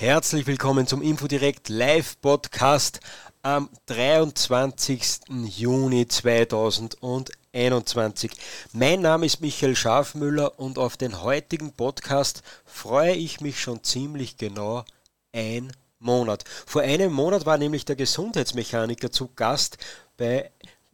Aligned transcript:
Herzlich 0.00 0.46
willkommen 0.46 0.86
zum 0.86 1.02
Infodirect 1.02 1.68
Live 1.68 2.18
Podcast 2.22 3.00
am 3.42 3.68
23. 3.84 5.20
Juni 5.28 6.08
2021. 6.08 8.30
Mein 8.72 9.02
Name 9.02 9.26
ist 9.26 9.42
Michael 9.42 9.76
Schafmüller 9.76 10.58
und 10.58 10.78
auf 10.78 10.96
den 10.96 11.20
heutigen 11.20 11.74
Podcast 11.74 12.42
freue 12.64 13.12
ich 13.12 13.42
mich 13.42 13.60
schon 13.60 13.84
ziemlich 13.84 14.38
genau 14.38 14.86
ein 15.34 15.70
Monat. 15.98 16.44
Vor 16.64 16.80
einem 16.80 17.12
Monat 17.12 17.44
war 17.44 17.58
nämlich 17.58 17.84
der 17.84 17.96
Gesundheitsmechaniker 17.96 19.12
zu 19.12 19.28
Gast 19.36 19.76
bei 20.16 20.50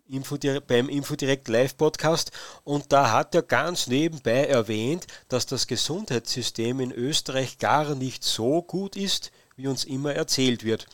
Infodirect, 0.08 0.66
beim 0.66 0.88
Infodirect 0.88 1.48
Live 1.48 1.76
Podcast 1.76 2.30
und 2.64 2.92
da 2.92 3.12
hat 3.12 3.34
er 3.34 3.42
ganz 3.42 3.86
nebenbei 3.86 4.46
erwähnt, 4.46 5.06
dass 5.28 5.46
das 5.46 5.66
Gesundheitssystem 5.66 6.80
in 6.80 6.92
Österreich 6.92 7.58
gar 7.58 7.94
nicht 7.94 8.24
so 8.24 8.62
gut 8.62 8.96
ist, 8.96 9.32
wie 9.56 9.68
uns 9.68 9.84
immer 9.84 10.12
erzählt 10.12 10.64
wird. 10.64 10.86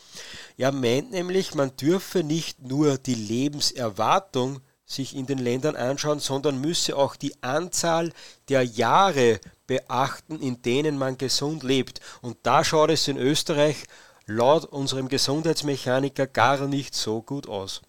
Er 0.57 0.71
meint 0.71 1.11
nämlich, 1.11 1.53
man 1.53 1.75
dürfe 1.75 2.23
nicht 2.23 2.61
nur 2.61 2.97
die 2.97 3.15
Lebenserwartung 3.15 4.61
sich 4.85 5.15
in 5.15 5.25
den 5.25 5.37
Ländern 5.37 5.75
anschauen, 5.75 6.19
sondern 6.19 6.59
müsse 6.59 6.95
auch 6.95 7.15
die 7.15 7.41
Anzahl 7.41 8.11
der 8.49 8.63
Jahre 8.63 9.39
beachten, 9.67 10.39
in 10.39 10.61
denen 10.61 10.97
man 10.97 11.17
gesund 11.17 11.63
lebt. 11.63 11.99
Und 12.21 12.37
da 12.43 12.63
schaut 12.63 12.89
es 12.91 13.07
in 13.07 13.17
Österreich 13.17 13.83
laut 14.25 14.65
unserem 14.65 15.07
Gesundheitsmechaniker 15.07 16.27
gar 16.27 16.67
nicht 16.67 16.95
so 16.95 17.21
gut 17.21 17.47
aus. 17.47 17.81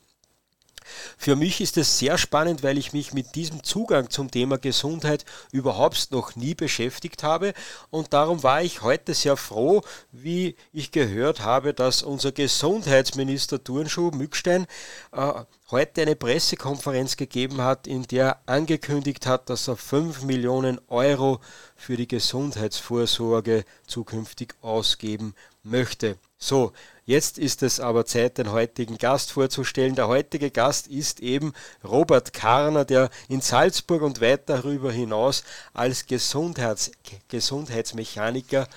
Für 1.16 1.36
mich 1.36 1.60
ist 1.60 1.76
es 1.76 1.98
sehr 1.98 2.18
spannend, 2.18 2.62
weil 2.62 2.78
ich 2.78 2.92
mich 2.92 3.12
mit 3.12 3.34
diesem 3.34 3.62
Zugang 3.62 4.10
zum 4.10 4.30
Thema 4.30 4.58
Gesundheit 4.58 5.24
überhaupt 5.52 6.10
noch 6.10 6.36
nie 6.36 6.54
beschäftigt 6.54 7.22
habe 7.22 7.54
und 7.90 8.12
darum 8.12 8.42
war 8.42 8.62
ich 8.62 8.82
heute 8.82 9.14
sehr 9.14 9.36
froh, 9.36 9.82
wie 10.12 10.56
ich 10.72 10.90
gehört 10.90 11.40
habe, 11.40 11.74
dass 11.74 12.02
unser 12.02 12.32
Gesundheitsminister 12.32 13.62
Turnschuh 13.62 14.10
Mückstein 14.10 14.66
äh, 15.12 15.32
heute 15.70 16.02
eine 16.02 16.16
Pressekonferenz 16.16 17.16
gegeben 17.16 17.62
hat, 17.62 17.86
in 17.86 18.02
der 18.04 18.38
angekündigt 18.46 19.26
hat, 19.26 19.50
dass 19.50 19.68
er 19.68 19.76
5 19.76 20.22
Millionen 20.22 20.80
Euro 20.88 21.40
für 21.74 21.96
die 21.96 22.08
Gesundheitsvorsorge 22.08 23.64
zukünftig 23.86 24.54
ausgeben 24.60 25.34
möchte. 25.62 26.18
So, 26.38 26.72
jetzt 27.04 27.38
ist 27.38 27.62
es 27.62 27.80
aber 27.80 28.06
Zeit, 28.06 28.38
den 28.38 28.50
heutigen 28.50 28.98
Gast 28.98 29.32
vorzustellen. 29.32 29.94
Der 29.94 30.08
heutige 30.08 30.50
Gast 30.50 30.86
ist 30.86 31.20
eben 31.20 31.52
Robert 31.82 32.32
Karner, 32.32 32.84
der 32.84 33.10
in 33.28 33.40
Salzburg 33.40 34.02
und 34.02 34.20
weit 34.20 34.48
darüber 34.48 34.92
hinaus 34.92 35.44
als 35.72 36.06
Gesundheits 36.06 36.90
Gesundheitsmechaniker 37.28 38.68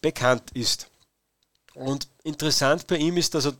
bekannt 0.00 0.50
ist. 0.54 0.88
Und 1.74 2.08
interessant 2.22 2.86
bei 2.86 2.96
ihm 2.96 3.16
ist, 3.16 3.34
dass 3.34 3.46
er 3.46 3.54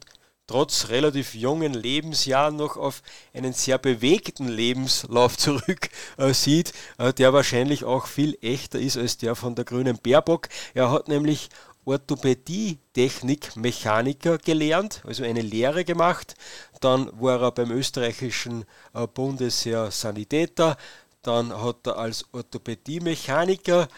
trotz 0.46 0.88
relativ 0.88 1.34
jungen 1.34 1.72
Lebensjahren 1.72 2.56
noch 2.56 2.76
auf 2.76 3.02
einen 3.32 3.52
sehr 3.52 3.78
bewegten 3.78 4.48
Lebenslauf 4.48 5.38
zurück 5.38 5.88
äh, 6.16 6.32
sieht, 6.32 6.72
äh, 6.98 7.12
der 7.12 7.32
wahrscheinlich 7.32 7.84
auch 7.84 8.06
viel 8.06 8.36
echter 8.42 8.78
ist 8.78 8.96
als 8.96 9.16
der 9.16 9.34
von 9.34 9.54
der 9.54 9.64
grünen 9.64 9.98
Baerbock. 9.98 10.48
Er 10.74 10.90
hat 10.90 11.08
nämlich 11.08 11.48
Orthopädie-Technik-Mechaniker 11.84 14.38
gelernt, 14.38 15.02
also 15.06 15.24
eine 15.24 15.42
Lehre 15.42 15.84
gemacht. 15.84 16.34
Dann 16.80 17.10
war 17.20 17.42
er 17.42 17.52
beim 17.52 17.70
österreichischen 17.70 18.64
äh, 18.94 19.06
Bundesheer 19.06 19.90
Sanitäter. 19.90 20.78
Dann 21.22 21.62
hat 21.62 21.86
er 21.86 21.98
als 21.98 22.24
Orthopädie-Mechaniker 22.32 23.88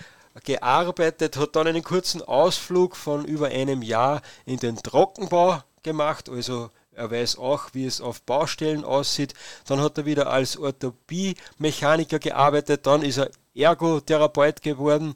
gearbeitet, 0.45 1.37
hat 1.37 1.57
dann 1.57 1.67
einen 1.67 1.83
kurzen 1.83 2.23
Ausflug 2.23 2.97
von 2.97 3.25
über 3.25 3.49
einem 3.49 3.83
Jahr 3.83 4.23
in 4.45 4.59
den 4.59 4.77
Trockenbau 4.77 5.63
gemacht, 5.83 6.29
also 6.29 6.71
er 6.93 7.11
weiß 7.11 7.39
auch, 7.39 7.69
wie 7.73 7.85
es 7.85 8.01
auf 8.01 8.23
Baustellen 8.23 8.83
aussieht. 8.83 9.35
Dann 9.67 9.81
hat 9.81 9.99
er 9.99 10.07
wieder 10.07 10.31
als 10.31 10.57
Orthopädie-Mechaniker 10.57 12.19
gearbeitet, 12.19 12.87
dann 12.87 13.03
ist 13.03 13.19
er 13.19 13.31
Ergotherapeut 13.55 14.63
geworden 14.63 15.15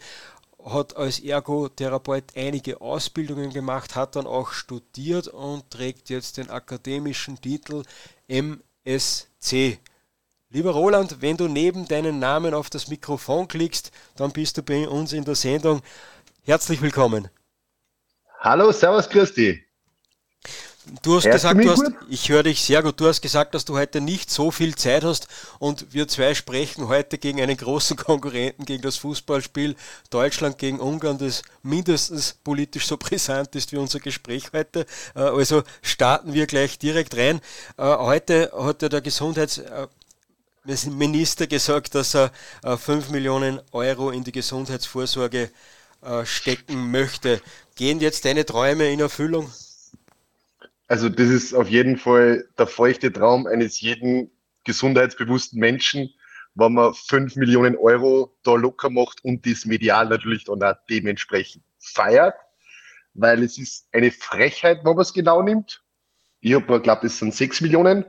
hat 0.65 0.97
als 0.97 1.21
Ergotherapeut 1.21 2.37
einige 2.37 2.81
Ausbildungen 2.81 3.50
gemacht, 3.50 3.94
hat 3.97 4.16
dann 4.16 4.26
auch 4.26 4.53
studiert 4.53 5.28
und 5.28 5.71
trägt 5.71 6.10
jetzt 6.10 6.37
den 6.37 6.50
akademischen 6.50 7.41
Titel 7.41 7.82
MSc. 8.28 9.78
Lieber 10.50 10.72
Roland, 10.72 11.22
wenn 11.22 11.37
du 11.37 11.47
neben 11.47 11.87
deinen 11.87 12.19
Namen 12.19 12.54
auf 12.54 12.71
das 12.71 12.88
Mikrofon 12.88 13.47
klickst, 13.47 13.93
dann 14.16 14.32
bist 14.32 14.59
du 14.59 14.62
bei 14.62 14.88
uns 14.88 15.12
in 15.12 15.25
der 15.25 15.37
Sendung. 15.37 15.81
Herzlich 16.43 16.82
willkommen. 16.82 17.28
Hallo, 18.41 18.72
Servus, 18.72 19.09
Christi. 19.09 19.62
Du 21.03 21.17
hast 21.17 21.27
Hörst 21.27 21.43
gesagt, 21.43 21.63
du 21.63 21.71
hast, 21.71 21.83
ich 22.09 22.31
höre 22.31 22.43
dich 22.43 22.63
sehr 22.63 22.83
gut. 22.83 22.99
Du 22.99 23.07
hast 23.07 23.21
gesagt, 23.21 23.55
dass 23.55 23.67
du 23.67 23.77
heute 23.77 24.01
nicht 24.01 24.31
so 24.31 24.51
viel 24.51 24.75
Zeit 24.75 25.05
hast 25.05 25.29
und 25.59 25.93
wir 25.93 26.09
zwei 26.09 26.35
sprechen 26.35 26.89
heute 26.89 27.19
gegen 27.19 27.43
einen 27.43 27.57
großen 27.57 27.97
Konkurrenten, 27.99 28.65
gegen 28.65 28.83
das 28.83 28.97
Fußballspiel 28.97 29.77
Deutschland 30.09 30.57
gegen 30.57 30.81
Ungarn, 30.81 31.19
das 31.19 31.43
mindestens 31.63 32.39
politisch 32.43 32.87
so 32.87 32.97
brisant 32.97 33.55
ist 33.57 33.73
wie 33.73 33.77
unser 33.77 34.01
Gespräch 34.01 34.45
heute. 34.55 34.87
Äh, 35.15 35.21
also 35.21 35.65
starten 35.83 36.33
wir 36.33 36.47
gleich 36.47 36.79
direkt 36.79 37.15
rein. 37.15 37.43
Äh, 37.77 37.85
heute 37.85 38.51
hat 38.57 38.81
ja 38.81 38.89
der 38.89 39.03
Gesundheitsminister 39.03 41.47
gesagt, 41.47 41.95
dass 41.95 42.17
er 42.17 42.33
5 42.65 42.89
äh, 42.89 43.13
Millionen 43.13 43.61
Euro 43.73 44.09
in 44.11 44.25
die 44.25 44.33
Gesundheitsvorsorge 44.33 45.51
stecken 46.25 46.91
möchte. 46.91 47.43
Gehen 47.77 48.01
jetzt 48.01 48.25
deine 48.25 48.47
Träume 48.47 48.91
in 48.91 49.01
Erfüllung? 49.01 49.53
Also 50.91 51.09
das 51.09 51.28
ist 51.28 51.55
auf 51.55 51.69
jeden 51.69 51.97
Fall 51.97 52.49
der 52.59 52.67
feuchte 52.67 53.12
Traum 53.12 53.47
eines 53.47 53.81
jeden 53.81 54.28
gesundheitsbewussten 54.65 55.61
Menschen, 55.61 56.12
wenn 56.56 56.73
man 56.73 56.93
5 56.95 57.37
Millionen 57.37 57.77
Euro 57.77 58.37
da 58.43 58.56
locker 58.56 58.91
macht 58.91 59.23
und 59.25 59.47
das 59.47 59.67
medial 59.67 60.09
natürlich 60.09 60.47
dann 60.47 60.61
auch 60.65 60.75
dementsprechend 60.91 61.62
feiert, 61.78 62.34
weil 63.15 63.45
es 63.45 63.56
ist 63.56 63.87
eine 63.93 64.11
Frechheit, 64.11 64.78
wenn 64.78 64.97
man 64.97 65.03
es 65.03 65.12
genau 65.12 65.43
nimmt. 65.43 65.81
Ich 66.41 66.55
habe 66.55 66.81
glaube, 66.81 67.03
das 67.03 67.21
sind 67.21 67.37
6 67.37 67.61
Millionen. 67.61 68.05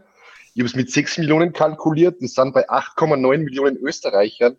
Ich 0.56 0.62
habe 0.62 0.66
es 0.66 0.76
mit 0.76 0.92
6 0.92 1.20
Millionen 1.20 1.54
kalkuliert. 1.54 2.20
Das 2.20 2.34
sind 2.34 2.52
bei 2.52 2.68
8,9 2.68 3.38
Millionen 3.44 3.78
Österreichern 3.78 4.58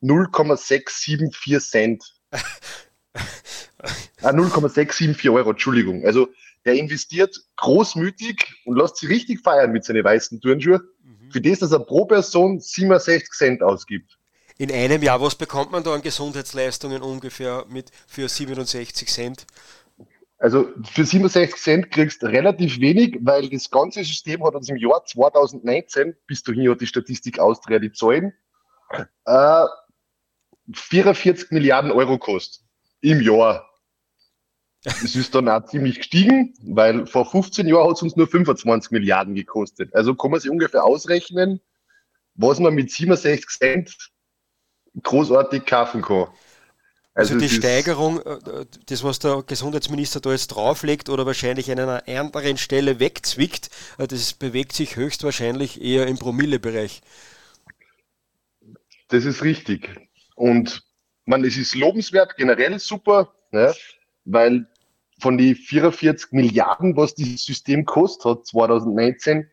0,674 0.00 1.60
Cent. 1.60 2.04
ah, 4.22 4.32
0,674 4.32 5.28
Euro, 5.28 5.50
Entschuldigung. 5.50 6.06
Also 6.06 6.30
der 6.64 6.74
investiert 6.74 7.36
großmütig 7.56 8.36
und 8.64 8.76
lässt 8.76 8.96
sich 8.96 9.08
richtig 9.08 9.40
feiern 9.42 9.72
mit 9.72 9.84
seinen 9.84 10.04
weißen 10.04 10.40
Turnschuhen, 10.40 10.80
mhm. 11.02 11.30
für 11.30 11.40
das, 11.40 11.60
dass 11.60 11.72
er 11.72 11.80
pro 11.80 12.04
Person 12.06 12.60
67 12.60 13.30
Cent 13.30 13.62
ausgibt. 13.62 14.18
In 14.56 14.70
einem 14.70 15.02
Jahr, 15.02 15.20
was 15.20 15.34
bekommt 15.34 15.72
man 15.72 15.82
da 15.82 15.94
an 15.94 16.02
Gesundheitsleistungen 16.02 17.02
ungefähr 17.02 17.66
mit 17.68 17.90
für 18.06 18.28
67 18.28 19.08
Cent? 19.08 19.46
Also 20.38 20.68
für 20.92 21.04
67 21.04 21.56
Cent 21.56 21.90
kriegst 21.90 22.22
du 22.22 22.26
relativ 22.26 22.78
wenig, 22.78 23.18
weil 23.22 23.48
das 23.48 23.70
ganze 23.70 24.04
System 24.04 24.44
hat 24.44 24.54
uns 24.54 24.68
im 24.68 24.76
Jahr 24.76 25.04
2019, 25.04 26.14
bis 26.26 26.42
dahin 26.42 26.70
hat 26.70 26.80
die 26.80 26.86
Statistik 26.86 27.38
Austria 27.38 27.78
die 27.78 27.92
Zahlen, 27.92 28.32
äh, 29.24 29.64
44 30.72 31.50
Milliarden 31.50 31.90
Euro 31.90 32.18
kostet. 32.18 32.62
Im 33.00 33.20
Jahr. 33.20 33.68
Das 34.84 35.16
ist 35.16 35.34
dann 35.34 35.48
auch 35.48 35.64
ziemlich 35.64 35.96
gestiegen, 35.96 36.54
weil 36.62 37.06
vor 37.06 37.28
15 37.28 37.66
Jahren 37.66 37.88
hat 37.88 37.96
es 37.96 38.02
uns 38.02 38.16
nur 38.16 38.28
25 38.28 38.90
Milliarden 38.90 39.34
gekostet. 39.34 39.94
Also 39.94 40.14
kann 40.14 40.30
man 40.30 40.40
sich 40.40 40.50
ungefähr 40.50 40.84
ausrechnen, 40.84 41.60
was 42.34 42.58
man 42.60 42.74
mit 42.74 42.90
67 42.90 43.48
Cent 43.48 43.96
großartig 45.02 45.64
kaufen 45.64 46.02
kann. 46.02 46.28
Also, 47.16 47.34
also 47.34 47.38
die 47.38 47.48
Steigerung, 47.48 48.20
äh, 48.20 48.66
das 48.86 49.04
was 49.04 49.20
der 49.20 49.42
Gesundheitsminister 49.46 50.20
da 50.20 50.32
jetzt 50.32 50.48
drauflegt 50.48 51.08
oder 51.08 51.24
wahrscheinlich 51.24 51.70
an 51.70 51.78
einer 51.78 52.06
anderen 52.08 52.58
Stelle 52.58 53.00
wegzwickt, 53.00 53.70
äh, 53.98 54.06
das 54.06 54.34
bewegt 54.34 54.72
sich 54.72 54.96
höchstwahrscheinlich 54.96 55.80
eher 55.80 56.08
im 56.08 56.18
Promillebereich. 56.18 57.00
Das 59.08 59.24
ist 59.24 59.44
richtig. 59.44 59.88
Und 60.34 60.82
man, 61.24 61.44
es 61.44 61.56
ist 61.56 61.74
lobenswert, 61.74 62.36
generell 62.36 62.78
super, 62.80 63.32
ne? 63.52 63.72
weil 64.24 64.66
von 65.18 65.38
den 65.38 65.54
44 65.54 66.32
Milliarden, 66.32 66.96
was 66.96 67.14
dieses 67.14 67.44
System 67.44 67.84
kostet 67.84 68.24
hat 68.24 68.46
2019, 68.46 69.48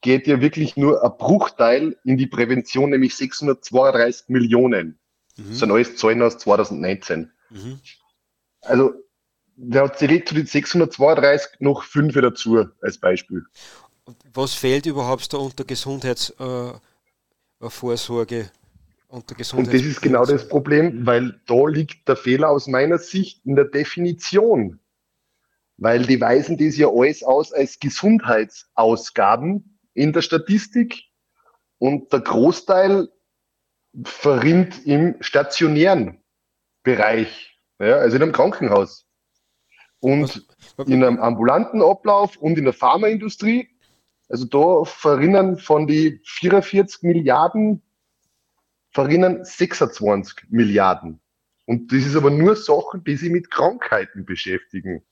geht 0.00 0.26
ja 0.26 0.40
wirklich 0.40 0.76
nur 0.76 1.02
ein 1.02 1.16
Bruchteil 1.18 1.96
in 2.04 2.16
die 2.16 2.26
Prävention, 2.26 2.90
nämlich 2.90 3.14
632 3.16 4.28
Millionen. 4.28 4.98
Mhm. 5.36 5.48
Das 5.48 5.58
sind 5.58 5.70
alles 5.70 5.96
Zahlen 5.96 6.22
aus 6.22 6.38
2019. 6.38 7.30
Mhm. 7.50 7.80
Also, 8.62 8.92
der 9.56 9.84
hat 9.84 10.00
direkt 10.00 10.28
zu 10.28 10.34
den 10.34 10.46
632 10.46 11.60
noch 11.60 11.84
fünf 11.84 12.14
dazu, 12.14 12.66
als 12.80 12.98
Beispiel. 12.98 13.44
Was 14.32 14.54
fehlt 14.54 14.86
überhaupt 14.86 15.32
da 15.32 15.38
unter 15.38 15.64
Gesundheitsvorsorge? 15.64 18.38
Äh, 18.38 18.48
Und, 19.08 19.30
und 19.30 19.66
das 19.68 19.82
ist 19.82 20.02
genau 20.02 20.26
das 20.26 20.48
Problem, 20.48 21.06
weil 21.06 21.40
da 21.46 21.66
liegt 21.68 22.08
der 22.08 22.16
Fehler 22.16 22.50
aus 22.50 22.66
meiner 22.66 22.98
Sicht 22.98 23.46
in 23.46 23.54
der 23.54 23.66
Definition. 23.66 24.80
Weil 25.84 26.06
die 26.06 26.18
weisen 26.18 26.56
das 26.56 26.78
ja 26.78 26.88
alles 26.88 27.22
aus 27.22 27.52
als 27.52 27.78
Gesundheitsausgaben 27.78 29.78
in 29.92 30.14
der 30.14 30.22
Statistik 30.22 31.02
und 31.76 32.10
der 32.10 32.20
Großteil 32.20 33.10
verrinnt 34.02 34.86
im 34.86 35.16
stationären 35.20 36.24
Bereich, 36.84 37.60
ja, 37.78 37.96
also 37.96 38.16
in 38.16 38.22
einem 38.22 38.32
Krankenhaus. 38.32 39.06
Und 40.00 40.48
in 40.86 41.04
einem 41.04 41.18
ambulanten 41.18 41.82
Ablauf 41.82 42.38
und 42.38 42.56
in 42.56 42.64
der 42.64 42.72
Pharmaindustrie, 42.72 43.68
also 44.30 44.46
da 44.46 44.86
verrinnen 44.86 45.58
von 45.58 45.86
die 45.86 46.18
44 46.24 47.02
Milliarden, 47.02 47.82
verrinnen 48.88 49.44
26 49.44 50.46
Milliarden. 50.48 51.20
Und 51.66 51.92
das 51.92 52.06
ist 52.06 52.16
aber 52.16 52.30
nur 52.30 52.56
Sachen, 52.56 53.04
die 53.04 53.16
sich 53.16 53.28
mit 53.28 53.50
Krankheiten 53.50 54.24
beschäftigen. 54.24 55.04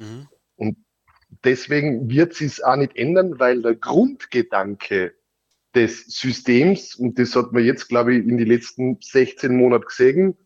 Mhm. 0.00 0.28
Und 0.56 0.76
deswegen 1.44 2.10
wird 2.10 2.32
es 2.32 2.38
sich 2.38 2.64
auch 2.64 2.76
nicht 2.76 2.96
ändern, 2.96 3.38
weil 3.38 3.62
der 3.62 3.76
Grundgedanke 3.76 5.14
des 5.74 6.06
Systems, 6.06 6.96
und 6.96 7.18
das 7.18 7.36
hat 7.36 7.52
man 7.52 7.64
jetzt, 7.64 7.88
glaube 7.88 8.14
ich, 8.14 8.26
in 8.26 8.38
den 8.38 8.48
letzten 8.48 8.98
16 9.00 9.54
Monaten 9.54 9.86
gesehen, 9.86 10.36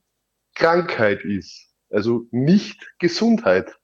Krankheit 0.55 1.25
ist. 1.25 1.71
Also 1.91 2.27
nicht 2.31 2.93
Gesundheit. 2.99 3.79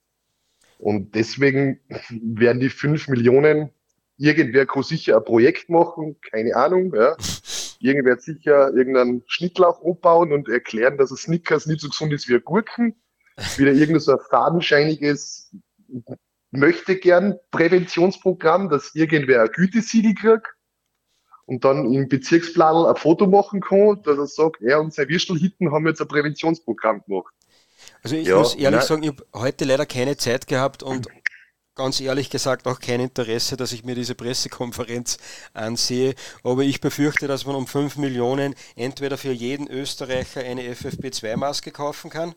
Und 0.77 1.15
deswegen 1.15 1.79
werden 2.09 2.59
die 2.59 2.69
5 2.69 3.07
Millionen, 3.07 3.69
irgendwer 4.17 4.65
kann 4.65 4.83
sicher 4.83 5.17
ein 5.17 5.25
Projekt 5.25 5.69
machen, 5.69 6.17
keine 6.21 6.55
Ahnung, 6.55 6.93
ja. 6.95 7.15
Irgendwer 7.83 8.17
sicher 8.17 8.71
irgendeinen 8.75 9.23
Schnittlauch 9.25 9.79
umbauen 9.79 10.33
und 10.33 10.47
erklären, 10.47 10.99
dass 10.99 11.09
ein 11.09 11.17
Snickers 11.17 11.65
nicht 11.65 11.81
so 11.81 11.89
gesund 11.89 12.13
ist 12.13 12.29
wie 12.29 12.35
ein 12.35 12.43
Gurken. 12.43 12.93
Wieder 13.57 13.71
irgendein 13.71 13.99
so 13.99 14.11
ein 14.13 14.19
fadenscheiniges 14.29 15.51
möchte 16.51 16.97
gern 16.97 17.39
Präventionsprogramm, 17.51 18.69
dass 18.69 18.93
irgendwer 18.93 19.43
ein 19.43 19.51
Gütesiegel 19.51 20.13
kriegt 20.13 20.47
und 21.45 21.63
dann 21.63 21.91
im 21.91 22.07
Bezirksplan 22.07 22.85
ein 22.85 22.95
Foto 22.95 23.25
machen 23.25 23.61
kann, 23.61 24.01
dass 24.03 24.17
er 24.17 24.27
sagt, 24.27 24.61
er 24.61 24.81
und 24.81 24.93
seine 24.93 25.09
Würstelhitten 25.09 25.71
haben 25.71 25.87
jetzt 25.87 26.01
ein 26.01 26.07
Präventionsprogramm 26.07 27.03
gemacht. 27.05 27.33
Also 28.03 28.15
ich 28.15 28.27
ja, 28.27 28.37
muss 28.37 28.55
ehrlich 28.55 28.79
nein. 28.79 28.87
sagen, 28.87 29.03
ich 29.03 29.09
habe 29.09 29.25
heute 29.33 29.65
leider 29.65 29.85
keine 29.85 30.17
Zeit 30.17 30.47
gehabt 30.47 30.83
und 30.83 31.07
ganz 31.73 31.99
ehrlich 32.01 32.29
gesagt 32.29 32.67
auch 32.67 32.79
kein 32.79 32.99
Interesse, 32.99 33.57
dass 33.57 33.71
ich 33.71 33.83
mir 33.83 33.95
diese 33.95 34.13
Pressekonferenz 34.13 35.17
ansehe. 35.53 36.15
Aber 36.43 36.63
ich 36.63 36.81
befürchte, 36.81 37.27
dass 37.27 37.45
man 37.45 37.55
um 37.55 37.65
5 37.65 37.97
Millionen 37.97 38.55
entweder 38.75 39.17
für 39.17 39.31
jeden 39.31 39.67
Österreicher 39.67 40.41
eine 40.41 40.63
FFP2-Maske 40.63 41.71
kaufen 41.71 42.09
kann 42.09 42.35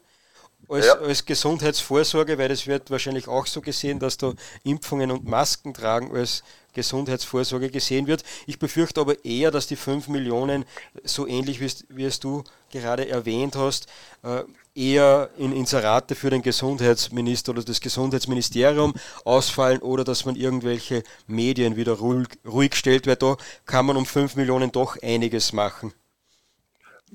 als, 0.69 0.87
ja. 0.87 0.99
als 0.99 1.25
Gesundheitsvorsorge, 1.25 2.38
weil 2.38 2.49
das 2.49 2.66
wird 2.66 2.90
wahrscheinlich 2.90 3.28
auch 3.28 3.46
so 3.46 3.61
gesehen, 3.61 3.99
dass 3.99 4.16
da 4.16 4.32
Impfungen 4.62 5.11
und 5.11 5.26
Masken 5.26 5.75
tragen 5.75 6.14
als 6.14 6.43
Gesundheitsvorsorge 6.75 7.70
gesehen 7.70 8.06
wird. 8.06 8.25
Ich 8.46 8.58
befürchte 8.58 9.00
aber 9.00 9.25
eher, 9.25 9.50
dass 9.50 9.66
die 9.66 9.76
5 9.76 10.08
Millionen, 10.08 10.64
so 11.05 11.26
ähnlich 11.26 11.61
wie 11.61 12.05
es 12.05 12.20
du 12.20 12.44
gerade 12.70 13.08
erwähnt 13.08 13.56
hast, 13.56 13.87
äh, 14.22 14.43
eher 14.75 15.31
in 15.38 15.52
Inserate 15.52 16.16
für 16.16 16.31
den 16.31 16.43
Gesundheitsminister 16.43 17.52
oder 17.52 17.62
das 17.62 17.81
Gesundheitsministerium 17.81 18.93
ausfallen 19.25 19.81
oder 19.81 20.02
dass 20.02 20.25
man 20.25 20.34
irgendwelche 20.34 21.05
Medien 21.28 21.76
wieder 21.76 21.93
ruhig, 21.93 22.26
ruhig 22.44 22.75
stellt, 22.75 23.06
weil 23.06 23.17
da 23.17 23.37
kann 23.67 23.87
man 23.87 23.96
um 23.96 24.05
5 24.05 24.34
Millionen 24.34 24.72
doch 24.72 25.00
einiges 25.00 25.52
machen 25.52 25.94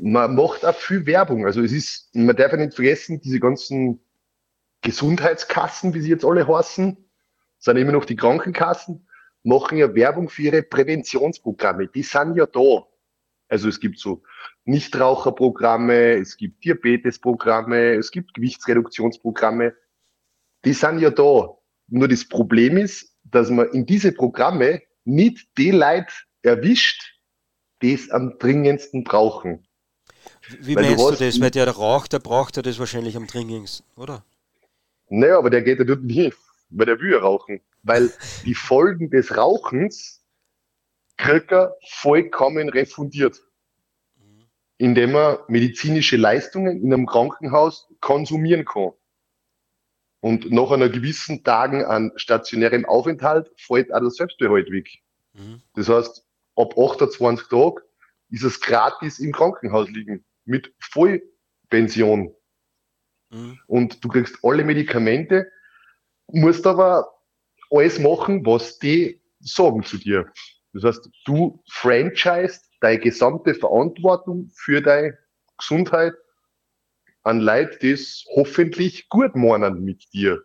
man 0.02 0.36
macht 0.36 0.66
auch 0.66 0.76
viel 0.76 1.06
Werbung. 1.06 1.46
Also 1.46 1.62
es 1.62 1.74
ist, 1.74 2.16
man 2.16 2.36
darf 2.36 2.54
ja 2.54 2.58
nicht 2.58 2.74
vergessen, 2.74 3.20
diese 3.20 3.40
ganzen 3.40 4.00
Gesundheitskassen, 4.82 5.94
wie 5.94 6.02
sie 6.02 6.10
jetzt 6.10 6.24
alle 6.24 6.48
heißen, 6.48 6.98
sind 7.58 7.78
immer 7.78 7.92
noch 7.92 8.06
die 8.06 8.16
Krankenkassen, 8.16 9.08
machen 9.44 9.78
ja 9.78 9.94
Werbung 9.94 10.30
für 10.30 10.44
ihre 10.44 10.64
Präventionsprogramme. 10.64 11.88
Die 11.88 12.04
sind 12.04 12.38
ja 12.38 12.46
da. 12.46 12.88
Also 13.50 13.68
es 13.68 13.80
gibt 13.80 14.00
so 14.00 14.24
Nichtraucherprogramme, 14.64 16.14
es 16.14 16.38
gibt 16.38 16.64
Diabetesprogramme, 16.64 17.96
es 17.96 18.12
gibt 18.12 18.34
Gewichtsreduktionsprogramme. 18.34 19.76
Die 20.64 20.74
sind 20.74 21.00
ja 21.00 21.10
da. 21.10 21.58
Nur 21.88 22.08
das 22.08 22.26
Problem 22.26 22.78
ist, 22.78 23.18
dass 23.24 23.50
man 23.50 23.70
in 23.72 23.86
diese 23.86 24.14
Programme 24.14 24.82
nicht 25.04 25.58
die 25.58 25.72
Leute 25.72 26.14
erwischt, 26.42 27.20
die 27.82 27.94
es 27.94 28.10
am 28.12 28.38
dringendsten 28.38 29.04
brauchen. 29.04 29.66
Wie 30.60 30.76
Weil 30.76 30.84
meinst 30.84 31.00
du, 31.00 31.12
du 31.12 31.26
das? 31.26 31.40
Weil 31.40 31.52
der 31.52 31.70
raucht, 31.70 32.14
der 32.14 32.20
braucht 32.20 32.58
ja 32.58 32.62
das 32.62 32.80
wahrscheinlich 32.80 33.16
am 33.16 33.28
dringendsten, 33.28 33.86
oder? 33.96 34.24
Naja, 35.10 35.38
aber 35.38 35.50
der 35.50 35.62
geht 35.62 35.80
ja 35.80 35.86
dort 35.86 36.04
nicht, 36.04 36.38
weil 36.70 36.86
der 36.86 37.00
will 37.00 37.12
ja 37.12 37.20
rauchen. 37.20 37.62
Weil 37.84 38.12
die 38.46 38.56
Folgen 38.56 39.10
des 39.10 39.36
Rauchens 39.36 40.22
kriegt 41.18 41.52
er 41.52 41.76
vollkommen 41.88 42.70
refundiert. 42.70 43.44
Indem 44.78 45.14
er 45.16 45.44
medizinische 45.50 46.16
Leistungen 46.16 46.82
in 46.82 46.94
einem 46.94 47.06
Krankenhaus 47.06 47.90
konsumieren 48.00 48.64
kann. 48.64 48.92
Und 50.22 50.52
nach 50.52 50.72
einer 50.72 50.90
gewissen 50.90 51.44
Tagen 51.44 51.84
an 51.84 52.12
stationärem 52.16 52.86
Aufenthalt 52.86 53.52
fällt 53.58 53.94
auch 53.94 54.00
der 54.00 54.10
Selbstbehalt 54.10 54.72
weg. 54.72 54.90
Mhm. 55.34 55.62
Das 55.76 55.90
heißt, 55.90 56.26
ab 56.56 56.78
28 56.78 57.48
Tagen 57.48 57.80
ist 58.30 58.44
es 58.44 58.60
gratis 58.62 59.20
im 59.20 59.32
Krankenhaus 59.32 59.90
liegen 59.90 60.26
mit 60.46 60.74
Vollpension. 60.80 62.34
Mhm. 63.30 63.60
Und 63.68 64.04
du 64.04 64.10
kriegst 64.10 64.38
alle 64.44 64.64
Medikamente, 64.64 65.52
musst 66.28 66.66
aber 66.66 67.08
alles 67.70 68.00
machen, 68.00 68.46
was 68.46 68.80
die 68.80 69.22
sagen 69.40 69.84
zu 69.84 69.98
dir. 69.98 70.32
Das 70.74 70.84
heißt, 70.84 71.10
du 71.26 71.64
franchise 71.70 72.62
deine 72.82 73.00
gesamte 73.00 73.54
Verantwortung 73.54 74.52
für 74.54 74.82
deine 74.82 75.18
Gesundheit 75.58 76.14
an 77.24 77.40
Leute, 77.40 77.78
die 77.80 77.92
es 77.92 78.26
hoffentlich 78.36 79.10
gut 79.10 79.36
meinen 79.36 79.84
mit 79.84 80.14
dir 80.14 80.44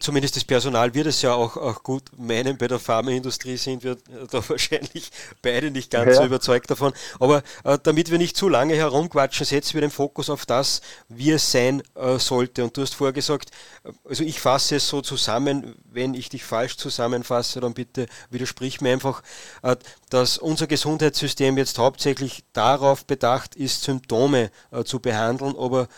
zumindest 0.00 0.36
das 0.36 0.44
Personal 0.44 0.92
wird 0.94 1.06
es 1.06 1.22
ja 1.22 1.34
auch, 1.34 1.56
auch 1.56 1.82
gut 1.82 2.02
meinen. 2.16 2.56
Bei 2.58 2.66
der 2.66 2.78
Pharmaindustrie 2.78 3.56
sind 3.56 3.84
wir 3.84 3.96
da 4.30 4.42
wahrscheinlich 4.48 5.10
beide 5.42 5.70
nicht 5.70 5.90
ganz 5.90 6.14
ja. 6.14 6.20
so 6.20 6.24
überzeugt 6.24 6.70
davon. 6.70 6.92
Aber 7.20 7.42
äh, 7.64 7.78
damit 7.82 8.10
wir 8.10 8.18
nicht 8.18 8.36
zu 8.36 8.48
lange 8.48 8.74
herumquatschen, 8.74 9.46
setzen 9.46 9.74
wir 9.74 9.80
den 9.80 9.90
Fokus 9.90 10.30
auf 10.30 10.46
das, 10.46 10.80
wie 11.08 11.30
es 11.30 11.50
sein 11.50 11.82
äh, 11.94 12.18
sollte. 12.18 12.64
Und 12.64 12.76
du 12.76 12.82
hast 12.82 12.94
vorher 12.94 13.12
gesagt, 13.12 13.50
äh, 13.84 13.92
also 14.08 14.24
ich 14.24 14.40
fasse 14.40 14.76
es 14.76 14.88
so 14.88 15.00
zusammen, 15.00 15.76
wenn 15.84 16.14
ich 16.14 16.28
dich 16.28 16.44
falsch 16.44 16.76
zusammenfasse, 16.76 17.60
dann 17.60 17.74
bitte 17.74 18.06
widersprich 18.30 18.80
mir 18.80 18.92
einfach, 18.92 19.22
äh, 19.62 19.76
dass 20.10 20.38
unser 20.38 20.66
Gesundheitssystem 20.66 21.56
jetzt 21.56 21.78
hauptsächlich 21.78 22.44
darauf 22.52 23.04
bedacht 23.04 23.54
ist, 23.54 23.82
Symptome 23.82 24.50
äh, 24.72 24.84
zu 24.84 25.00
behandeln, 25.00 25.54
aber 25.56 25.88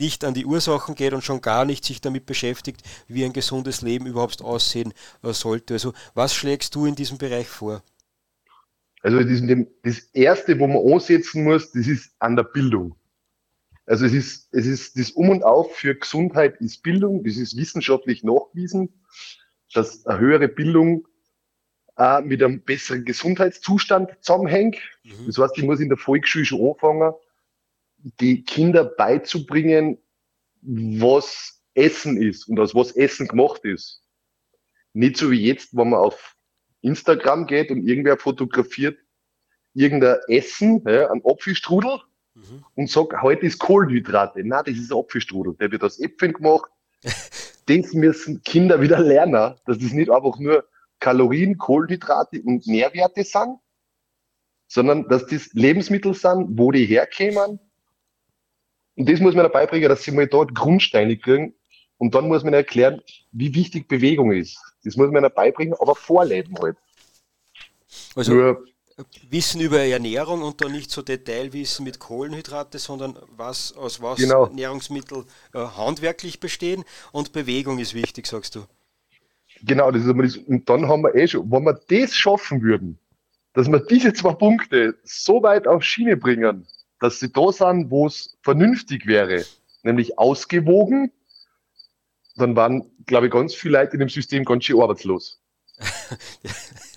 nicht 0.00 0.24
an 0.24 0.34
die 0.34 0.46
Ursachen 0.46 0.94
geht 0.94 1.12
und 1.12 1.22
schon 1.22 1.40
gar 1.40 1.64
nicht 1.64 1.84
sich 1.84 2.00
damit 2.00 2.26
beschäftigt, 2.26 2.82
wie 3.06 3.24
ein 3.24 3.32
gesundes 3.32 3.82
Leben 3.82 4.06
überhaupt 4.06 4.42
aussehen 4.42 4.92
äh, 5.22 5.32
sollte. 5.32 5.74
Also 5.74 5.92
was 6.14 6.34
schlägst 6.34 6.74
du 6.74 6.86
in 6.86 6.94
diesem 6.94 7.18
Bereich 7.18 7.48
vor? 7.48 7.82
Also 9.02 9.22
das 9.22 9.98
Erste, 10.12 10.58
wo 10.58 10.66
man 10.66 10.92
ansetzen 10.92 11.44
muss, 11.44 11.72
das 11.72 11.86
ist 11.86 12.12
an 12.18 12.36
der 12.36 12.44
Bildung. 12.44 12.96
Also 13.86 14.04
es 14.04 14.12
ist, 14.12 14.48
es 14.52 14.66
ist 14.66 14.98
das 14.98 15.10
Um 15.12 15.30
und 15.30 15.42
Auf 15.42 15.74
für 15.74 15.94
Gesundheit 15.94 16.60
ist 16.60 16.82
Bildung, 16.82 17.24
das 17.24 17.36
ist 17.36 17.56
wissenschaftlich 17.56 18.22
nachgewiesen, 18.22 18.92
dass 19.72 20.06
eine 20.06 20.20
höhere 20.20 20.48
Bildung 20.48 21.08
äh, 21.96 22.20
mit 22.20 22.42
einem 22.42 22.62
besseren 22.62 23.04
Gesundheitszustand 23.04 24.10
zusammenhängt. 24.20 24.76
Mhm. 25.02 25.26
Das 25.26 25.38
heißt, 25.38 25.58
ich 25.58 25.64
muss 25.64 25.80
in 25.80 25.88
der 25.88 25.98
Volksschule 25.98 26.44
schon 26.44 26.70
anfangen, 26.70 27.14
die 28.20 28.42
Kinder 28.44 28.84
beizubringen, 28.84 29.98
was 30.62 31.62
Essen 31.74 32.20
ist 32.20 32.48
und 32.48 32.58
aus 32.58 32.74
was 32.74 32.92
Essen 32.92 33.28
gemacht 33.28 33.64
ist. 33.64 34.02
Nicht 34.92 35.16
so 35.16 35.30
wie 35.30 35.46
jetzt, 35.46 35.76
wenn 35.76 35.90
man 35.90 36.00
auf 36.00 36.36
Instagram 36.82 37.46
geht 37.46 37.70
und 37.70 37.86
irgendwer 37.86 38.16
fotografiert 38.16 38.98
irgendein 39.74 40.18
Essen, 40.28 40.82
ja, 40.86 41.10
ein 41.10 41.22
Apfelstrudel 41.24 42.00
mhm. 42.34 42.64
und 42.74 42.90
sagt, 42.90 43.22
heute 43.22 43.46
ist 43.46 43.58
Kohlenhydrate. 43.58 44.42
Na, 44.44 44.62
das 44.62 44.76
ist 44.76 44.92
ein 44.92 44.98
Apfelstrudel. 44.98 45.54
Der 45.54 45.70
wird 45.70 45.84
aus 45.84 46.00
Äpfeln 46.00 46.32
gemacht. 46.32 46.70
das 47.02 47.92
müssen 47.92 48.42
Kinder 48.42 48.80
wieder 48.80 48.98
lernen, 48.98 49.54
dass 49.66 49.78
das 49.78 49.92
nicht 49.92 50.10
einfach 50.10 50.38
nur 50.38 50.68
Kalorien, 50.98 51.56
Kohlenhydrate 51.56 52.42
und 52.42 52.66
Nährwerte 52.66 53.24
sind, 53.24 53.58
sondern 54.66 55.08
dass 55.08 55.26
das 55.26 55.52
Lebensmittel 55.52 56.14
sind, 56.14 56.58
wo 56.58 56.72
die 56.72 56.84
herkämen, 56.84 57.58
und 59.00 59.08
das 59.08 59.18
muss 59.18 59.34
man 59.34 59.44
dabei 59.44 59.64
bringen, 59.64 59.88
dass 59.88 60.02
sie 60.02 60.10
mal 60.10 60.26
dort 60.26 60.54
Grundsteine 60.54 61.16
kriegen. 61.16 61.54
Und 61.96 62.14
dann 62.14 62.28
muss 62.28 62.44
man 62.44 62.52
erklären, 62.52 63.00
wie 63.32 63.54
wichtig 63.54 63.88
Bewegung 63.88 64.30
ist. 64.30 64.58
Das 64.84 64.94
muss 64.94 65.10
man 65.10 65.22
dabei 65.22 65.52
bringen, 65.52 65.72
aber 65.80 65.94
vorleben 65.94 66.54
halt. 66.60 66.76
Also, 68.14 68.34
Nur, 68.34 68.64
Wissen 69.30 69.62
über 69.62 69.78
Ernährung 69.80 70.42
und 70.42 70.60
dann 70.60 70.72
nicht 70.72 70.90
so 70.90 71.00
Detailwissen 71.00 71.82
mit 71.82 71.98
Kohlenhydrate, 71.98 72.78
sondern 72.78 73.18
was 73.38 73.74
aus 73.74 74.02
was 74.02 74.18
genau. 74.18 74.44
Ernährungsmittel 74.44 75.24
äh, 75.54 75.60
handwerklich 75.60 76.38
bestehen 76.38 76.84
und 77.10 77.32
Bewegung 77.32 77.78
ist 77.78 77.94
wichtig, 77.94 78.26
sagst 78.26 78.54
du. 78.54 78.66
Genau, 79.62 79.90
das 79.90 80.04
ist 80.04 80.14
das. 80.14 80.36
Und 80.36 80.68
dann 80.68 80.86
haben 80.88 81.04
wir 81.04 81.14
eh 81.14 81.26
schon, 81.26 81.50
wenn 81.50 81.64
wir 81.64 81.80
das 81.88 82.14
schaffen 82.14 82.60
würden, 82.60 82.98
dass 83.54 83.66
wir 83.66 83.80
diese 83.80 84.12
zwei 84.12 84.34
Punkte 84.34 84.98
so 85.04 85.42
weit 85.42 85.66
auf 85.66 85.82
Schiene 85.82 86.18
bringen, 86.18 86.66
dass 87.00 87.18
sie 87.18 87.32
da 87.32 87.50
sind, 87.50 87.90
wo 87.90 88.06
es 88.06 88.38
vernünftig 88.42 89.06
wäre, 89.06 89.44
nämlich 89.82 90.18
ausgewogen, 90.18 91.10
dann 92.36 92.54
waren, 92.56 92.90
glaube 93.06 93.26
ich, 93.26 93.32
ganz 93.32 93.54
viele 93.54 93.78
Leute 93.78 93.94
in 93.94 94.00
dem 94.00 94.08
System 94.08 94.44
ganz 94.44 94.64
schön 94.64 94.80
arbeitslos. 94.80 95.40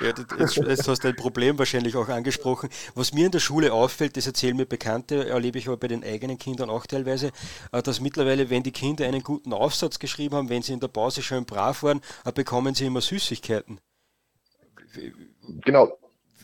ja, 0.00 0.14
jetzt, 0.38 0.56
jetzt, 0.56 0.88
hast 0.88 1.04
du 1.04 1.08
ein 1.08 1.16
Problem 1.16 1.58
wahrscheinlich 1.58 1.94
auch 1.94 2.08
angesprochen. 2.08 2.70
Was 2.94 3.12
mir 3.12 3.26
in 3.26 3.32
der 3.32 3.40
Schule 3.40 3.72
auffällt, 3.72 4.16
das 4.16 4.26
erzählen 4.26 4.56
mir 4.56 4.64
Bekannte, 4.64 5.28
erlebe 5.28 5.58
ich 5.58 5.68
aber 5.68 5.76
bei 5.76 5.88
den 5.88 6.02
eigenen 6.04 6.38
Kindern 6.38 6.70
auch 6.70 6.86
teilweise, 6.86 7.30
äh, 7.72 7.82
dass 7.82 8.00
mittlerweile, 8.00 8.48
wenn 8.48 8.62
die 8.62 8.72
Kinder 8.72 9.06
einen 9.06 9.22
guten 9.22 9.52
Aufsatz 9.52 9.98
geschrieben 9.98 10.36
haben, 10.36 10.48
wenn 10.48 10.62
sie 10.62 10.72
in 10.72 10.80
der 10.80 10.88
Pause 10.88 11.22
schön 11.22 11.44
brav 11.44 11.82
waren, 11.82 12.00
äh, 12.24 12.32
bekommen 12.32 12.74
sie 12.74 12.86
immer 12.86 13.02
Süßigkeiten. 13.02 13.78
Genau. 15.64 15.98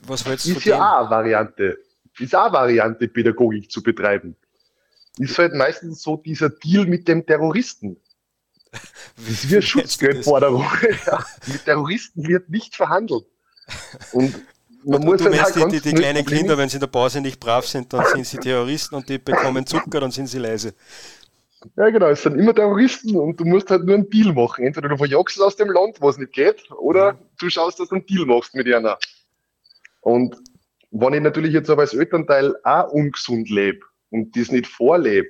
Was 0.07 0.25
war 0.25 0.33
jetzt 0.33 0.47
ist 0.47 0.65
ja 0.65 0.77
auch 0.77 1.01
eine 1.01 1.11
Variante. 1.11 1.79
Ist 2.19 2.35
auch 2.35 2.45
eine 2.45 2.53
Variante, 2.53 3.09
Pädagogik 3.09 3.71
zu 3.71 3.83
betreiben. 3.83 4.37
Ist 5.19 5.39
halt 5.39 5.55
meistens 5.55 6.03
so 6.03 6.17
dieser 6.17 6.51
Deal 6.51 6.87
mit 6.87 7.09
dem 7.09 7.25
Terroristen 7.25 7.97
das 9.17 9.29
ist 9.29 9.51
wie 9.51 9.55
eine 9.55 9.63
Schutzgeldforderung. 9.63 10.67
Ja. 11.07 11.25
Mit 11.47 11.65
Terroristen 11.65 12.27
wird 12.27 12.49
nicht 12.49 12.77
verhandelt. 12.77 13.25
Und 14.13 14.35
man 14.85 15.03
muss 15.03 15.23
du 15.23 15.31
halt 15.31 15.57
die, 15.57 15.81
die, 15.81 15.81
die 15.81 15.95
kleinen 15.95 16.25
Kinder, 16.25 16.57
wenn 16.59 16.69
sie 16.69 16.77
in 16.77 16.81
der 16.81 16.89
Pause 16.89 17.21
nicht 17.21 17.41
brav 17.41 17.67
sind, 17.67 17.93
dann 17.93 18.05
sind 18.07 18.27
sie 18.27 18.39
Terroristen 18.39 18.95
und 18.95 19.09
die 19.09 19.19
bekommen 19.19 19.67
Zucker, 19.67 20.01
dann 20.01 20.11
sind 20.11 20.27
sie 20.27 20.39
leise. 20.39 20.75
Ja, 21.77 21.91
genau, 21.91 22.07
es 22.07 22.23
sind 22.23 22.39
immer 22.39 22.55
Terroristen 22.55 23.17
und 23.17 23.41
du 23.41 23.45
musst 23.45 23.71
halt 23.71 23.85
nur 23.85 23.97
einen 23.97 24.09
Deal 24.09 24.33
machen. 24.33 24.65
Entweder 24.65 24.89
du 24.89 24.97
verjagst 24.97 25.41
aus 25.41 25.57
dem 25.57 25.71
Land, 25.71 26.01
wo 26.01 26.09
es 26.09 26.17
nicht 26.17 26.33
geht, 26.33 26.71
oder 26.71 27.19
du 27.39 27.51
schaust, 27.51 27.81
dass 27.81 27.89
du 27.89 27.97
einen 27.97 28.07
Deal 28.07 28.27
machst 28.27 28.55
mit 28.55 28.73
einer. 28.73 28.97
Und 30.01 30.37
wenn 30.91 31.15
ich 31.15 31.23
natürlich 31.23 31.53
jetzt 31.53 31.71
aber 31.71 31.83
als 31.83 31.95
Elternteil 31.95 32.55
auch 32.65 32.91
ungesund 32.91 33.51
lebe 33.51 33.81
und 34.11 34.37
das 34.37 34.51
nicht 34.51 34.67
vorlebe, 34.67 35.29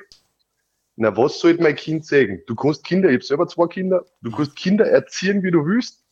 na, 0.97 1.17
was 1.17 1.39
sollte 1.39 1.63
mein 1.63 1.77
Kind 1.77 2.05
sagen? 2.05 2.43
Du 2.47 2.57
kannst 2.57 2.85
Kinder, 2.85 3.09
ich 3.09 3.15
habe 3.15 3.25
selber 3.25 3.47
zwei 3.47 3.69
Kinder, 3.69 4.05
du 4.21 4.33
kannst 4.33 4.57
Kinder 4.57 4.85
erziehen, 4.87 5.43
wie 5.45 5.51
du 5.53 5.65
willst. 5.65 6.05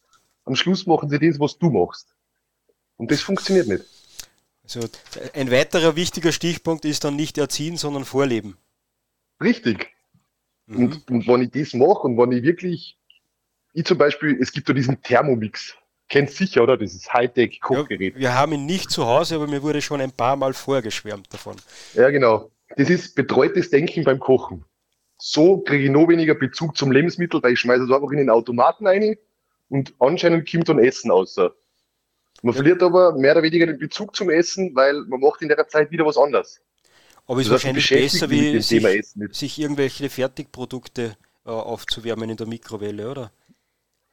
Am 0.45 0.55
Schluss 0.55 0.87
machen 0.87 1.09
sie 1.09 1.19
das, 1.19 1.41
was 1.41 1.59
du 1.59 1.71
machst. 1.71 2.15
Und 2.97 3.11
das 3.11 3.21
funktioniert 3.21 3.67
nicht. 3.67 3.85
Also 4.63 4.89
ein 5.35 5.51
weiterer 5.51 5.97
wichtiger 5.97 6.33
Stichpunkt 6.33 6.85
ist 6.85 7.05
dann 7.05 7.17
nicht 7.17 7.37
erziehen, 7.37 7.77
sondern 7.77 8.05
vorleben. 8.05 8.57
Richtig. 9.41 9.89
Mhm. 10.67 10.77
Und, 10.77 11.11
und 11.11 11.27
wenn 11.27 11.43
ich 11.43 11.51
das 11.51 11.75
mache 11.75 12.03
und 12.03 12.17
wenn 12.17 12.33
ich 12.33 12.43
wirklich, 12.43 12.97
ich 13.73 13.85
zum 13.85 13.99
Beispiel, 13.99 14.39
es 14.41 14.53
gibt 14.53 14.69
da 14.69 14.73
diesen 14.73 15.01
Thermomix. 15.03 15.77
Kennst 16.09 16.37
sicher, 16.37 16.63
oder? 16.63 16.77
Dieses 16.77 17.13
Hightech-Kochgerät. 17.13 18.15
Ja, 18.15 18.21
wir 18.21 18.35
haben 18.35 18.53
ihn 18.53 18.67
nicht 18.67 18.91
zu 18.91 19.07
Hause, 19.07 19.37
aber 19.37 19.47
mir 19.47 19.63
wurde 19.63 19.83
schon 19.83 20.01
ein 20.01 20.13
paar 20.13 20.37
Mal 20.37 20.55
vorgeschwärmt 20.55 21.33
davon. 21.33 21.57
Ja, 21.95 22.11
genau. 22.11 22.51
Das 22.77 22.91
ist 22.91 23.15
betreutes 23.15 23.71
Denken 23.71 24.05
beim 24.05 24.19
Kochen 24.19 24.65
so 25.19 25.59
kriege 25.59 25.85
ich 25.85 25.91
noch 25.91 26.09
weniger 26.09 26.35
Bezug 26.35 26.77
zum 26.77 26.93
Lebensmittel, 26.93 27.43
weil 27.43 27.53
ich 27.53 27.61
schmeiße 27.61 27.85
es 27.85 27.91
einfach 27.91 28.11
in 28.11 28.19
den 28.19 28.31
Automaten 28.31 28.87
rein 28.87 29.17
und 29.69 29.95
anscheinend 29.99 30.51
kommt 30.51 30.69
dann 30.69 30.79
Essen 30.79 31.11
aus. 31.11 31.37
Man 32.43 32.55
verliert 32.55 32.83
aber 32.83 33.13
mehr 33.13 33.33
oder 33.33 33.43
weniger 33.43 33.67
den 33.67 33.79
Bezug 33.79 34.15
zum 34.15 34.31
Essen, 34.31 34.75
weil 34.75 35.03
man 35.07 35.21
macht 35.21 35.43
in 35.43 35.49
der 35.49 35.67
Zeit 35.69 35.91
wieder 35.91 36.05
was 36.05 36.19
anderes. 36.19 36.61
Aber 37.27 37.41
es 37.41 37.47
ist 37.47 37.53
wahrscheinlich 37.53 37.89
besser, 37.89 38.31
wie 38.31 38.61
sich, 38.61 39.15
sich, 39.33 39.59
irgendwelche 39.59 40.09
Fertigprodukte 40.09 41.17
äh, 41.45 41.49
aufzuwärmen 41.49 42.31
in 42.31 42.37
der 42.37 42.47
Mikrowelle, 42.47 43.11
oder? 43.11 43.33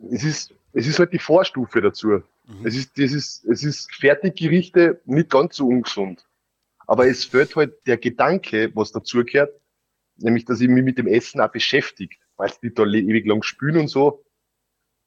Es 0.10 0.24
ist, 0.24 0.54
es 0.74 0.88
ist 0.88 1.00
halt 1.00 1.14
die 1.14 1.20
Vorstufe 1.20 1.82
dazu. 1.82 2.08
Mhm. 2.08 2.66
Es, 2.66 2.76
ist, 2.76 2.98
das 2.98 3.12
ist, 3.12 3.46
es 3.46 3.64
ist 3.64 3.94
Fertiggerichte 3.96 5.02
nicht 5.06 5.30
ganz 5.30 5.56
so 5.56 5.68
ungesund. 5.68 6.26
Aber 6.86 7.08
es 7.08 7.24
fehlt 7.24 7.56
halt 7.56 7.86
der 7.88 7.98
Gedanke, 7.98 8.72
was 8.76 8.92
dazugehört, 8.92 9.54
nämlich 10.18 10.46
dass 10.46 10.60
ich 10.60 10.68
mich 10.68 10.84
mit 10.84 10.98
dem 10.98 11.08
Essen 11.08 11.40
auch 11.40 11.52
beschäftigt, 11.52 12.20
weil 12.36 12.50
es 12.50 12.62
nicht 12.62 12.78
da 12.78 12.84
ewig 12.84 13.26
lang 13.26 13.44
spülen 13.44 13.78
und 13.78 13.88
so, 13.88 14.26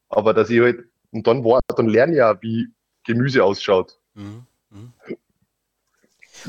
aber 0.08 0.32
dass 0.32 0.50
ich 0.50 0.60
halt, 0.60 0.84
und 1.10 1.26
dann 1.26 1.44
war, 1.44 1.60
dann 1.76 1.88
lerne 1.88 2.12
ich 2.12 2.18
ja, 2.18 2.40
wie 2.42 2.68
Gemüse 3.04 3.44
ausschaut. 3.44 3.98
Mhm. 4.14 4.46
Mhm. 4.70 4.92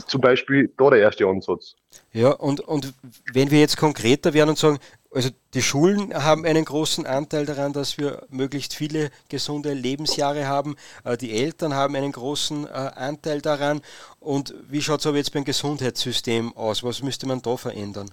Zum 0.08 0.22
Beispiel 0.22 0.72
da 0.78 0.90
der 0.90 1.00
erste 1.00 1.26
Ansatz. 1.26 1.76
Ja, 2.14 2.32
und, 2.32 2.60
und 2.60 2.94
wenn 3.34 3.52
wir 3.52 3.60
jetzt 3.60 3.78
konkreter 3.78 4.34
werden 4.34 4.50
und 4.50 4.58
sagen, 4.58 4.80
also 5.18 5.32
die 5.56 5.64
Schulen 5.64 6.14
haben 6.14 6.46
einen 6.46 6.64
großen 6.64 7.08
Anteil 7.08 7.48
daran, 7.48 7.74
dass 7.74 7.98
wir 7.98 8.28
möglichst 8.30 8.76
viele 8.76 9.10
gesunde 9.30 9.74
Lebensjahre 9.74 10.46
haben. 10.48 10.76
Äh, 11.04 11.18
die 11.18 11.32
Eltern 11.32 11.74
haben 11.74 11.96
einen 11.96 12.12
großen 12.12 12.68
äh, 12.68 12.70
Anteil 12.70 13.42
daran. 13.42 13.82
Und 14.20 14.54
wie 14.70 14.80
schaut 14.80 15.00
es 15.00 15.08
aber 15.08 15.18
jetzt 15.18 15.34
beim 15.34 15.44
Gesundheitssystem 15.44 16.56
aus? 16.56 16.84
Was 16.84 17.02
müsste 17.02 17.28
man 17.28 17.42
da 17.42 17.58
verändern? 17.58 18.12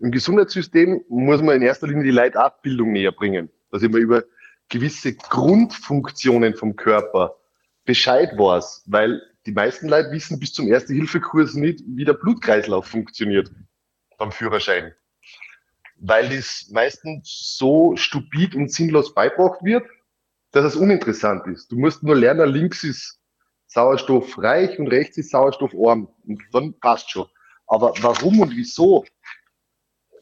Im 0.00 0.10
Gesundheitssystem 0.10 1.02
muss 1.08 1.40
man 1.40 1.56
in 1.56 1.62
erster 1.62 1.86
Linie 1.86 2.04
die 2.04 2.10
Leitabbildung 2.10 2.92
näher 2.92 3.12
bringen, 3.12 3.48
dass 3.70 3.82
ich 3.82 3.90
über 3.90 4.24
gewisse 4.68 5.14
Grundfunktionen 5.14 6.54
vom 6.54 6.76
Körper 6.76 7.36
Bescheid 7.86 8.36
weiß, 8.36 8.84
weil 8.84 9.22
die 9.46 9.52
meisten 9.52 9.88
Leute 9.88 10.10
wissen 10.12 10.38
bis 10.38 10.52
zum 10.52 10.68
Erste-Hilfe-Kurs 10.68 11.54
nicht, 11.54 11.82
wie 11.86 12.04
der 12.04 12.12
Blutkreislauf 12.12 12.86
funktioniert 12.86 13.50
beim 14.18 14.30
Führerschein. 14.30 14.92
Weil 16.00 16.28
das 16.34 16.68
meistens 16.72 17.56
so 17.58 17.94
stupid 17.96 18.54
und 18.54 18.72
sinnlos 18.72 19.14
beibracht 19.14 19.62
wird, 19.62 19.84
dass 20.52 20.64
es 20.64 20.76
uninteressant 20.76 21.46
ist. 21.46 21.70
Du 21.70 21.76
musst 21.76 22.02
nur 22.02 22.16
lernen, 22.16 22.50
links 22.50 22.84
ist 22.84 23.20
sauerstoffreich 23.66 24.78
und 24.78 24.88
rechts 24.88 25.18
ist 25.18 25.30
sauerstoffarm. 25.30 26.08
Und 26.26 26.42
dann 26.52 26.74
passt 26.80 27.10
schon. 27.10 27.26
Aber 27.66 27.92
warum 28.00 28.40
und 28.40 28.56
wieso 28.56 29.04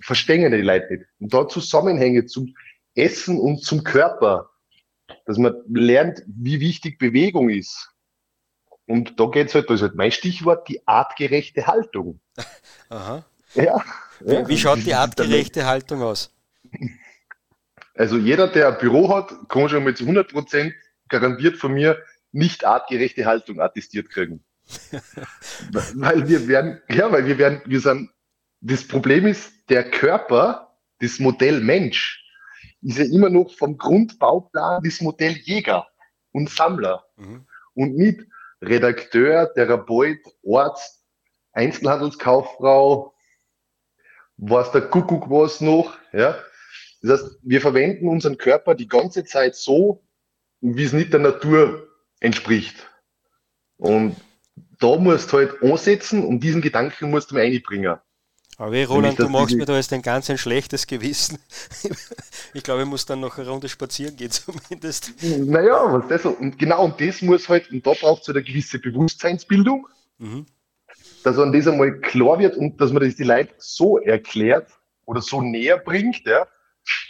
verstehen 0.01 0.53
die 0.53 0.59
Leute 0.59 0.95
nicht. 0.95 1.07
Und 1.19 1.33
da 1.33 1.49
Zusammenhänge 1.49 2.27
zum 2.27 2.55
Essen 2.95 3.39
und 3.39 3.65
zum 3.65 3.85
Körper, 3.85 4.51
dass 5.27 5.39
man 5.39 5.55
lernt, 5.69 6.23
wie 6.27 6.61
wichtig 6.61 6.99
Bewegung 6.99 7.49
ist. 7.49 7.91
Und 8.87 9.21
da 9.21 9.27
geht's 9.27 9.55
halt, 9.55 9.69
das 9.69 9.77
ist 9.77 9.83
halt 9.83 9.95
mein 9.97 10.13
Stichwort, 10.13 10.69
die 10.69 10.87
artgerechte 10.87 11.67
Haltung. 11.67 12.21
Aha. 12.89 13.25
Ja. 13.55 13.85
Wie, 14.21 14.49
wie 14.49 14.59
schaut 14.59 14.85
die 14.85 14.95
artgerechte 14.95 15.67
Haltung 15.67 16.03
aus? 16.03 16.31
Also 17.95 18.17
jeder, 18.17 18.49
der 18.49 18.69
ein 18.69 18.79
Büro 18.79 19.15
hat, 19.15 19.33
kann 19.49 19.69
schon 19.69 19.85
mit 19.85 19.99
100% 19.99 20.73
garantiert 21.09 21.57
von 21.57 21.73
mir 21.73 21.99
nicht 22.33 22.65
artgerechte 22.65 23.27
Haltung 23.27 23.61
attestiert 23.61 24.11
kriegen. 24.11 24.45
weil 25.95 26.29
wir 26.29 26.47
werden, 26.47 26.81
ja, 26.91 27.11
weil 27.11 27.27
wir 27.27 27.39
werden, 27.39 27.63
wir 27.65 27.81
sind 27.81 28.11
das 28.61 28.87
Problem 28.87 29.27
ist, 29.27 29.53
der 29.69 29.91
Körper, 29.91 30.77
das 31.01 31.19
Modell 31.19 31.61
Mensch, 31.61 32.25
ist 32.83 32.99
ja 32.99 33.05
immer 33.05 33.31
noch 33.31 33.53
vom 33.55 33.79
Grundbauplan 33.79 34.83
das 34.83 35.01
Modell 35.01 35.33
Jäger 35.33 35.87
und 36.33 36.51
Sammler 36.51 37.05
mhm. 37.17 37.47
und 37.75 37.97
nicht 37.97 38.21
Redakteur, 38.61 39.53
Therapeut, 39.55 40.19
Arzt, 40.47 41.05
Einzelhandelskauffrau, 41.53 43.15
was 44.39 44.73
der 44.73 44.83
Kuckuck 44.83 45.29
was 45.29 45.61
noch, 45.61 45.97
ja. 46.13 46.37
Das 47.03 47.23
heißt, 47.23 47.39
wir 47.43 47.61
verwenden 47.61 48.09
unseren 48.09 48.39
Körper 48.39 48.75
die 48.75 48.89
ganze 48.89 49.25
Zeit 49.25 49.55
so, 49.55 50.03
wie 50.61 50.85
es 50.85 50.93
nicht 50.93 51.13
der 51.13 51.21
Natur 51.21 51.89
entspricht. 52.21 52.89
Und 53.77 54.17
da 54.81 54.97
musst 54.97 55.33
du 55.33 55.39
halt 55.39 55.63
ansetzen 55.63 56.25
und 56.25 56.41
diesen 56.41 56.63
Gedanken 56.63 57.11
musst 57.11 57.31
du 57.31 57.37
mir 57.37 57.43
einbringen. 57.43 57.99
Aber 58.57 58.75
hey, 58.75 58.85
Roland, 58.85 59.21
du 59.21 59.29
machst 59.29 59.55
mir 59.55 59.67
da 59.67 59.77
jetzt 59.77 59.93
ein 59.93 60.03
ganz 60.03 60.29
ein 60.31 60.39
schlechtes 60.39 60.89
Gewissen. 60.89 61.39
ich 62.55 62.65
glaube, 62.65 62.83
ich 62.83 62.89
muss 62.89 63.07
dann 63.07 63.21
noch 63.21 63.39
eine 63.39 63.49
Runde 63.49 63.69
spazieren 63.69 64.17
gehen 64.17 64.31
zumindest. 64.33 65.13
Naja, 65.23 65.81
was 65.93 66.09
das 66.09 66.27
und 66.27 66.59
genau 66.59 66.85
und 66.85 67.01
das 67.01 67.23
muss 67.23 67.49
halt, 67.49 67.71
und 67.71 67.87
da 67.87 67.93
braucht 67.93 68.23
es 68.23 68.29
halt 68.29 68.37
eine 68.37 68.45
gewisse 68.45 68.81
Bewusstseinsbildung, 68.81 69.87
mhm. 70.19 70.47
Dass 71.25 71.37
man 71.37 71.53
das 71.53 71.67
einmal 71.67 72.01
klar 72.01 72.39
wird 72.39 72.57
und 72.57 72.81
dass 72.81 72.93
man 72.93 73.03
das 73.03 73.17
die 73.17 73.25
Leute 73.25 73.53
so 73.59 73.99
erklärt 73.99 74.71
oder 75.07 75.21
so 75.21 75.41
näher 75.41 75.79
bringt, 75.79 76.25
ja, 76.27 76.47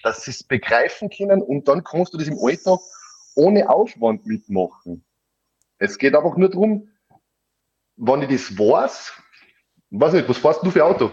dass 0.03 0.25
sie 0.25 0.31
es 0.31 0.43
begreifen 0.43 1.11
können 1.11 1.43
und 1.43 1.69
dann 1.69 1.85
kannst 1.85 2.15
du 2.15 2.19
das 2.19 2.29
im 2.29 2.39
Alltag 2.41 2.79
ohne 3.35 3.69
Aufwand 3.69 4.27
mitmachen. 4.27 5.05
Es 5.79 5.99
geht 5.99 6.15
einfach 6.15 6.37
nur 6.37 6.51
darum, 6.51 6.89
wenn 7.97 8.23
ich 8.23 8.29
das 8.29 8.59
weiß, 8.59 9.13
weiß 9.91 10.13
nicht, 10.15 10.29
was 10.29 10.39
fährst 10.39 10.63
du 10.63 10.71
für 10.71 10.85
Auto? 10.85 11.11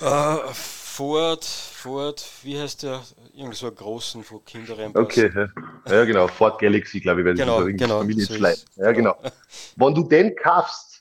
Uh, 0.00 0.52
Ford, 0.52 1.44
Ford, 1.44 2.24
wie 2.42 2.58
heißt 2.58 2.82
der? 2.82 3.02
Irgend 3.34 3.54
so 3.54 3.66
einen 3.66 3.76
großen 3.76 4.24
von 4.24 4.44
Kindern 4.44 4.92
Okay, 4.94 5.30
ja. 5.34 5.94
ja. 5.94 6.04
genau, 6.04 6.26
Ford 6.26 6.58
Galaxy, 6.58 7.00
glaube 7.00 7.20
ich, 7.20 7.26
weil 7.26 7.34
genau, 7.34 7.64
das 7.64 7.76
genau, 7.76 7.98
Familienschleim. 7.98 8.56
So 8.56 8.82
ja, 8.82 8.92
genau. 8.92 9.14
genau. 9.14 9.32
Wenn 9.76 9.94
du 9.94 10.02
den 10.04 10.34
kaufst 10.36 10.95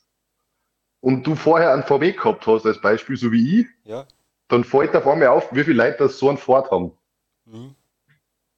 und 1.05 1.27
du 1.27 1.35
vorher 1.35 1.71
einen 1.71 1.83
VW 1.83 2.13
gehabt 2.13 2.47
hast, 2.47 2.65
als 2.65 2.81
Beispiel, 2.81 3.15
so 3.15 3.31
wie 3.31 3.59
ich, 3.59 3.67
ja. 3.83 4.07
dann 4.47 4.63
fällt 4.63 4.95
auf 4.95 5.05
einmal 5.05 5.27
auf, 5.27 5.53
wie 5.53 5.63
viele 5.63 5.77
Leute 5.77 5.99
das 5.99 6.17
so 6.17 6.29
einen 6.29 6.39
Ford 6.39 6.71
haben. 6.71 6.93
Mhm. 7.45 7.75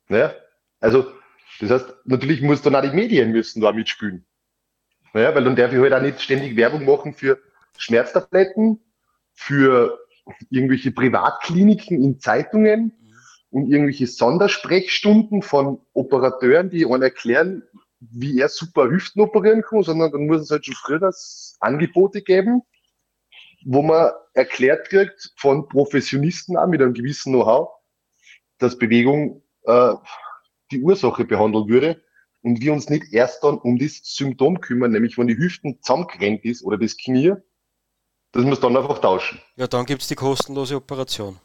Ja? 0.08 0.34
Also, 0.80 1.12
das 1.60 1.72
heißt, 1.72 1.94
natürlich 2.06 2.42
muss 2.42 2.62
dann 2.62 2.74
auch 2.75 2.82
die 2.82 2.96
Medien 2.96 3.34
müssen 3.34 3.60
da 3.60 3.74
mitspielen. 3.74 4.25
Ja, 5.13 5.36
weil 5.36 5.44
dann 5.44 5.58
darf 5.58 5.74
ich 5.74 5.80
halt 5.80 5.92
auch 5.92 6.01
nicht 6.01 6.22
ständig 6.22 6.56
Werbung 6.56 6.86
machen 6.86 7.13
für 7.13 7.38
Schmerztabletten, 7.77 8.80
für 9.34 10.00
irgendwelche 10.50 10.92
Privatkliniken 10.92 12.01
in 12.01 12.22
Zeitungen 12.22 12.94
und 13.50 13.70
irgendwelche 13.70 14.08
Sondersprechstunden 14.08 15.42
von 15.42 15.82
Operateuren, 15.92 16.70
die 16.70 16.86
einem 16.86 17.01
erklären, 17.01 17.63
wie 18.00 18.39
er 18.39 18.50
super 18.50 18.89
Hüften 18.89 19.22
operieren 19.22 19.62
kann, 19.62 19.84
sondern 19.84 20.12
dann 20.12 20.27
muss 20.27 20.42
es 20.42 20.51
halt 20.51 20.66
schon 20.66 20.75
früher 20.75 21.00
das 21.00 21.58
Angebote 21.60 22.22
geben, 22.22 22.62
wo 23.66 23.82
man 23.82 24.12
erklärt 24.34 24.89
kriegt 24.89 25.34
von 25.38 25.68
Professionisten 25.68 26.58
auch 26.58 26.68
mit 26.68 26.82
einem 26.82 26.94
gewissen 26.94 27.34
Know-how, 27.34 27.70
dass 28.60 28.77
Bewegung 28.77 29.44
äh, 29.63 29.94
die 30.72 30.82
Ursache 30.82 31.25
behandeln 31.25 31.68
würde 31.68 32.01
und 32.42 32.62
wir 32.62 32.74
uns 32.74 32.89
nicht 32.89 33.12
erst 33.13 33.44
dann 33.44 33.58
um 33.58 33.77
das 33.77 34.00
Symptom 34.04 34.62
kümmern, 34.62 34.92
nämlich 34.92 35.18
wenn 35.18 35.27
die 35.27 35.38
Hüften 35.38 35.82
zusammengerennt 35.82 36.46
ist 36.46 36.63
oder 36.63 36.77
das 36.77 36.98
Knie, 36.98 37.34
dass 38.32 38.46
wir 38.46 38.54
es 38.54 38.60
dann 38.60 38.77
einfach 38.77 39.00
tauschen. 39.00 39.39
Ja, 39.56 39.68
dann 39.68 39.86
gibt 39.86 40.01
es 40.01 40.08
die 40.08 40.16
kostenlose 40.16 40.75
Operation. 40.75 41.39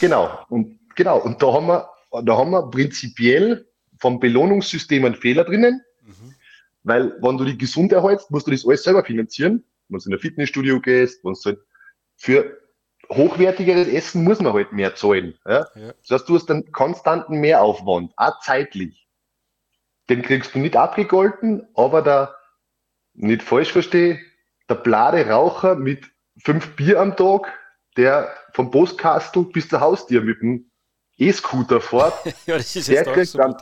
Genau, 0.00 0.30
und 0.48 0.78
genau, 0.96 1.20
und 1.20 1.42
da 1.42 1.52
haben 1.52 1.66
wir, 1.66 1.90
da 2.24 2.36
haben 2.36 2.50
wir 2.50 2.70
prinzipiell 2.70 3.69
vom 4.00 4.18
Belohnungssystem 4.18 5.04
einen 5.04 5.14
Fehler 5.14 5.44
drinnen, 5.44 5.82
mhm. 6.02 6.34
weil 6.82 7.16
wenn 7.22 7.38
du 7.38 7.44
dich 7.44 7.58
gesund 7.58 7.92
erhältst, 7.92 8.30
musst 8.30 8.46
du 8.46 8.50
das 8.50 8.66
alles 8.66 8.82
selber 8.82 9.04
finanzieren. 9.04 9.64
Wenn 9.88 9.98
du 9.98 10.06
in 10.06 10.14
ein 10.14 10.20
Fitnessstudio 10.20 10.80
gehst, 10.80 11.24
wenn 11.24 11.34
du 11.34 11.40
halt 11.44 11.58
für 12.16 12.58
hochwertigeres 13.10 13.88
Essen 13.88 14.24
muss 14.24 14.40
man 14.40 14.52
halt 14.52 14.72
mehr 14.72 14.94
zahlen. 14.94 15.34
Ja? 15.46 15.66
ja? 15.74 15.92
Das 16.02 16.20
heißt, 16.20 16.28
du 16.28 16.36
hast 16.36 16.50
einen 16.50 16.70
konstanten 16.72 17.40
Mehraufwand, 17.40 18.12
auch 18.16 18.40
zeitlich. 18.40 19.08
Den 20.08 20.22
kriegst 20.22 20.54
du 20.54 20.58
nicht 20.58 20.76
abgegolten, 20.76 21.66
aber 21.74 22.02
da, 22.02 22.34
nicht 23.14 23.42
falsch 23.42 23.72
verstehe, 23.72 24.20
der 24.68 24.76
blade 24.76 25.28
Raucher 25.28 25.74
mit 25.74 26.06
fünf 26.44 26.76
Bier 26.76 27.00
am 27.00 27.16
Tag, 27.16 27.52
der 27.96 28.32
vom 28.54 28.70
Postkastel 28.70 29.44
bis 29.44 29.68
zur 29.68 29.80
Haustür 29.80 30.22
mit 30.22 30.40
dem 30.40 30.69
E-Scooter 31.20 31.80
fährt, 31.80 32.14
ja, 32.46 32.58
der, 32.58 33.04
kriegt 33.04 33.28
so 33.28 33.38
dann, 33.38 33.56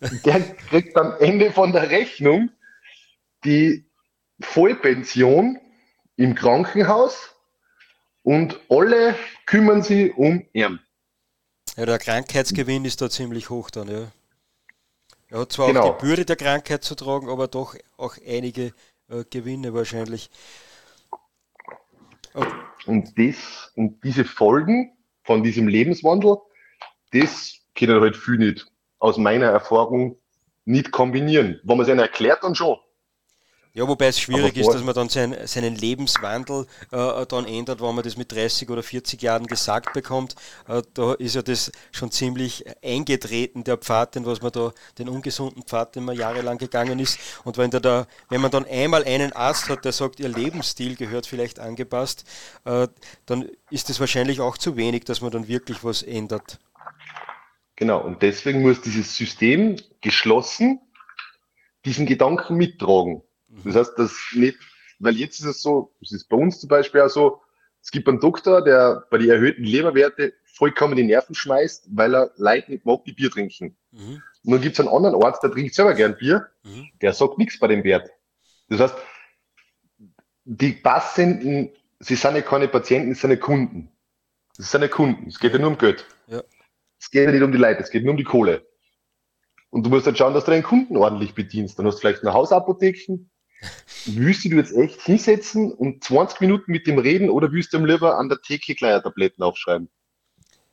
der 0.24 0.40
kriegt 0.40 0.96
am 0.96 1.14
Ende 1.20 1.52
von 1.52 1.72
der 1.72 1.90
Rechnung 1.90 2.50
die 3.44 3.84
Vollpension 4.40 5.58
im 6.16 6.34
Krankenhaus 6.34 7.34
und 8.22 8.58
alle 8.70 9.14
kümmern 9.46 9.82
sich 9.82 10.16
um 10.16 10.46
ihn. 10.54 10.80
Ja, 11.76 11.86
der 11.86 11.98
Krankheitsgewinn 11.98 12.84
ist 12.84 13.02
da 13.02 13.10
ziemlich 13.10 13.50
hoch 13.50 13.70
dann, 13.70 13.88
ja. 13.88 14.12
Er 15.28 15.40
hat 15.40 15.52
zwar 15.52 15.68
genau. 15.68 15.82
auch 15.82 15.98
die 15.98 16.06
Bürde 16.06 16.24
der 16.24 16.36
Krankheit 16.36 16.84
zu 16.84 16.94
tragen, 16.94 17.28
aber 17.28 17.48
doch 17.48 17.76
auch 17.96 18.16
einige 18.26 18.72
äh, 19.08 19.24
Gewinne 19.28 19.74
wahrscheinlich. 19.74 20.30
Okay. 22.32 22.48
Und, 22.86 23.18
das, 23.18 23.72
und 23.74 24.02
diese 24.04 24.24
Folgen 24.24 24.92
von 25.24 25.42
diesem 25.42 25.68
Lebenswandel, 25.68 26.36
das 27.14 27.54
können 27.74 28.00
halt 28.00 28.16
viel 28.16 28.38
nicht 28.38 28.66
aus 28.98 29.16
meiner 29.16 29.46
Erfahrung 29.46 30.18
nicht 30.64 30.90
kombinieren. 30.90 31.60
Wenn 31.62 31.76
man 31.76 31.84
es 31.84 31.90
ihnen 31.90 32.00
erklärt, 32.00 32.42
dann 32.42 32.54
schon. 32.54 32.78
Ja, 33.76 33.88
wobei 33.88 34.06
es 34.06 34.20
schwierig 34.20 34.56
ist, 34.56 34.72
dass 34.72 34.84
man 34.84 34.94
dann 34.94 35.08
sein, 35.08 35.36
seinen 35.46 35.74
Lebenswandel 35.74 36.64
äh, 36.92 37.26
dann 37.26 37.44
ändert, 37.44 37.82
wenn 37.82 37.92
man 37.92 38.04
das 38.04 38.16
mit 38.16 38.30
30 38.30 38.70
oder 38.70 38.84
40 38.84 39.20
Jahren 39.20 39.48
gesagt 39.48 39.92
bekommt. 39.92 40.36
Äh, 40.68 40.82
da 40.94 41.14
ist 41.14 41.34
ja 41.34 41.42
das 41.42 41.72
schon 41.90 42.12
ziemlich 42.12 42.64
eingetreten, 42.84 43.64
der 43.64 43.76
Pfad, 43.76 44.14
den 44.14 44.26
was 44.26 44.42
man 44.42 44.52
da, 44.52 44.72
den 44.96 45.08
ungesunden 45.08 45.64
Pfad, 45.64 45.96
den 45.96 46.04
man 46.04 46.16
jahrelang 46.16 46.56
gegangen 46.56 47.00
ist. 47.00 47.18
Und 47.42 47.58
wenn, 47.58 47.72
da, 47.72 47.80
da, 47.80 48.06
wenn 48.28 48.40
man 48.40 48.52
dann 48.52 48.64
einmal 48.64 49.02
einen 49.02 49.32
Arzt 49.32 49.68
hat, 49.68 49.84
der 49.84 49.90
sagt, 49.90 50.20
ihr 50.20 50.28
Lebensstil 50.28 50.94
gehört 50.94 51.26
vielleicht 51.26 51.58
angepasst, 51.58 52.24
äh, 52.64 52.86
dann 53.26 53.50
ist 53.70 53.90
es 53.90 53.98
wahrscheinlich 53.98 54.40
auch 54.40 54.56
zu 54.56 54.76
wenig, 54.76 55.02
dass 55.02 55.20
man 55.20 55.32
dann 55.32 55.48
wirklich 55.48 55.82
was 55.82 56.04
ändert. 56.04 56.60
Genau, 57.76 58.04
und 58.04 58.22
deswegen 58.22 58.62
muss 58.62 58.80
dieses 58.80 59.16
System 59.16 59.76
geschlossen 60.00 60.80
diesen 61.84 62.06
Gedanken 62.06 62.56
mittragen. 62.56 63.22
Das 63.64 63.76
heißt, 63.76 63.98
das 63.98 64.16
nicht, 64.34 64.58
weil 64.98 65.16
jetzt 65.16 65.40
ist 65.40 65.46
es 65.46 65.62
so, 65.62 65.94
es 66.00 66.12
ist 66.12 66.28
bei 66.28 66.36
uns 66.36 66.60
zum 66.60 66.68
Beispiel 66.68 67.02
auch 67.02 67.08
so, 67.08 67.42
es 67.82 67.90
gibt 67.90 68.08
einen 68.08 68.20
Doktor, 68.20 68.64
der 68.64 69.04
bei 69.10 69.18
den 69.18 69.30
erhöhten 69.30 69.64
Leberwerte 69.64 70.32
vollkommen 70.44 70.96
die 70.96 71.04
Nerven 71.04 71.34
schmeißt, 71.34 71.88
weil 71.90 72.14
er 72.14 72.32
Leute 72.36 72.70
nicht 72.70 72.86
mag, 72.86 73.04
die 73.04 73.12
Bier 73.12 73.30
trinken. 73.30 73.76
Mhm. 73.90 74.22
Und 74.44 74.52
dann 74.52 74.60
gibt 74.60 74.74
es 74.74 74.80
einen 74.80 74.88
anderen 74.94 75.22
Arzt, 75.22 75.42
der 75.42 75.50
trinkt 75.50 75.74
selber 75.74 75.94
gern 75.94 76.16
Bier, 76.16 76.48
mhm. 76.62 76.88
der 77.02 77.12
sagt 77.12 77.38
nichts 77.38 77.58
bei 77.58 77.68
dem 77.68 77.84
Wert. 77.84 78.10
Das 78.68 78.80
heißt, 78.80 78.96
die 80.44 80.72
Patienten, 80.72 81.70
sie 82.00 82.14
sind 82.14 82.36
ja 82.36 82.42
keine 82.42 82.68
Patienten, 82.68 83.14
sie 83.14 83.20
sind 83.20 83.30
ja 83.30 83.36
Kunden. 83.36 83.90
Das 84.56 84.70
sind 84.70 84.82
ja 84.82 84.88
Kunden. 84.88 85.28
Es 85.28 85.38
geht 85.38 85.52
ja, 85.52 85.58
ja 85.58 85.62
nur 85.62 85.72
um 85.72 85.78
Geld. 85.78 86.06
Ja. 86.28 86.42
Es 87.04 87.10
geht 87.10 87.28
nicht 87.30 87.42
um 87.42 87.52
die 87.52 87.58
Leute, 87.58 87.82
es 87.82 87.90
geht 87.90 88.02
nur 88.02 88.12
um 88.12 88.16
die 88.16 88.24
Kohle. 88.24 88.66
Und 89.70 89.84
du 89.84 89.90
musst 89.90 90.06
halt 90.06 90.16
schauen, 90.16 90.32
dass 90.32 90.44
du 90.44 90.52
deinen 90.52 90.62
Kunden 90.62 90.96
ordentlich 90.96 91.34
bedienst. 91.34 91.78
Dann 91.78 91.86
hast 91.86 91.96
du 91.96 92.00
vielleicht 92.00 92.22
eine 92.22 92.32
Hausapotheken, 92.32 93.28
Willst 94.06 94.44
du 94.44 94.48
jetzt 94.50 94.74
echt 94.74 95.00
hinsetzen 95.02 95.72
und 95.72 96.04
20 96.04 96.40
Minuten 96.40 96.70
mit 96.72 96.86
dem 96.86 96.98
reden 96.98 97.30
oder 97.30 97.52
willst 97.52 97.72
du 97.72 97.78
ihm 97.78 97.86
lieber 97.86 98.18
an 98.18 98.28
der 98.28 98.40
Theke 98.40 98.74
Tabletten 98.76 99.42
aufschreiben? 99.42 99.88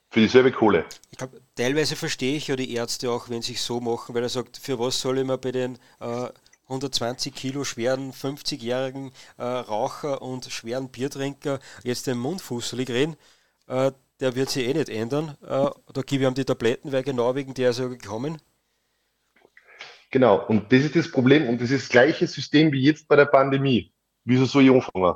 Für 0.09 0.19
dieselbe 0.19 0.51
Kohle. 0.51 0.85
Ich 1.09 1.17
glaube, 1.17 1.41
teilweise 1.55 1.95
verstehe 1.95 2.35
ich 2.35 2.47
ja 2.47 2.57
die 2.57 2.73
Ärzte 2.73 3.09
auch, 3.09 3.29
wenn 3.29 3.41
sie 3.41 3.53
sich 3.53 3.61
so 3.61 3.79
machen, 3.79 4.13
weil 4.13 4.23
er 4.23 4.29
sagt, 4.29 4.57
für 4.57 4.77
was 4.77 4.99
soll 4.99 5.19
ich 5.19 5.25
mir 5.25 5.37
bei 5.37 5.53
den 5.53 5.77
äh, 6.01 6.27
120 6.63 7.33
Kilo 7.33 7.63
schweren 7.63 8.11
50-jährigen 8.11 9.11
äh, 9.37 9.43
Raucher 9.43 10.21
und 10.21 10.51
schweren 10.51 10.89
Biertrinker 10.89 11.59
jetzt 11.83 12.07
den 12.07 12.17
Mund 12.17 12.41
fusselig 12.41 12.89
reden? 12.89 13.15
Äh, 13.67 13.91
der 14.21 14.35
wird 14.35 14.49
sich 14.49 14.67
eh 14.67 14.73
nicht 14.73 14.89
ändern. 14.89 15.35
Äh, 15.41 15.69
da 15.93 16.01
gebe 16.05 16.23
ich 16.23 16.29
ihm 16.29 16.33
die 16.33 16.45
Tabletten, 16.45 16.91
weil 16.91 17.03
genau 17.03 17.35
wegen 17.35 17.53
der 17.53 17.71
ist 17.71 17.79
er 17.79 17.89
gekommen. 17.89 18.41
Genau, 20.11 20.45
und 20.47 20.71
das 20.71 20.83
ist 20.83 20.95
das 20.95 21.11
Problem 21.11 21.47
und 21.47 21.59
das 21.59 21.71
ist 21.71 21.83
das 21.83 21.89
gleiche 21.89 22.27
System 22.27 22.71
wie 22.71 22.83
jetzt 22.83 23.07
bei 23.07 23.15
der 23.15 23.25
Pandemie. 23.25 23.93
Wieso 24.23 24.45
soll 24.45 24.63
ich 24.63 24.71
anfangen? 24.71 25.15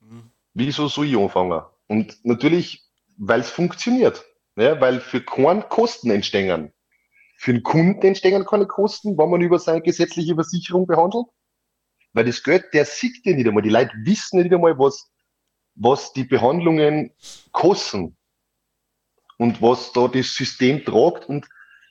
Mhm. 0.00 0.30
Wieso 0.54 0.88
soll 0.88 1.06
ich 1.06 1.16
anfangen? 1.16 1.62
Und 1.86 2.24
natürlich, 2.24 2.84
weil 3.16 3.40
es 3.40 3.50
funktioniert. 3.50 4.24
Ja, 4.56 4.80
weil 4.80 5.00
für 5.00 5.20
keinen 5.20 5.68
Kosten 5.68 6.10
entstehen. 6.10 6.72
Für 7.36 7.52
den 7.52 7.62
Kunden 7.62 8.06
entstehen 8.06 8.46
keine 8.46 8.66
Kosten, 8.66 9.18
wenn 9.18 9.28
man 9.28 9.40
über 9.40 9.58
seine 9.58 9.82
gesetzliche 9.82 10.34
Versicherung 10.34 10.86
behandelt. 10.86 11.26
Weil 12.12 12.24
das 12.24 12.42
Geld, 12.42 12.66
der 12.72 12.84
sieht 12.84 13.26
ja 13.26 13.34
nicht 13.34 13.46
einmal. 13.46 13.64
Die 13.64 13.70
Leute 13.70 13.92
wissen 14.04 14.40
nicht 14.40 14.54
einmal, 14.54 14.78
was, 14.78 15.12
was 15.74 16.12
die 16.12 16.24
Behandlungen 16.24 17.12
kosten. 17.52 18.16
Und 19.36 19.60
was 19.60 19.92
da 19.92 20.08
das 20.08 20.34
System 20.34 20.84
tragt. 20.84 21.28
Und 21.28 21.48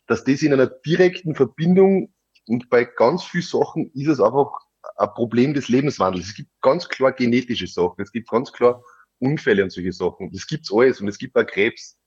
dass 0.08 0.24
das 0.24 0.42
in 0.42 0.54
einer 0.54 0.68
direkten 0.68 1.36
Verbindung 1.36 2.14
und 2.48 2.70
bei 2.70 2.86
ganz 2.86 3.24
vielen 3.24 3.44
Sachen 3.44 3.92
ist 3.94 4.08
es 4.08 4.20
einfach 4.20 4.52
ein 4.98 5.10
Problem 5.14 5.54
des 5.54 5.70
Lebenswandels. 5.70 6.28
Es 6.28 6.36
gibt 6.36 6.50
ganz 6.62 6.90
klar 6.90 7.14
genetische 7.14 7.68
Sachen, 7.68 8.02
es 8.02 8.12
gibt 8.12 8.30
ganz 8.30 8.52
klar 8.52 8.84
Unfälle 9.20 9.64
und 9.64 9.72
solche 9.72 9.94
Sachen. 9.94 10.32
Das 10.32 10.46
gibt's 10.46 10.72
alles 10.74 11.00
und 11.00 11.08
es 11.08 11.18
gibt 11.18 11.38
auch 11.38 11.46
Krebs. 11.46 11.98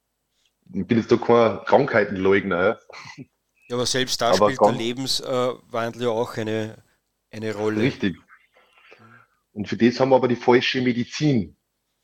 Ich 0.74 0.86
bin 0.86 0.98
jetzt 0.98 1.10
da 1.10 1.16
kein 1.16 1.64
Krankheitenleugner. 1.64 2.78
Ja, 3.16 3.24
ja 3.68 3.76
aber 3.76 3.86
selbst 3.86 4.20
da 4.20 4.32
aber 4.32 4.50
spielt 4.50 4.60
der 4.60 4.72
Lebenswandel 4.72 6.02
ja 6.02 6.08
auch 6.08 6.36
eine, 6.36 6.82
eine 7.30 7.54
Rolle. 7.54 7.80
Richtig. 7.80 8.18
Und 9.52 9.68
für 9.68 9.76
das 9.76 9.98
haben 9.98 10.10
wir 10.10 10.16
aber 10.16 10.28
die 10.28 10.36
falsche 10.36 10.82
Medizin, 10.82 11.55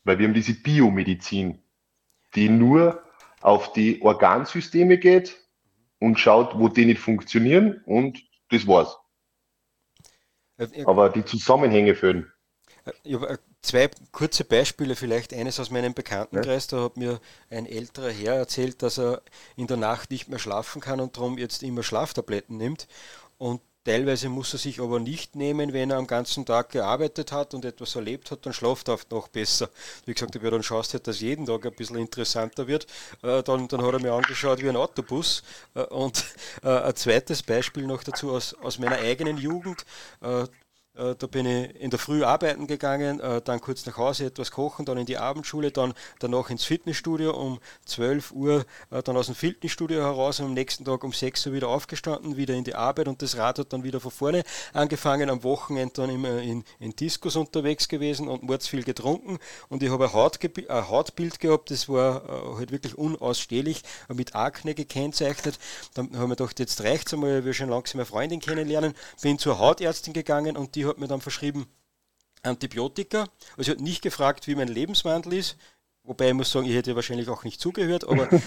weil 0.05 0.19
wir 0.19 0.27
haben 0.27 0.35
diese 0.35 0.55
Biomedizin, 0.55 1.63
die 2.35 2.49
nur 2.49 3.03
auf 3.41 3.73
die 3.73 4.01
Organsysteme 4.03 4.99
geht, 4.99 5.43
und 6.03 6.19
schaut, 6.19 6.59
wo 6.59 6.67
die 6.67 6.85
nicht 6.85 7.01
funktionieren 7.01 7.81
und 7.87 8.21
das 8.51 8.67
war's. 8.67 8.99
Äh, 10.59 10.85
Aber 10.85 11.11
die 11.11 11.25
Zusammenhänge 11.25 11.95
fehlen. 11.95 12.31
Ich 13.05 13.15
habe 13.15 13.39
zwei 13.63 13.89
kurze 14.11 14.45
Beispiele, 14.45 14.97
vielleicht 14.97 15.33
eines 15.33 15.61
aus 15.61 15.71
meinem 15.71 15.95
Bekanntenkreis. 15.95 16.67
Da 16.67 16.83
hat 16.83 16.97
mir 16.97 17.21
ein 17.51 17.67
älterer 17.67 18.11
Herr 18.11 18.35
erzählt, 18.35 18.83
dass 18.83 18.99
er 18.99 19.23
in 19.55 19.69
der 19.69 19.77
Nacht 19.77 20.11
nicht 20.11 20.29
mehr 20.29 20.41
schlafen 20.41 20.81
kann 20.81 20.99
und 20.99 21.17
darum 21.17 21.39
jetzt 21.39 21.63
immer 21.63 21.85
Schlaftabletten 21.85 22.57
nimmt. 22.57 22.89
Und 23.39 23.61
Teilweise 23.85 24.29
muss 24.29 24.53
er 24.53 24.61
sich 24.61 24.81
aber 24.81 25.01
nicht 25.01 25.35
nehmen, 25.35 25.73
wenn 25.73 25.91
er 25.91 25.97
am 25.97 26.07
ganzen 26.07 26.47
Tag 26.47 26.71
gearbeitet 26.71 27.33
hat 27.33 27.53
und 27.53 27.65
etwas 27.65 27.97
erlebt 27.97 28.31
hat, 28.31 28.47
dann 28.47 28.53
schlaft 28.53 28.89
er 28.89 28.99
noch 29.11 29.29
besser. 29.29 29.71
Wie 30.07 30.15
gesagt, 30.15 30.35
ja, 30.35 30.51
dann 30.51 30.63
schaust 30.63 30.95
du 30.95 31.01
dass 31.01 31.21
jeden 31.21 31.47
Tag 31.47 31.67
ein 31.67 31.75
bisschen 31.75 31.97
interessanter 31.97 32.69
wird. 32.69 32.87
Äh, 33.23 33.43
dann, 33.43 33.67
dann 33.67 33.83
hat 33.83 33.93
er 33.95 34.01
mir 34.01 34.13
angeschaut 34.13 34.63
wie 34.63 34.69
ein 34.69 34.77
Autobus. 34.77 35.43
Äh, 35.75 35.83
und 35.83 36.25
äh, 36.63 36.69
ein 36.69 36.95
zweites 36.95 37.43
Beispiel 37.43 37.87
noch 37.87 38.05
dazu 38.05 38.33
aus, 38.33 38.55
aus 38.55 38.79
meiner 38.79 38.99
eigenen 38.99 39.37
Jugend. 39.37 39.85
Äh, 40.95 41.15
da 41.17 41.27
bin 41.27 41.47
ich 41.47 41.81
in 41.81 41.89
der 41.89 41.99
Früh 41.99 42.23
arbeiten 42.23 42.67
gegangen, 42.67 43.19
äh, 43.21 43.41
dann 43.41 43.63
kurz 43.63 43.87
nach 43.87 43.97
Hause 43.97 44.27
etwas 44.27 44.51
kochen, 44.51 44.85
dann 44.85 44.99
in 44.99 45.07
die 45.07 45.17
Abendschule, 45.17 45.71
dann 45.71 45.95
danach 46.19 46.51
ins 46.51 46.65
Fitnessstudio 46.65 47.33
um 47.33 47.61
12 47.87 48.33
Uhr, 48.33 48.67
äh, 48.91 49.03
dann 49.03 49.17
aus 49.17 49.27
dem 49.27 49.35
Fitnessstudio 49.35 50.03
heraus 50.03 50.41
und 50.41 50.47
am 50.47 50.55
nächsten 50.55 50.85
Tag 50.85 51.03
um 51.03 51.13
6 51.13 51.47
Uhr 51.47 51.55
wieder 51.55 51.69
aufgestanden, 51.69 52.37
wieder 52.37 52.55
in 52.55 52.65
die 52.65 52.75
Arbeit 52.75 53.09
und 53.09 53.23
das 53.23 53.39
Rad 53.39 53.59
hat 53.59 53.73
dann 53.73 53.85
wieder 53.85 54.01
von 54.01 54.11
vorne 54.11 54.43
angefangen, 54.75 55.31
am 55.31 55.43
Wochenende 55.45 55.95
dann 55.95 56.11
immer 56.11 56.43
in, 56.43 56.63
in 56.79 56.95
Diskos 56.95 57.37
unterwegs 57.37 57.89
gewesen 57.89 58.29
und 58.29 58.43
mords 58.43 58.69
viel 58.69 58.85
getrunken 58.85 59.39
und 59.71 59.83
ich 59.83 59.91
habe 59.91 60.05
ein, 60.05 60.13
Haut, 60.13 60.39
ein 60.45 60.89
Hautbild 60.91 61.41
gehabt, 61.41 61.71
das 61.71 61.89
war 61.89 62.23
halt 62.59 62.71
wirklich 62.71 62.99
unausstehlich, 62.99 63.83
mit 64.13 64.35
Akne 64.35 64.75
gekennzeichnet. 64.75 65.59
Dann 65.95 66.07
habe 66.09 66.17
ich 66.17 66.21
mir 66.21 66.37
gedacht, 66.37 66.59
jetzt 66.61 66.83
reicht 66.83 67.07
es 67.07 67.15
einmal, 67.15 67.39
ich 67.39 67.45
will 67.45 67.55
schon 67.55 67.71
langsam 67.71 68.01
eine 68.01 68.07
Freundin 68.07 68.41
kennenlernen, 68.41 68.95
bin 69.23 69.39
zur 69.39 69.59
Hautärztin 69.59 70.13
gegangen 70.13 70.57
und 70.57 70.75
die 70.75 70.82
die 70.83 70.89
hat 70.89 70.99
mir 70.99 71.07
dann 71.07 71.21
verschrieben 71.21 71.67
Antibiotika. 72.43 73.29
Also 73.57 73.63
sie 73.63 73.71
hat 73.71 73.81
nicht 73.81 74.03
gefragt, 74.03 74.49
wie 74.49 74.57
mein 74.57 74.67
Lebenswandel 74.67 75.35
ist, 75.35 75.57
wobei 76.03 76.29
ich 76.29 76.35
muss 76.35 76.51
sagen, 76.51 76.67
ich 76.67 76.75
hätte 76.75 76.97
wahrscheinlich 76.97 77.29
auch 77.29 77.45
nicht 77.45 77.61
zugehört, 77.61 78.05
aber 78.09 78.33
äh, 78.33 78.43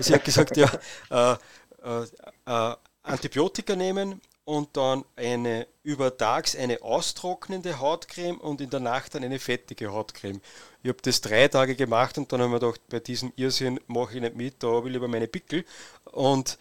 sie 0.00 0.12
hat 0.12 0.24
gesagt, 0.24 0.56
ja, 0.58 0.70
äh, 1.10 1.36
äh, 1.82 2.06
äh, 2.44 2.76
Antibiotika 3.02 3.74
nehmen 3.74 4.20
und 4.44 4.76
dann 4.76 5.04
eine 5.16 5.66
übertags 5.82 6.54
eine 6.54 6.82
austrocknende 6.82 7.78
Hautcreme 7.80 8.38
und 8.38 8.60
in 8.60 8.68
der 8.68 8.80
Nacht 8.80 9.14
dann 9.14 9.24
eine 9.24 9.38
fettige 9.38 9.92
Hautcreme. 9.92 10.42
Ich 10.82 10.90
habe 10.90 11.00
das 11.00 11.22
drei 11.22 11.48
Tage 11.48 11.74
gemacht 11.74 12.18
und 12.18 12.30
dann 12.32 12.40
habe 12.40 12.48
ich 12.48 12.60
mir 12.60 12.66
gedacht, 12.66 12.80
bei 12.90 13.00
diesem 13.00 13.32
Irrsinn 13.36 13.80
mache 13.86 14.16
ich 14.16 14.20
nicht 14.20 14.36
mit, 14.36 14.62
da 14.62 14.68
habe 14.68 14.88
ich 14.88 14.92
lieber 14.92 15.08
meine 15.08 15.26
Pickel. 15.26 15.64
Und 16.04 16.58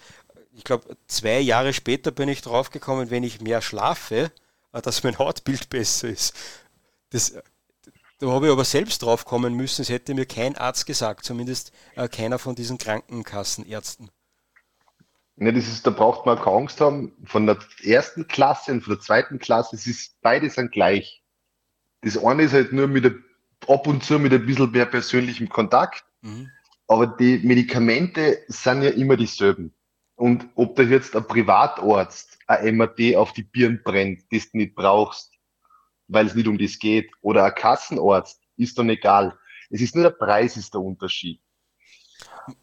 ich 0.55 0.63
glaube, 0.63 0.95
zwei 1.07 1.39
Jahre 1.39 1.73
später 1.73 2.11
bin 2.11 2.29
ich 2.29 2.41
draufgekommen, 2.41 3.09
wenn 3.09 3.23
ich 3.23 3.41
mehr 3.41 3.61
schlafe, 3.61 4.31
dass 4.71 5.03
mein 5.03 5.17
Hautbild 5.17 5.69
besser 5.69 6.09
ist. 6.09 6.35
Das, 7.09 7.33
da 8.19 8.27
habe 8.27 8.45
ich 8.45 8.51
aber 8.51 8.63
selbst 8.63 9.01
drauf 9.01 9.25
kommen 9.25 9.55
müssen, 9.55 9.81
es 9.81 9.89
hätte 9.89 10.13
mir 10.13 10.25
kein 10.25 10.55
Arzt 10.55 10.85
gesagt, 10.85 11.25
zumindest 11.25 11.71
äh, 11.95 12.07
keiner 12.07 12.39
von 12.39 12.55
diesen 12.55 12.77
Krankenkassenärzten. 12.77 14.11
Ne, 15.37 15.51
das 15.51 15.67
ist, 15.67 15.87
da 15.87 15.89
braucht 15.89 16.27
man 16.27 16.37
keine 16.37 16.57
Angst 16.57 16.79
haben. 16.81 17.13
Von 17.25 17.47
der 17.47 17.57
ersten 17.83 18.27
Klasse 18.27 18.71
und 18.73 18.81
von 18.83 18.93
der 18.93 19.01
zweiten 19.01 19.39
Klasse, 19.39 19.75
es 19.75 19.87
ist, 19.87 20.21
beide 20.21 20.49
sind 20.51 20.71
gleich. 20.71 21.23
Das 22.01 22.15
eine 22.15 22.43
ist 22.43 22.53
halt 22.53 22.73
nur 22.73 22.87
mit 22.87 23.05
der, 23.05 23.15
ab 23.67 23.87
und 23.87 24.03
zu 24.03 24.19
mit 24.19 24.33
ein 24.33 24.45
bisschen 24.45 24.69
mehr 24.69 24.85
persönlichem 24.85 25.49
Kontakt, 25.49 26.03
mhm. 26.21 26.51
aber 26.87 27.07
die 27.07 27.39
Medikamente 27.39 28.37
sind 28.49 28.83
ja 28.83 28.91
immer 28.91 29.17
dieselben. 29.17 29.73
Und 30.15 30.47
ob 30.53 30.75
da 30.75 30.83
jetzt 30.83 31.15
ein 31.15 31.27
Privatarzt 31.27 32.30
ein 32.59 32.77
MRT 32.77 33.15
auf 33.15 33.33
die 33.33 33.43
Birn 33.43 33.81
brennt, 33.83 34.23
das 34.31 34.51
du 34.51 34.57
nicht 34.57 34.75
brauchst, 34.75 35.31
weil 36.07 36.27
es 36.27 36.35
nicht 36.35 36.47
um 36.47 36.57
das 36.57 36.77
geht, 36.79 37.09
oder 37.21 37.45
ein 37.45 37.55
Kassenarzt, 37.55 38.41
ist 38.57 38.77
dann 38.77 38.89
egal. 38.89 39.37
Es 39.69 39.81
ist 39.81 39.95
nur 39.95 40.03
der 40.03 40.11
Preis, 40.11 40.57
ist 40.57 40.73
der 40.73 40.81
Unterschied. 40.81 41.41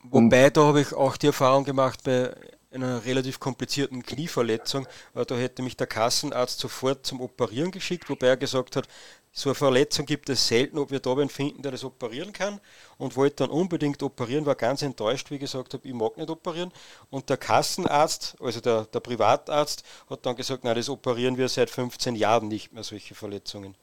Wobei, 0.03 0.47
Und, 0.47 0.57
da 0.57 0.65
habe 0.65 0.81
ich 0.81 0.93
auch 0.93 1.17
die 1.17 1.29
Erfahrung 1.29 1.65
gemacht 1.65 2.03
bei 2.05 2.35
einer 2.71 3.05
relativ 3.05 3.41
komplizierten 3.41 4.03
Knieverletzung. 4.03 4.87
Da 5.15 5.35
hätte 5.35 5.63
mich 5.63 5.77
der 5.77 5.87
Kassenarzt 5.87 6.61
sofort 6.61 7.07
zum 7.07 7.21
Operieren 7.21 7.71
geschickt, 7.71 8.11
wobei 8.11 8.29
er 8.29 8.37
gesagt 8.37 8.77
hat, 8.77 8.89
so 9.33 9.51
eine 9.51 9.55
Verletzung 9.55 10.07
gibt 10.07 10.29
es 10.31 10.49
selten, 10.49 10.79
ob 10.79 10.91
wir 10.91 11.01
da 11.01 11.17
wen 11.17 11.29
finden, 11.29 11.63
der 11.63 11.71
das 11.71 11.85
operieren 11.85 12.33
kann 12.33 12.61
und 12.97 13.15
wollte 13.15 13.37
dann 13.37 13.51
unbedingt 13.51 14.03
operieren, 14.03 14.47
war 14.47 14.55
ganz 14.55 14.83
enttäuscht, 14.83 15.31
wie 15.31 15.39
gesagt 15.39 15.75
habe, 15.75 15.87
ich 15.87 15.95
mag 15.95 16.17
nicht 16.17 16.31
operieren. 16.31 16.73
Und 17.11 17.31
der 17.31 17.37
Kassenarzt, 17.37 18.37
also 18.41 18.61
der, 18.61 18.87
der 18.87 19.01
Privatarzt, 19.01 19.85
hat 20.11 20.27
dann 20.27 20.35
gesagt, 20.35 20.65
nein, 20.65 20.75
das 20.75 20.89
operieren 20.89 21.37
wir 21.37 21.49
seit 21.49 21.71
15 21.71 22.17
Jahren 22.17 22.49
nicht 22.49 22.73
mehr, 22.73 22.83
solche 22.83 23.15
Verletzungen. 23.15 23.77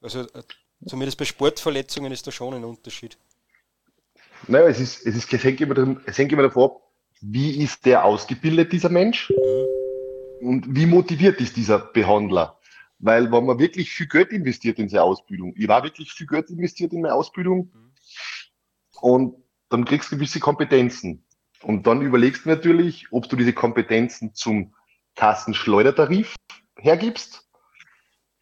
Also 0.00 0.22
äh, 0.22 0.42
zumindest 0.86 1.18
bei 1.18 1.24
Sportverletzungen 1.24 2.10
ist 2.10 2.26
da 2.26 2.32
schon 2.32 2.54
ein 2.54 2.64
Unterschied. 2.64 3.18
Naja, 4.46 4.68
es 4.68 4.80
ist, 4.80 5.06
es 5.06 5.16
ist, 5.16 5.32
es 5.32 5.44
hängt 5.44 5.60
immer 5.60 6.42
davon 6.42 6.64
ab, 6.64 6.87
wie 7.20 7.62
ist 7.62 7.86
der 7.86 8.04
ausgebildet, 8.04 8.72
dieser 8.72 8.88
Mensch? 8.88 9.30
Mhm. 9.30 10.48
Und 10.48 10.76
wie 10.76 10.86
motiviert 10.86 11.40
ist 11.40 11.56
dieser 11.56 11.78
Behandler? 11.78 12.58
Weil 12.98 13.30
wenn 13.30 13.46
man 13.46 13.58
wirklich 13.58 13.90
viel 13.90 14.06
Geld 14.06 14.30
investiert 14.30 14.78
in 14.78 14.88
seine 14.88 15.04
Ausbildung, 15.04 15.54
ich 15.56 15.68
war 15.68 15.82
wirklich 15.84 16.12
viel 16.12 16.26
Geld 16.26 16.50
investiert 16.50 16.92
in 16.92 17.02
meine 17.02 17.14
Ausbildung 17.14 17.70
mhm. 17.72 17.92
und 19.00 19.34
dann 19.68 19.84
kriegst 19.84 20.10
du 20.10 20.16
gewisse 20.16 20.40
Kompetenzen. 20.40 21.24
Und 21.62 21.86
dann 21.86 22.02
überlegst 22.02 22.44
du 22.44 22.50
natürlich, 22.50 23.06
ob 23.10 23.28
du 23.28 23.36
diese 23.36 23.52
Kompetenzen 23.52 24.34
zum 24.34 24.74
Kassenschleudertarif 25.16 26.36
hergibst 26.76 27.48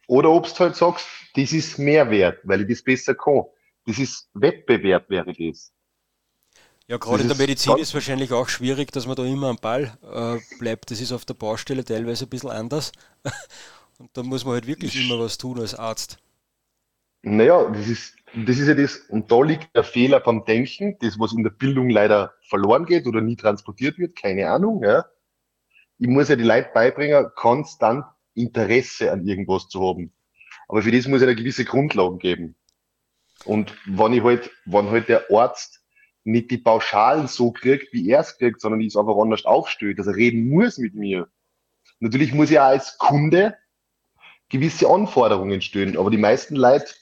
oder 0.07 0.29
ob 0.29 0.47
du 0.47 0.59
halt 0.59 0.75
sagst, 0.75 1.07
das 1.35 1.51
ist 1.51 1.79
Mehrwert, 1.79 2.39
weil 2.43 2.61
ich 2.61 2.67
das 2.67 2.83
besser 2.83 3.15
kann. 3.15 3.43
Das 3.85 3.99
ist 3.99 4.29
Wettbewerb, 4.33 5.09
wäre 5.09 5.33
das. 5.33 5.73
Ja, 6.89 6.97
gerade 6.97 7.21
in 7.21 7.27
der 7.27 7.37
Medizin 7.37 7.77
ist 7.77 7.93
wahrscheinlich 7.93 8.31
auch 8.31 8.47
schwierig, 8.47 8.93
dass 8.93 9.07
man 9.07 9.17
da 9.17 9.25
immer 9.25 9.49
am 9.49 9.57
Ball 9.57 9.97
äh, 10.03 10.57
bleibt. 10.57 10.89
Das 10.89 11.01
ist 11.01 11.11
auf 11.11 11.25
der 11.25 11.33
Baustelle 11.33 11.83
teilweise 11.83 12.25
ein 12.25 12.29
bisschen 12.29 12.49
anders. 12.49 12.93
Und 13.97 14.09
da 14.13 14.23
muss 14.23 14.45
man 14.45 14.53
halt 14.53 14.67
wirklich 14.67 14.95
immer 14.95 15.19
was 15.19 15.37
tun 15.37 15.59
als 15.59 15.75
Arzt. 15.75 16.17
Naja, 17.23 17.69
das 17.71 17.87
ist, 17.87 18.15
das 18.45 18.57
ist 18.57 18.67
ja 18.67 18.75
das, 18.75 18.97
und 19.09 19.31
da 19.31 19.41
liegt 19.41 19.75
der 19.75 19.83
Fehler 19.83 20.19
beim 20.19 20.45
Denken, 20.45 20.97
das, 20.99 21.19
was 21.19 21.33
in 21.33 21.43
der 21.43 21.49
Bildung 21.49 21.89
leider 21.89 22.35
verloren 22.47 22.85
geht 22.85 23.07
oder 23.07 23.21
nie 23.21 23.35
transportiert 23.35 23.97
wird, 23.97 24.15
keine 24.15 24.49
Ahnung. 24.49 24.83
Ja. 24.83 25.05
Ich 25.97 26.07
muss 26.07 26.29
ja 26.29 26.35
die 26.35 26.43
Leute 26.43 26.69
beibringen, 26.73 27.25
konstant 27.35 28.05
Interesse 28.35 29.11
an 29.11 29.25
irgendwas 29.25 29.67
zu 29.67 29.81
haben. 29.81 30.13
Aber 30.67 30.83
für 30.83 30.91
das 30.91 31.07
muss 31.07 31.21
ich 31.21 31.27
eine 31.27 31.35
gewisse 31.35 31.65
Grundlagen 31.65 32.19
geben. 32.19 32.55
Und 33.45 33.75
wenn 33.85 34.13
ich 34.13 34.23
halt, 34.23 34.51
wenn 34.65 34.89
halt 34.89 35.09
der 35.09 35.25
Arzt 35.31 35.76
nicht 36.27 36.51
die 36.51 36.57
Pauschalen 36.57 37.27
so 37.27 37.51
kriegt, 37.51 37.93
wie 37.93 38.09
er 38.09 38.19
es 38.19 38.37
kriegt, 38.37 38.61
sondern 38.61 38.81
ich 38.81 38.87
es 38.87 38.97
einfach 38.97 39.17
anders 39.17 39.45
aufstellt, 39.45 39.97
dass 39.97 40.07
er 40.07 40.15
reden 40.15 40.49
muss 40.49 40.77
mit 40.77 40.93
mir. 40.93 41.27
Natürlich 41.99 42.33
muss 42.33 42.51
ich 42.51 42.59
auch 42.59 42.65
als 42.65 42.97
Kunde 42.97 43.55
gewisse 44.49 44.89
Anforderungen 44.89 45.61
stellen. 45.61 45.97
Aber 45.97 46.09
die 46.09 46.17
meisten 46.17 46.55
Leute 46.55 46.93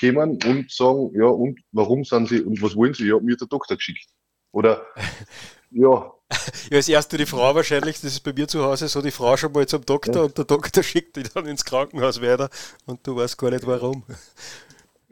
kommen 0.00 0.38
und 0.44 0.70
sagen, 0.70 1.10
ja, 1.14 1.26
und 1.26 1.60
warum 1.72 2.04
sind 2.04 2.28
sie 2.28 2.40
und 2.40 2.60
was 2.62 2.74
wollen 2.76 2.94
sie? 2.94 3.06
Ja, 3.06 3.18
mir 3.20 3.32
hat 3.32 3.40
der 3.40 3.48
Doktor 3.48 3.76
geschickt. 3.76 4.08
Oder 4.52 4.84
ja. 5.70 6.12
Ja, 6.70 6.76
als 6.76 6.88
erste 6.88 7.18
die 7.18 7.26
Frau 7.26 7.54
wahrscheinlich, 7.54 8.00
das 8.00 8.12
ist 8.12 8.20
bei 8.20 8.32
mir 8.32 8.48
zu 8.48 8.64
Hause 8.64 8.88
so, 8.88 9.02
die 9.02 9.10
Frau 9.10 9.36
schon 9.36 9.52
mal 9.52 9.66
zum 9.66 9.84
Doktor 9.84 10.16
ja. 10.16 10.22
und 10.22 10.38
der 10.38 10.46
Doktor 10.46 10.82
schickt 10.82 11.16
die 11.16 11.24
dann 11.24 11.46
ins 11.46 11.64
Krankenhaus 11.64 12.22
weiter 12.22 12.48
und 12.86 13.06
du 13.06 13.16
weißt 13.16 13.36
gar 13.36 13.50
nicht 13.50 13.66
warum. 13.66 14.02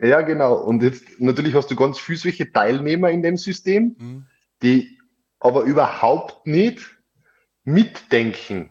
Ja, 0.03 0.23
genau. 0.23 0.55
Und 0.55 0.83
jetzt 0.83 1.21
natürlich 1.21 1.55
hast 1.55 1.71
du 1.71 1.77
ganz 1.77 1.99
viele 1.99 2.19
solche 2.19 2.53
Teilnehmer 2.53 3.11
in 3.11 3.23
dem 3.23 3.37
System, 3.37 3.97
mhm. 3.99 4.27
die 4.63 4.99
aber 5.39 5.63
überhaupt 5.63 6.47
nicht 6.47 6.81
mitdenken. 7.65 8.71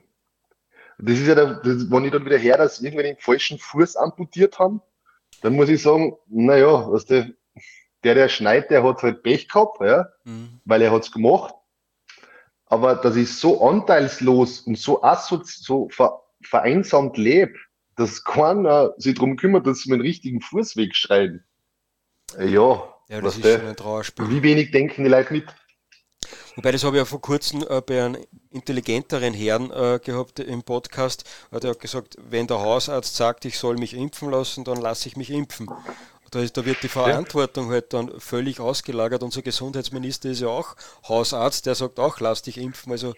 Das 0.98 1.18
ist 1.18 1.28
ja, 1.28 1.36
der, 1.36 1.56
das, 1.56 1.90
wenn 1.90 2.06
ich 2.06 2.12
dann 2.12 2.26
wieder 2.26 2.38
her, 2.38 2.58
dass 2.58 2.82
irgendwann 2.82 3.06
den 3.06 3.18
falschen 3.18 3.58
Fuß 3.58 3.96
amputiert 3.96 4.60
haben, 4.60 4.82
dann 5.42 5.54
muss 5.54 5.70
ich 5.70 5.82
sagen, 5.82 6.18
naja, 6.28 6.92
was 6.92 7.06
der, 7.06 7.30
der, 8.04 8.16
der 8.16 8.28
schneit, 8.28 8.70
der 8.72 8.84
hat 8.84 9.02
halt 9.04 9.24
Pech 9.24 9.48
gehabt, 9.48 9.80
ja, 9.82 10.10
mhm. 10.26 10.60
weil 10.66 10.82
er 10.82 10.92
hat's 10.92 11.12
gemacht. 11.12 11.54
Aber 12.66 12.96
dass 12.96 13.16
ich 13.16 13.34
so 13.34 13.68
anteilslos 13.68 14.62
und 14.62 14.78
so 14.78 15.02
assozi 15.04 15.64
so 15.64 15.90
ver 15.90 16.22
vereinsamt 16.42 17.18
lebe, 17.18 17.54
dass 18.00 18.24
keiner 18.24 18.94
sich 18.98 19.16
darum 19.16 19.36
kümmert, 19.36 19.68
dass 19.68 19.80
sie 19.80 19.90
meinen 19.90 20.02
richtigen 20.02 20.40
Fuß 20.40 20.78
wegschreiben. 20.78 21.44
Ja, 22.38 22.94
ja 23.10 23.22
das 23.22 23.36
ist 23.36 23.44
der, 23.44 23.60
schon 23.60 23.68
ein 23.68 23.76
Trauerspiel. 23.76 24.30
Wie 24.30 24.42
wenig 24.42 24.72
denken 24.72 25.04
die 25.04 25.10
Leute 25.10 25.34
mit? 25.34 25.46
Wobei, 26.56 26.72
das 26.72 26.84
habe 26.84 26.96
ich 26.96 27.02
ja 27.02 27.06
vor 27.06 27.22
kurzem 27.22 27.66
äh, 27.70 27.82
bei 27.82 28.04
einem 28.04 28.18
intelligenteren 28.52 29.34
Herrn 29.34 29.72
äh, 29.72 30.00
gehabt 30.04 30.40
im 30.40 30.64
Podcast. 30.64 31.24
Hat 31.52 31.66
er 31.66 31.76
gesagt, 31.76 32.16
wenn 32.30 32.48
der 32.48 32.60
Hausarzt 32.60 33.16
sagt, 33.16 33.44
ich 33.46 33.60
soll 33.60 33.76
mich 33.76 33.94
impfen 33.94 34.32
lassen, 34.32 34.64
dann 34.64 34.80
lasse 34.80 35.10
ich 35.10 35.18
mich 35.18 35.30
impfen. 35.30 35.70
Da, 36.32 36.40
ist, 36.40 36.56
da 36.56 36.66
wird 36.66 36.82
die 36.84 36.90
Verantwortung 36.90 37.70
halt 37.70 37.92
dann 37.92 38.18
völlig 38.20 38.60
ausgelagert. 38.60 39.24
Unser 39.24 39.42
Gesundheitsminister 39.42 40.30
ist 40.30 40.42
ja 40.42 40.48
auch 40.48 40.76
Hausarzt, 41.08 41.66
der 41.66 41.76
sagt 41.76 42.00
auch, 42.00 42.20
lass 42.20 42.44
dich 42.44 42.58
impfen. 42.58 42.92
Also 42.92 43.14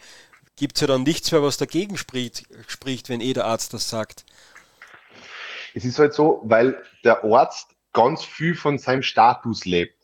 gibt 0.56 0.78
es 0.78 0.82
ja 0.82 0.88
dann 0.88 1.04
nichts 1.04 1.32
mehr, 1.32 1.44
was 1.44 1.58
dagegen 1.58 1.98
spricht, 1.98 2.46
spricht, 2.68 3.10
wenn 3.10 3.22
eh 3.22 3.34
der 3.34 3.46
Arzt 3.46 3.74
das 3.74 3.90
sagt. 3.90 4.26
Es 5.74 5.86
ist 5.86 6.00
halt 6.00 6.14
so, 6.14 6.42
weil 6.44 6.82
der 7.04 7.24
Arzt 7.24 7.76
ganz 7.94 8.24
viel 8.24 8.56
von 8.56 8.78
seinem 8.78 9.04
Status 9.04 9.66
lebt 9.66 10.02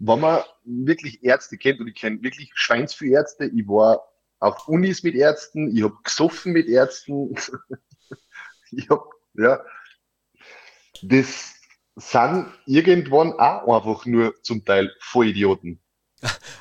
wenn 0.00 0.20
man 0.20 0.42
wirklich 0.64 1.22
Ärzte 1.24 1.58
kennt, 1.58 1.80
und 1.80 1.88
ich 1.88 1.94
kenne 1.94 2.22
wirklich 2.22 2.50
schweinsviel 2.54 3.12
Ärzte, 3.12 3.46
ich 3.46 3.66
war 3.66 4.02
auf 4.38 4.68
Unis 4.68 5.02
mit 5.02 5.14
Ärzten, 5.14 5.74
ich 5.76 5.82
habe 5.82 5.96
gesoffen 6.04 6.52
mit 6.52 6.68
Ärzten. 6.68 7.34
ich 8.70 8.88
habe, 8.88 9.08
ja, 9.34 9.60
das 11.02 11.54
sind 11.96 12.46
irgendwann 12.66 13.32
auch 13.32 13.76
einfach 13.76 14.06
nur 14.06 14.34
zum 14.42 14.64
Teil 14.64 14.94
Vollidioten. 15.00 15.80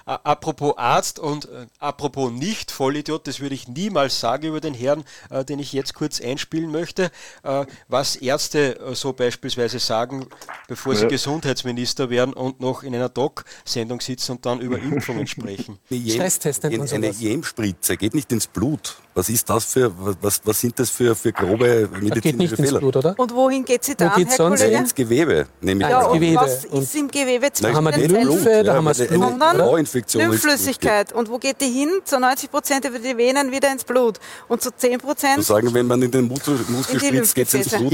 Apropos 0.05 0.77
Arzt 0.77 1.19
und 1.19 1.45
äh, 1.45 1.65
apropos 1.79 2.31
nicht 2.31 2.71
Vollidiot, 2.71 3.27
das 3.27 3.39
würde 3.39 3.55
ich 3.55 3.67
niemals 3.67 4.19
sagen 4.19 4.47
über 4.47 4.61
den 4.61 4.73
Herrn, 4.73 5.03
äh, 5.29 5.43
den 5.43 5.59
ich 5.59 5.73
jetzt 5.73 5.95
kurz 5.95 6.21
einspielen 6.21 6.71
möchte. 6.71 7.11
Äh, 7.43 7.65
was 7.87 8.15
Ärzte 8.15 8.79
so 8.93 9.13
beispielsweise 9.13 9.79
sagen, 9.79 10.27
bevor 10.67 10.93
ja. 10.93 10.99
sie 10.99 11.07
Gesundheitsminister 11.07 12.09
werden 12.09 12.33
und 12.33 12.59
noch 12.61 12.83
in 12.83 12.95
einer 12.95 13.09
Doc-Sendung 13.09 13.99
sitzen 13.99 14.33
und 14.33 14.45
dann 14.45 14.59
über 14.61 14.77
Impfungen 14.81 15.27
sprechen. 15.27 15.79
Stresstest 15.91 16.63
nennt 16.63 16.77
man 16.77 16.87
Eine 16.89 17.09
Jemspritze 17.09 17.97
geht 17.97 18.13
nicht 18.13 18.31
ins 18.31 18.47
Blut. 18.47 18.97
Was 19.17 19.30
ist 19.30 19.49
das 19.49 19.65
für, 19.65 19.91
was, 20.21 20.39
was 20.43 20.62
sind 20.62 20.77
das 20.77 20.91
für, 20.91 21.15
für 21.15 21.34
grobe 21.34 21.89
medizinische 21.91 22.21
geht 22.21 22.38
nicht 22.38 22.56
Fehler? 22.56 22.69
Ins 22.73 22.80
Blut, 22.80 22.97
oder? 22.97 23.15
Und 23.17 23.34
wohin 23.34 23.65
geht 23.65 23.84
sie 23.84 23.95
dann, 23.95 24.12
Wo 24.12 24.15
Herr 24.17 24.30
sonst? 24.30 24.60
Kollege? 24.60 24.77
Ins 24.77 24.93
Gewebe, 24.93 25.47
nämlich. 25.60 25.89
Ja, 25.89 26.06
und 26.06 26.19
Gewebe. 26.19 26.39
was 26.39 26.65
ist 26.65 26.95
im 26.95 27.08
Gewebe 27.08 27.51
zwischen 27.51 27.71
Da 27.71 27.77
haben 27.77 27.84
wir 27.86 27.91
die 27.93 28.06
Lymphe, 28.06 28.63
da 28.63 28.75
haben 28.75 28.86
wir 28.86 28.93
das 28.93 29.08
Blut, 29.08 29.80
Infektion 29.80 30.21
Lymphflüssigkeit. 30.21 31.13
Und 31.13 31.32
wo 31.32 31.39
geht 31.39 31.60
die 31.62 31.65
hin? 31.65 31.89
Zu 32.03 32.19
90 32.19 32.51
Prozent 32.51 32.86
über 32.86 32.99
die 32.99 33.17
Venen 33.17 33.51
wieder 33.51 33.71
ins 33.71 33.84
Blut. 33.84 34.19
Und 34.49 34.62
zu 34.62 34.69
10 34.69 34.99
Prozent. 34.99 35.43
sagen, 35.43 35.73
wenn 35.73 35.88
man 35.88 35.99
in 36.03 36.12
den 36.12 36.27
Muskel, 36.27 36.60
Muskel 36.67 36.99
spritzt, 36.99 37.34
geht 37.34 37.47
es 37.47 37.53
ins 37.56 37.69
Blut. 37.69 37.93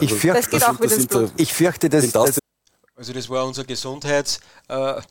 Ich, 0.00 0.10
ich, 0.10 0.14
fürchte, 0.14 0.40
das 0.40 0.48
geht 0.48 0.64
auch 0.64 0.80
wieder 0.80 0.94
ins 0.94 1.06
Blut. 1.06 1.32
Ich 1.36 1.52
fürchte, 1.52 1.90
dass. 1.90 2.10
Das, 2.12 2.38
also, 2.96 3.12
das 3.12 3.28
war 3.28 3.44
unser 3.44 3.64
Gesundheits. 3.64 4.40
Äh, 4.68 5.02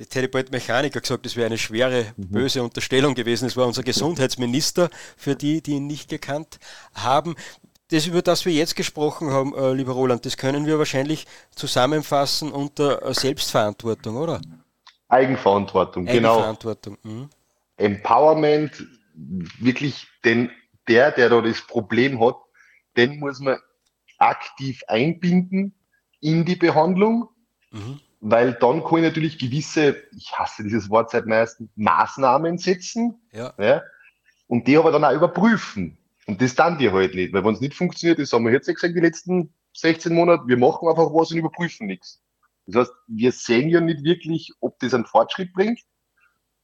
Jetzt 0.00 0.14
hätte 0.14 0.24
ich 0.24 0.30
bald 0.30 0.50
Mechaniker 0.50 1.02
gesagt, 1.02 1.26
das 1.26 1.36
wäre 1.36 1.44
eine 1.44 1.58
schwere, 1.58 2.06
mhm. 2.16 2.30
böse 2.30 2.62
Unterstellung 2.62 3.14
gewesen. 3.14 3.44
Es 3.44 3.56
war 3.58 3.66
unser 3.66 3.82
Gesundheitsminister, 3.82 4.88
für 5.14 5.36
die, 5.36 5.62
die 5.62 5.72
ihn 5.72 5.86
nicht 5.86 6.08
gekannt 6.08 6.58
haben. 6.94 7.36
Das, 7.90 8.06
über 8.06 8.22
das 8.22 8.46
wir 8.46 8.52
jetzt 8.54 8.76
gesprochen 8.76 9.30
haben, 9.30 9.54
äh, 9.54 9.74
lieber 9.74 9.92
Roland, 9.92 10.24
das 10.24 10.38
können 10.38 10.64
wir 10.64 10.78
wahrscheinlich 10.78 11.26
zusammenfassen 11.54 12.50
unter 12.50 13.04
äh, 13.04 13.12
Selbstverantwortung, 13.12 14.16
oder? 14.16 14.40
Eigenverantwortung, 15.08 16.06
genau. 16.06 16.36
Eigenverantwortung. 16.36 16.96
genau. 17.02 17.14
Mhm. 17.14 17.30
Empowerment, 17.76 18.82
wirklich 19.58 20.06
den, 20.24 20.50
der, 20.88 21.12
der 21.12 21.28
da 21.28 21.42
das 21.42 21.60
Problem 21.60 22.24
hat, 22.24 22.36
den 22.96 23.18
muss 23.18 23.38
man 23.38 23.58
aktiv 24.16 24.80
einbinden 24.88 25.74
in 26.20 26.46
die 26.46 26.56
Behandlung, 26.56 27.28
mhm. 27.70 28.00
Weil 28.20 28.52
dann 28.54 28.84
kann 28.84 28.98
ich 28.98 29.04
natürlich 29.04 29.38
gewisse, 29.38 29.96
ich 30.16 30.32
hasse 30.38 30.62
dieses 30.62 30.90
Wort 30.90 31.10
seit 31.10 31.26
meisten, 31.26 31.70
Maßnahmen 31.76 32.58
setzen 32.58 33.20
ja. 33.32 33.54
ja 33.58 33.82
und 34.46 34.66
die 34.66 34.76
aber 34.76 34.92
dann 34.92 35.04
auch 35.04 35.12
überprüfen. 35.12 35.96
Und 36.26 36.40
das 36.40 36.54
dann 36.54 36.78
die 36.78 36.92
halt 36.92 37.14
nicht, 37.14 37.32
weil 37.32 37.44
wenn 37.44 37.54
es 37.54 37.60
nicht 37.60 37.74
funktioniert, 37.74 38.18
das 38.18 38.32
haben 38.32 38.44
wir 38.44 38.52
jetzt 38.52 38.66
gesagt, 38.66 38.94
die 38.94 39.00
letzten 39.00 39.52
16 39.74 40.14
Monate, 40.14 40.44
wir 40.46 40.58
machen 40.58 40.88
einfach 40.88 41.12
was 41.12 41.32
und 41.32 41.38
überprüfen 41.38 41.86
nichts. 41.86 42.22
Das 42.66 42.88
heißt, 42.88 42.92
wir 43.08 43.32
sehen 43.32 43.68
ja 43.68 43.80
nicht 43.80 44.04
wirklich, 44.04 44.52
ob 44.60 44.78
das 44.80 44.94
einen 44.94 45.06
Fortschritt 45.06 45.52
bringt. 45.52 45.80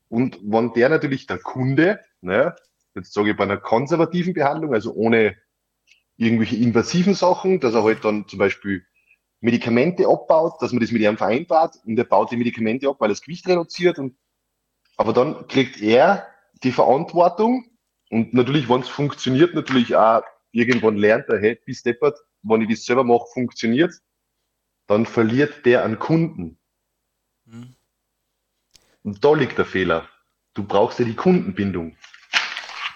Und 0.09 0.39
wenn 0.43 0.73
der 0.75 0.89
natürlich 0.89 1.27
der 1.27 1.39
Kunde, 1.39 2.01
ne, 2.21 2.55
jetzt 2.95 3.13
sage 3.13 3.31
ich 3.31 3.37
bei 3.37 3.45
einer 3.45 3.57
konservativen 3.57 4.35
Behandlung, 4.35 4.73
also 4.75 4.93
ohne 4.93 5.37
irgendwelche 6.17 6.57
invasiven 6.57 7.15
Sachen, 7.15 7.61
dass 7.61 7.75
er 7.75 7.83
halt 7.83 8.05
dann 8.05 8.29
zum 8.29 8.39
Beispiel 8.39 8.85
Medikamente 9.41 10.07
abbaut, 10.09 10.61
dass 10.61 10.73
man 10.73 10.81
das 10.81 10.93
mit 10.93 11.03
ihm 11.03 11.17
vereinbart 11.17 11.77
und 11.85 11.99
er 11.99 12.05
baut 12.05 12.31
die 12.31 12.37
Medikamente 12.37 12.89
ab, 12.89 12.97
weil 12.99 13.11
er 13.11 13.15
das 13.15 13.23
Gewicht 13.23 13.47
reduziert 13.47 13.99
und 13.99 14.17
aber 14.97 15.13
dann 15.13 15.47
kriegt 15.47 15.81
er 15.81 16.27
die 16.63 16.73
Verantwortung 16.73 17.71
und 18.11 18.33
natürlich, 18.33 18.69
wenn 18.69 18.81
es 18.81 18.89
funktioniert, 18.89 19.55
natürlich 19.55 19.95
auch 19.95 20.23
irgendwann 20.53 20.97
lernt 20.97 21.29
er, 21.29 21.39
hey, 21.39 21.61
bis 21.67 21.83
deppert, 21.83 22.19
wenn 22.43 22.63
ich 22.63 22.71
das 22.71 22.85
selber 22.85 23.05
mache, 23.05 23.27
funktioniert 23.35 23.93
dann 24.87 25.07
verliert 25.07 25.67
der 25.67 25.85
an 25.85 25.99
Kunden. 25.99 26.59
Hm. 27.49 27.75
Und 29.03 29.25
da 29.25 29.35
liegt 29.35 29.59
der 29.59 29.65
Fehler. 29.65 30.09
Du 30.55 30.65
brauchst 30.65 30.99
ja 30.99 31.05
die 31.05 31.15
Kundenbindung. 31.15 31.97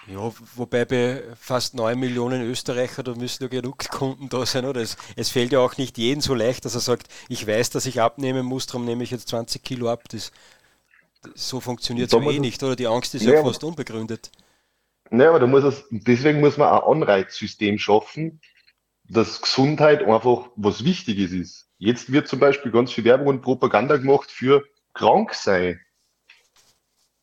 Ja, 0.07 0.31
wobei 0.55 0.85
bei 0.85 1.23
fast 1.39 1.75
9 1.75 1.97
Millionen 1.97 2.41
Österreicher, 2.41 3.03
da 3.03 3.13
müssen 3.13 3.43
ja 3.43 3.49
genug 3.49 3.77
Kunden 3.89 4.29
da 4.29 4.45
sein, 4.45 4.65
oder? 4.65 4.81
Es, 4.81 4.97
es 5.15 5.29
fällt 5.29 5.51
ja 5.51 5.59
auch 5.59 5.77
nicht 5.77 5.97
jedem 5.97 6.21
so 6.21 6.33
leicht, 6.33 6.65
dass 6.65 6.73
er 6.73 6.81
sagt, 6.81 7.07
ich 7.29 7.45
weiß, 7.45 7.69
dass 7.69 7.85
ich 7.85 8.01
abnehmen 8.01 8.45
muss, 8.45 8.65
darum 8.65 8.85
nehme 8.85 9.03
ich 9.03 9.11
jetzt 9.11 9.27
20 9.29 9.63
Kilo 9.63 9.89
ab. 9.89 10.03
Das, 10.09 10.31
das 11.21 11.33
so 11.35 11.59
funktioniert 11.59 12.11
es 12.11 12.19
ja 12.19 12.31
eh 12.31 12.39
nicht, 12.39 12.63
oder? 12.63 12.75
Die 12.75 12.87
Angst 12.87 13.13
ist 13.13 13.25
ja, 13.25 13.35
ja 13.35 13.43
fast 13.43 13.63
unbegründet. 13.63 14.31
Naja, 15.11 15.29
aber 15.29 15.39
da 15.39 15.47
muss 15.47 15.63
es, 15.63 15.83
deswegen 15.91 16.39
muss 16.39 16.57
man 16.57 16.69
ein 16.69 16.81
Anreizsystem 16.81 17.77
schaffen, 17.77 18.41
dass 19.03 19.41
Gesundheit 19.41 20.03
einfach 20.03 20.49
was 20.55 20.83
Wichtiges 20.83 21.31
ist. 21.31 21.67
Jetzt 21.77 22.11
wird 22.11 22.27
zum 22.27 22.39
Beispiel 22.39 22.71
ganz 22.71 22.91
viel 22.91 23.03
Werbung 23.03 23.27
und 23.27 23.41
Propaganda 23.41 23.97
gemacht 23.97 24.31
für 24.31 24.63
krank 24.93 25.33
sein. 25.33 25.79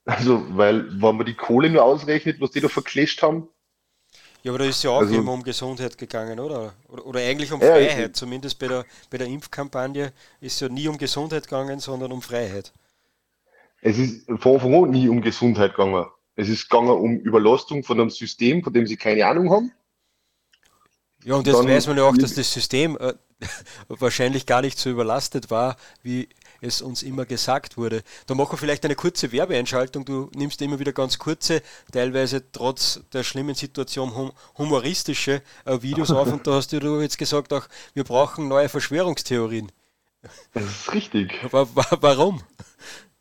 Also, 0.09 0.43
weil, 0.57 0.91
wenn 1.03 1.17
man 1.19 1.27
die 1.27 1.35
Kohle 1.35 1.69
nur 1.69 1.85
ausrechnet, 1.85 2.41
was 2.41 2.53
die 2.53 2.61
da 2.61 2.69
verkläscht 2.69 3.21
haben. 3.21 3.47
Ja, 4.43 4.53
aber 4.53 4.61
da 4.61 4.65
ist 4.65 4.83
ja 4.83 4.89
auch 4.89 5.01
also, 5.01 5.15
immer 5.15 5.33
um 5.33 5.43
Gesundheit 5.43 5.99
gegangen, 5.99 6.41
oder? 6.41 6.73
Oder, 6.89 7.05
oder 7.05 7.21
eigentlich 7.21 7.53
um 7.53 7.61
Freiheit. 7.61 7.99
Ja, 7.99 8.13
Zumindest 8.15 8.59
bei 8.59 8.69
der, 8.69 8.87
bei 9.11 9.19
der 9.19 9.27
Impfkampagne 9.27 10.15
ist 10.41 10.61
ja 10.63 10.71
nie 10.71 10.89
um 10.89 10.97
Gesundheit 10.97 11.45
gegangen, 11.45 11.79
sondern 11.79 12.11
um 12.11 12.23
Freiheit. 12.23 12.73
Es 13.83 13.99
ist 13.99 14.25
von 14.39 14.55
Anfang 14.55 14.85
an 14.85 14.91
nie 14.93 15.11
um 15.11 15.21
Gesundheit 15.21 15.73
gegangen. 15.73 16.07
Es 16.37 16.49
ist 16.49 16.71
gegangen 16.71 16.89
um 16.89 17.19
Überlastung 17.19 17.85
von 17.85 18.01
einem 18.01 18.09
System, 18.09 18.65
von 18.65 18.73
dem 18.73 18.87
sie 18.87 18.97
keine 18.97 19.27
Ahnung 19.27 19.51
haben. 19.51 19.73
Ja, 21.23 21.35
und 21.35 21.47
jetzt 21.47 21.63
weiß 21.63 21.87
man 21.89 21.99
ja 21.99 22.05
auch, 22.05 22.17
dass 22.17 22.35
das 22.35 22.51
System 22.51 22.97
äh, 22.99 23.13
wahrscheinlich 23.89 24.47
gar 24.47 24.63
nicht 24.63 24.79
so 24.79 24.89
überlastet 24.89 25.51
war, 25.51 25.77
wie 26.03 26.31
es 26.61 26.83
uns 26.83 27.03
immer 27.03 27.25
gesagt 27.25 27.77
wurde. 27.77 28.03
Da 28.27 28.35
machen 28.35 28.53
wir 28.53 28.59
vielleicht 28.59 28.85
eine 28.85 28.95
kurze 28.95 29.33
Werbeeinschaltung. 29.33 30.05
Du 30.05 30.31
nimmst 30.35 30.61
immer 30.63 30.79
wieder 30.79 30.93
ganz 30.93 31.19
kurze, 31.19 31.63
teilweise 31.93 32.51
trotz 32.53 33.01
der 33.13 33.23
schlimmen 33.23 33.55
Situation 33.55 34.15
hum 34.15 34.33
humoristische 34.57 35.43
äh, 35.65 35.83
Videos 35.83 36.11
auf 36.11 36.33
und 36.33 36.47
da 36.47 36.53
hast 36.53 36.73
du 36.73 37.01
jetzt 37.01 37.19
gesagt 37.19 37.53
auch, 37.53 37.67
wir 37.95 38.05
brauchen 38.05 38.49
neue 38.49 38.69
Verschwörungstheorien. 38.69 39.71
Das 40.53 40.65
ist 40.65 40.93
richtig. 40.93 41.33
Warum? 41.53 42.43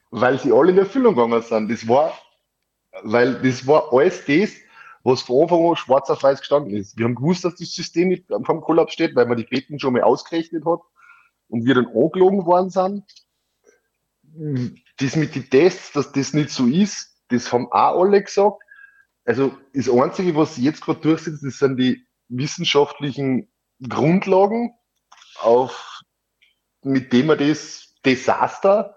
Weil 0.09 0.39
sie 0.39 0.51
alle 0.51 0.71
in 0.71 0.77
Erfüllung 0.77 1.15
gegangen 1.15 1.41
sind. 1.41 1.69
Das 1.69 1.87
war, 1.87 2.13
weil 3.03 3.41
das 3.41 3.67
war 3.67 3.93
alles 3.93 4.25
das, 4.25 4.51
was 5.03 5.21
von 5.21 5.43
Anfang 5.43 5.69
an 5.69 5.75
schwarz 5.75 6.09
auf 6.09 6.23
weiß 6.23 6.39
gestanden 6.39 6.75
ist. 6.75 6.97
Wir 6.97 7.05
haben 7.05 7.15
gewusst, 7.15 7.45
dass 7.45 7.55
das 7.55 7.73
System 7.73 8.09
nicht 8.09 8.25
vom 8.45 8.61
Kollaps 8.61 8.93
steht, 8.93 9.15
weil 9.15 9.25
man 9.25 9.37
die 9.37 9.45
Betten 9.45 9.79
schon 9.79 9.93
mal 9.93 10.03
ausgerechnet 10.03 10.65
hat 10.65 10.79
und 11.49 11.65
wir 11.65 11.75
dann 11.75 11.87
angelogen 11.87 12.45
worden 12.45 12.69
sind. 12.69 13.03
Das 14.99 15.15
mit 15.15 15.35
den 15.35 15.49
Tests, 15.49 15.91
dass 15.93 16.11
das 16.11 16.33
nicht 16.33 16.49
so 16.49 16.67
ist, 16.67 17.15
das 17.29 17.51
haben 17.51 17.67
auch 17.71 18.01
alle 18.01 18.23
gesagt. 18.23 18.61
Also 19.25 19.57
das 19.73 19.89
Einzige, 19.89 20.35
was 20.35 20.57
jetzt 20.57 20.81
gerade 20.81 21.01
durchsetzt, 21.01 21.43
das 21.43 21.59
sind 21.59 21.77
die 21.77 22.05
wissenschaftlichen 22.29 23.49
Grundlagen, 23.87 24.73
auf, 25.39 26.01
mit 26.83 27.13
dem 27.13 27.27
wir 27.27 27.35
das 27.35 27.95
Desaster 28.05 28.95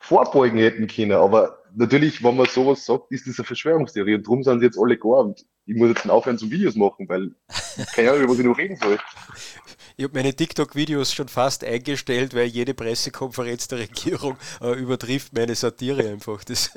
vorbeugen 0.00 0.58
hätten 0.58 0.86
können. 0.86 1.12
Aber 1.12 1.62
natürlich, 1.74 2.22
wenn 2.22 2.36
man 2.36 2.46
sowas 2.46 2.84
sagt, 2.84 3.10
ist 3.10 3.26
das 3.26 3.38
eine 3.38 3.46
Verschwörungstheorie 3.46 4.16
und 4.16 4.26
darum 4.26 4.42
sind 4.42 4.60
sie 4.60 4.66
jetzt 4.66 4.78
alle 4.78 4.98
und 4.98 5.44
ich 5.66 5.76
muss 5.76 5.88
jetzt 5.88 6.08
aufhören 6.08 6.36
zum 6.36 6.50
Videos 6.50 6.74
machen, 6.74 7.08
weil 7.08 7.34
keine 7.94 8.12
Ahnung, 8.12 8.28
was 8.28 8.38
ich 8.38 8.44
noch 8.44 8.58
reden 8.58 8.76
soll. 8.76 8.98
Ich 9.96 10.02
habe 10.02 10.14
meine 10.14 10.34
TikTok-Videos 10.34 11.12
schon 11.12 11.28
fast 11.28 11.62
eingestellt, 11.62 12.34
weil 12.34 12.48
jede 12.48 12.74
Pressekonferenz 12.74 13.68
der 13.68 13.78
Regierung 13.78 14.36
äh, 14.60 14.72
übertrifft 14.72 15.32
meine 15.32 15.54
Satire 15.54 16.08
einfach. 16.08 16.42
Das, 16.42 16.70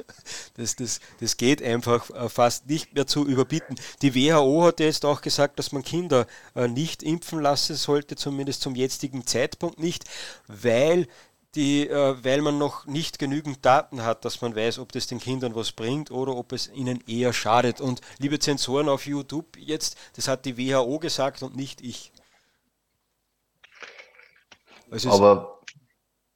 das, 0.56 0.76
das, 0.76 1.00
das 1.20 1.36
geht 1.36 1.64
einfach 1.64 2.12
äh, 2.12 2.30
fast 2.30 2.68
nicht 2.68 2.94
mehr 2.94 3.08
zu 3.08 3.26
überbieten. 3.26 3.76
Die 4.04 4.14
WHO 4.14 4.66
hat 4.66 4.80
jetzt 4.80 5.04
auch 5.04 5.22
gesagt, 5.22 5.58
dass 5.58 5.72
man 5.72 5.82
Kinder 5.82 6.28
äh, 6.54 6.68
nicht 6.68 7.02
impfen 7.02 7.42
lassen 7.42 7.76
sollte, 7.76 8.16
zumindest 8.16 8.62
zum 8.62 8.76
jetzigen 8.76 9.26
Zeitpunkt 9.26 9.80
nicht, 9.80 10.04
weil 10.48 11.08
die, 11.56 11.88
äh, 11.90 12.24
weil 12.24 12.44
man 12.44 12.60
noch 12.60 12.86
nicht 12.86 13.18
genügend 13.18 13.66
Daten 13.66 14.04
hat, 14.04 14.26
dass 14.26 14.42
man 14.42 14.56
weiß, 14.56 14.78
ob 14.78 14.92
das 14.92 15.08
den 15.08 15.20
Kindern 15.20 15.56
was 15.56 15.72
bringt 15.72 16.12
oder 16.12 16.36
ob 16.36 16.52
es 16.52 16.70
ihnen 16.72 17.04
eher 17.08 17.34
schadet. 17.34 17.82
Und 17.82 18.02
liebe 18.20 18.38
Zensoren 18.38 18.88
auf 18.88 19.08
YouTube, 19.08 19.58
jetzt, 19.58 19.98
das 20.16 20.28
hat 20.28 20.46
die 20.46 20.56
WHO 20.60 21.00
gesagt 21.00 21.42
und 21.42 21.56
nicht 21.56 21.82
ich. 21.82 22.12
Also 24.90 25.12
Aber 25.12 25.62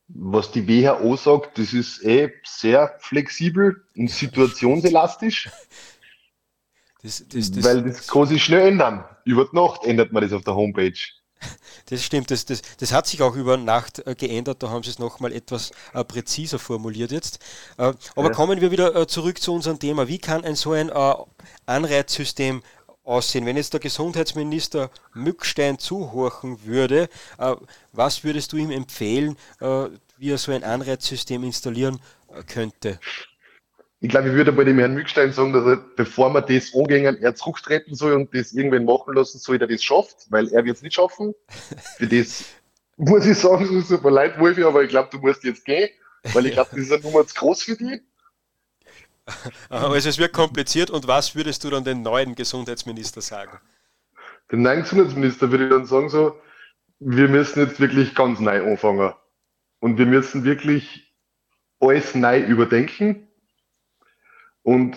was 0.07 0.51
die 0.51 0.67
WHO 0.67 1.15
sagt, 1.15 1.57
das 1.57 1.73
ist 1.73 2.03
eh 2.03 2.31
sehr 2.43 2.95
flexibel 2.99 3.83
und 3.95 4.09
situationselastisch. 4.09 5.49
Das, 7.03 7.25
das, 7.29 7.51
das, 7.51 7.63
weil 7.63 7.83
das 7.83 8.07
kann 8.07 8.27
sich 8.27 8.43
schnell 8.43 8.67
ändern. 8.67 9.03
Über 9.25 9.45
die 9.45 9.55
Nacht 9.55 9.83
ändert 9.85 10.11
man 10.11 10.21
das 10.21 10.33
auf 10.33 10.43
der 10.43 10.55
Homepage. 10.55 10.99
Das 11.87 12.03
stimmt, 12.03 12.29
das, 12.29 12.45
das, 12.45 12.61
das 12.77 12.93
hat 12.93 13.07
sich 13.07 13.21
auch 13.21 13.35
über 13.35 13.57
Nacht 13.57 14.05
äh, 14.05 14.13
geändert, 14.13 14.61
da 14.61 14.69
haben 14.69 14.83
sie 14.83 14.91
es 14.91 14.99
nochmal 14.99 15.33
etwas 15.33 15.71
äh, 15.93 16.03
präziser 16.03 16.59
formuliert 16.59 17.11
jetzt. 17.11 17.39
Äh, 17.77 17.93
aber 18.15 18.27
ja. 18.27 18.29
kommen 18.29 18.61
wir 18.61 18.71
wieder 18.71 19.07
zurück 19.07 19.41
zu 19.41 19.53
unserem 19.53 19.79
Thema. 19.79 20.07
Wie 20.07 20.19
kann 20.19 20.45
ein 20.45 20.55
so 20.55 20.73
ein 20.73 20.91
Anreizsystem 21.65 22.61
aussehen? 23.03 23.45
Wenn 23.45 23.57
jetzt 23.57 23.73
der 23.73 23.79
Gesundheitsminister 23.79 24.89
Mückstein 25.13 25.79
zuhorchen 25.79 26.65
würde, 26.65 27.09
äh, 27.37 27.55
was 27.91 28.23
würdest 28.23 28.53
du 28.53 28.57
ihm 28.57 28.71
empfehlen, 28.71 29.37
wie 30.17 30.31
er 30.31 30.37
so 30.37 30.51
ein 30.51 30.63
Anreizsystem 30.63 31.43
installieren 31.43 31.99
könnte? 32.47 32.99
ich 34.03 34.09
glaube, 34.09 34.29
ich 34.29 34.33
würde 34.33 34.51
bei 34.51 34.63
dem 34.63 34.79
Herrn 34.79 34.95
Mückstein 34.95 35.31
sagen, 35.31 35.53
dass 35.53 35.63
er, 35.63 35.77
bevor 35.95 36.33
wir 36.33 36.41
das 36.41 36.73
angehen, 36.73 37.21
er 37.21 37.35
zurücktreten 37.35 37.93
soll 37.93 38.13
und 38.13 38.33
das 38.33 38.51
irgendwann 38.51 38.85
machen 38.85 39.13
lassen 39.13 39.37
soll, 39.37 39.59
der 39.59 39.67
das 39.67 39.83
schafft, 39.83 40.25
weil 40.31 40.47
er 40.51 40.65
wird 40.65 40.77
es 40.77 40.81
nicht 40.81 40.95
schaffen. 40.95 41.35
Für 41.97 42.07
das 42.07 42.45
muss 42.97 43.27
ich 43.27 43.37
sagen, 43.37 43.77
es 43.77 43.87
tut 43.87 44.03
mir 44.03 44.09
leid, 44.09 44.39
Wolfi, 44.39 44.63
aber 44.63 44.83
ich 44.83 44.89
glaube, 44.89 45.09
du 45.11 45.19
musst 45.19 45.43
jetzt 45.43 45.65
gehen, 45.65 45.89
weil 46.33 46.47
ich 46.47 46.53
glaube, 46.53 46.71
das 46.71 46.79
ist 46.79 46.91
eine 46.91 47.03
Nummer 47.03 47.27
zu 47.27 47.35
groß 47.35 47.61
für 47.63 47.75
dich. 47.75 48.01
Also 49.69 50.09
es 50.09 50.17
wird 50.17 50.33
kompliziert 50.33 50.89
und 50.89 51.07
was 51.07 51.35
würdest 51.35 51.63
du 51.63 51.69
dann 51.69 51.83
den 51.83 52.01
neuen 52.01 52.35
Gesundheitsminister 52.35 53.21
sagen? 53.21 53.59
Dem 54.51 54.61
neuen 54.63 54.81
Gesundheitsminister 54.81 55.51
würde 55.51 55.65
ich 55.65 55.69
dann 55.69 55.85
sagen 55.85 56.09
so, 56.09 56.35
wir 56.99 57.27
müssen 57.29 57.65
jetzt 57.65 57.79
wirklich 57.79 58.13
ganz 58.15 58.39
neu 58.39 58.63
anfangen. 58.63 59.13
Und 59.79 59.97
wir 59.97 60.05
müssen 60.05 60.43
wirklich 60.43 61.15
alles 61.79 62.13
neu 62.13 62.39
überdenken 62.39 63.27
und 64.61 64.95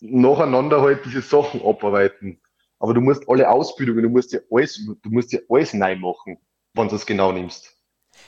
nacheinander 0.00 0.82
halt 0.82 1.04
diese 1.06 1.22
Sachen 1.22 1.62
abarbeiten. 1.62 2.40
Aber 2.78 2.92
du 2.92 3.00
musst 3.00 3.28
alle 3.28 3.48
Ausbildungen, 3.48 4.02
du 4.02 4.08
musst 4.10 4.32
ja 4.32 4.40
alles, 4.50 4.84
du 4.84 5.10
musst 5.10 5.32
ja 5.32 5.40
alles 5.48 5.72
neu 5.72 5.96
machen, 5.96 6.38
wenn 6.74 6.88
du 6.88 6.96
es 6.96 7.06
genau 7.06 7.32
nimmst. 7.32 7.76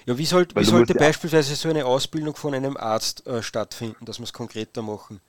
Ja, 0.07 0.19
wie, 0.19 0.27
soll, 0.27 0.47
wie 0.55 0.65
sollte 0.65 0.95
beispielsweise 0.95 1.55
so 1.55 1.69
eine 1.71 1.87
Ausbildung 1.87 2.37
von 2.37 2.53
einem 2.55 2.77
Arzt 2.77 3.27
äh, 3.27 3.43
stattfinden, 3.43 4.05
dass 4.05 4.19
wir 4.19 4.25
es 4.25 4.33
konkreter 4.33 4.83
machen? 4.83 5.21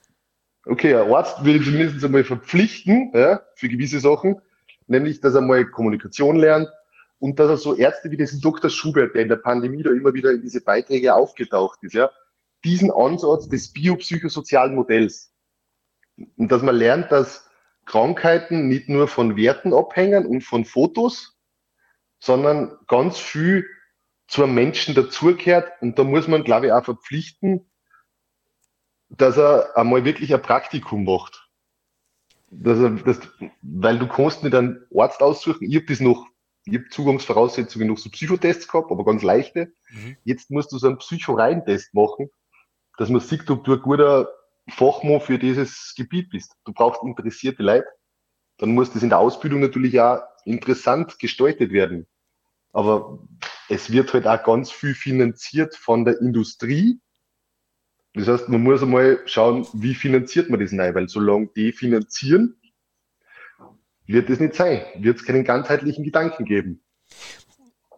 Okay, 0.65 0.95
ein 0.95 1.13
Arzt 1.13 1.45
würde 1.45 1.63
zumindest 1.63 2.03
einmal 2.03 2.23
verpflichten, 2.23 3.11
ja, 3.13 3.41
für 3.55 3.69
gewisse 3.69 3.99
Sachen, 3.99 4.41
nämlich, 4.87 5.21
dass 5.21 5.35
er 5.35 5.41
mal 5.41 5.65
Kommunikation 5.65 6.35
lernt 6.35 6.67
und 7.19 7.39
dass 7.39 7.49
er 7.49 7.57
so 7.57 7.75
Ärzte 7.75 8.11
wie 8.11 8.17
diesen 8.17 8.41
Dr. 8.41 8.69
Schubert, 8.69 9.15
der 9.15 9.21
in 9.21 9.29
der 9.29 9.37
Pandemie 9.37 9.83
da 9.83 9.91
immer 9.91 10.13
wieder 10.13 10.31
in 10.31 10.41
diese 10.41 10.61
Beiträge 10.61 11.15
aufgetaucht 11.15 11.79
ist, 11.83 11.93
ja, 11.93 12.09
diesen 12.65 12.91
Ansatz 12.91 13.47
des 13.47 13.71
biopsychosozialen 13.71 14.75
Modells. 14.75 15.31
Und 16.35 16.51
dass 16.51 16.63
man 16.63 16.75
lernt, 16.75 17.11
dass 17.11 17.49
Krankheiten 17.85 18.67
nicht 18.67 18.89
nur 18.89 19.07
von 19.07 19.37
Werten 19.37 19.73
abhängen 19.73 20.25
und 20.25 20.41
von 20.41 20.65
Fotos, 20.65 21.37
sondern 22.19 22.77
ganz 22.87 23.17
viel 23.17 23.65
zum 24.27 24.53
Menschen 24.53 24.95
dazugehört. 24.95 25.71
Und 25.81 25.99
da 25.99 26.03
muss 26.03 26.27
man, 26.27 26.43
glaube 26.43 26.67
ich, 26.67 26.71
auch 26.71 26.83
verpflichten, 26.83 27.69
dass 29.09 29.37
er 29.37 29.77
einmal 29.77 30.05
wirklich 30.05 30.33
ein 30.33 30.41
Praktikum 30.41 31.05
macht. 31.05 31.49
Dass 32.49 32.79
er, 32.79 32.91
das, 32.91 33.19
weil 33.61 33.99
du 33.99 34.07
kannst 34.07 34.43
nicht 34.43 34.55
einen 34.55 34.85
Arzt 34.95 35.21
aussuchen. 35.21 35.69
Ich 35.69 35.75
habe 35.75 35.85
das 35.85 35.99
noch, 35.99 36.27
ich 36.65 36.75
habe 36.75 36.89
Zugangsvoraussetzungen 36.89 37.87
noch 37.87 37.97
so 37.97 38.09
Psychotests 38.09 38.67
gehabt, 38.67 38.91
aber 38.91 39.05
ganz 39.05 39.23
leichte. 39.23 39.73
Mhm. 39.89 40.17
Jetzt 40.23 40.49
musst 40.51 40.71
du 40.71 40.77
so 40.77 40.87
einen 40.87 40.97
Psychoreintest 40.97 41.93
machen 41.93 42.29
dass 42.97 43.09
man 43.09 43.21
sieht, 43.21 43.49
ob 43.49 43.63
du 43.63 43.73
ein 43.73 43.81
guter 43.81 44.29
Fachmann 44.69 45.21
für 45.21 45.37
dieses 45.37 45.93
Gebiet 45.95 46.29
bist. 46.29 46.55
Du 46.65 46.73
brauchst 46.73 47.03
interessierte 47.03 47.63
Leute. 47.63 47.87
Dann 48.57 48.73
muss 48.73 48.91
das 48.91 49.03
in 49.03 49.09
der 49.09 49.19
Ausbildung 49.19 49.59
natürlich 49.59 49.99
auch 49.99 50.21
interessant 50.45 51.19
gestaltet 51.19 51.71
werden. 51.71 52.07
Aber 52.71 53.19
es 53.69 53.91
wird 53.91 54.13
halt 54.13 54.27
auch 54.27 54.43
ganz 54.43 54.71
viel 54.71 54.93
finanziert 54.93 55.75
von 55.75 56.05
der 56.05 56.19
Industrie. 56.19 56.99
Das 58.13 58.27
heißt, 58.27 58.49
man 58.49 58.63
muss 58.63 58.81
einmal 58.81 59.19
schauen, 59.25 59.67
wie 59.73 59.93
finanziert 59.93 60.49
man 60.49 60.59
das 60.59 60.71
neu, 60.71 60.93
weil 60.93 61.09
solange 61.09 61.47
die 61.55 61.71
finanzieren, 61.71 62.59
wird 64.07 64.29
es 64.29 64.39
nicht 64.39 64.55
sein, 64.55 64.85
wird 64.99 65.17
es 65.17 65.25
keinen 65.25 65.43
ganzheitlichen 65.43 66.03
Gedanken 66.03 66.45
geben. 66.45 66.81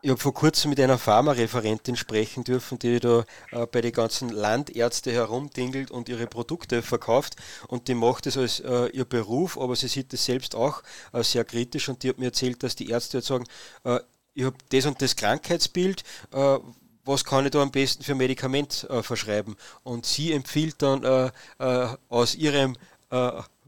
Ich 0.03 0.12
habe 0.12 0.21
vor 0.21 0.34
kurzem 0.34 0.69
mit 0.69 0.80
einer 0.80 0.99
Pharmareferentin 0.99 1.95
sprechen 1.95 2.43
dürfen, 2.43 2.77
die 2.80 2.99
da 2.99 3.25
äh, 3.51 3.65
bei 3.65 3.82
den 3.82 3.91
ganzen 3.91 4.30
Landärzte 4.30 5.12
herumdingelt 5.12 5.91
und 5.91 6.08
ihre 6.08 6.27
Produkte 6.27 6.82
verkauft. 6.82 7.36
Und 7.67 7.88
die 7.88 7.95
macht 7.95 8.27
es 8.27 8.38
als 8.38 8.60
äh, 8.60 8.88
ihr 8.88 9.06
Beruf, 9.06 9.58
aber 9.58 9.75
sie 9.75 9.88
sieht 9.88 10.13
es 10.13 10.23
selbst 10.23 10.56
auch 10.56 10.84
äh, 11.13 11.23
sehr 11.23 11.43
kritisch. 11.43 11.89
Und 11.89 12.03
die 12.03 12.10
hat 12.10 12.19
mir 12.19 12.27
erzählt, 12.27 12.62
dass 12.62 12.75
die 12.75 12.89
Ärzte 12.89 13.17
jetzt 13.17 13.27
sagen, 13.27 13.45
äh, 13.84 13.99
ich 14.38 14.45
habe 14.45 14.58
das 14.69 14.86
und 14.86 15.02
das 15.02 15.15
Krankheitsbild, 15.15 16.04
äh, 16.32 16.60
was 17.04 17.26
kann 17.26 17.45
ich 17.45 17.52
da 17.52 17.62
am 17.62 17.71
besten 17.71 18.04
für 18.04 18.15
Medikament 18.15 18.86
äh, 18.89 19.02
verschreiben? 19.02 19.56
Und 19.84 20.06
sie 20.06 20.32
empfiehlt 20.32 20.82
dann 20.82 21.32
aus 22.10 22.36
ihrem 22.36 22.76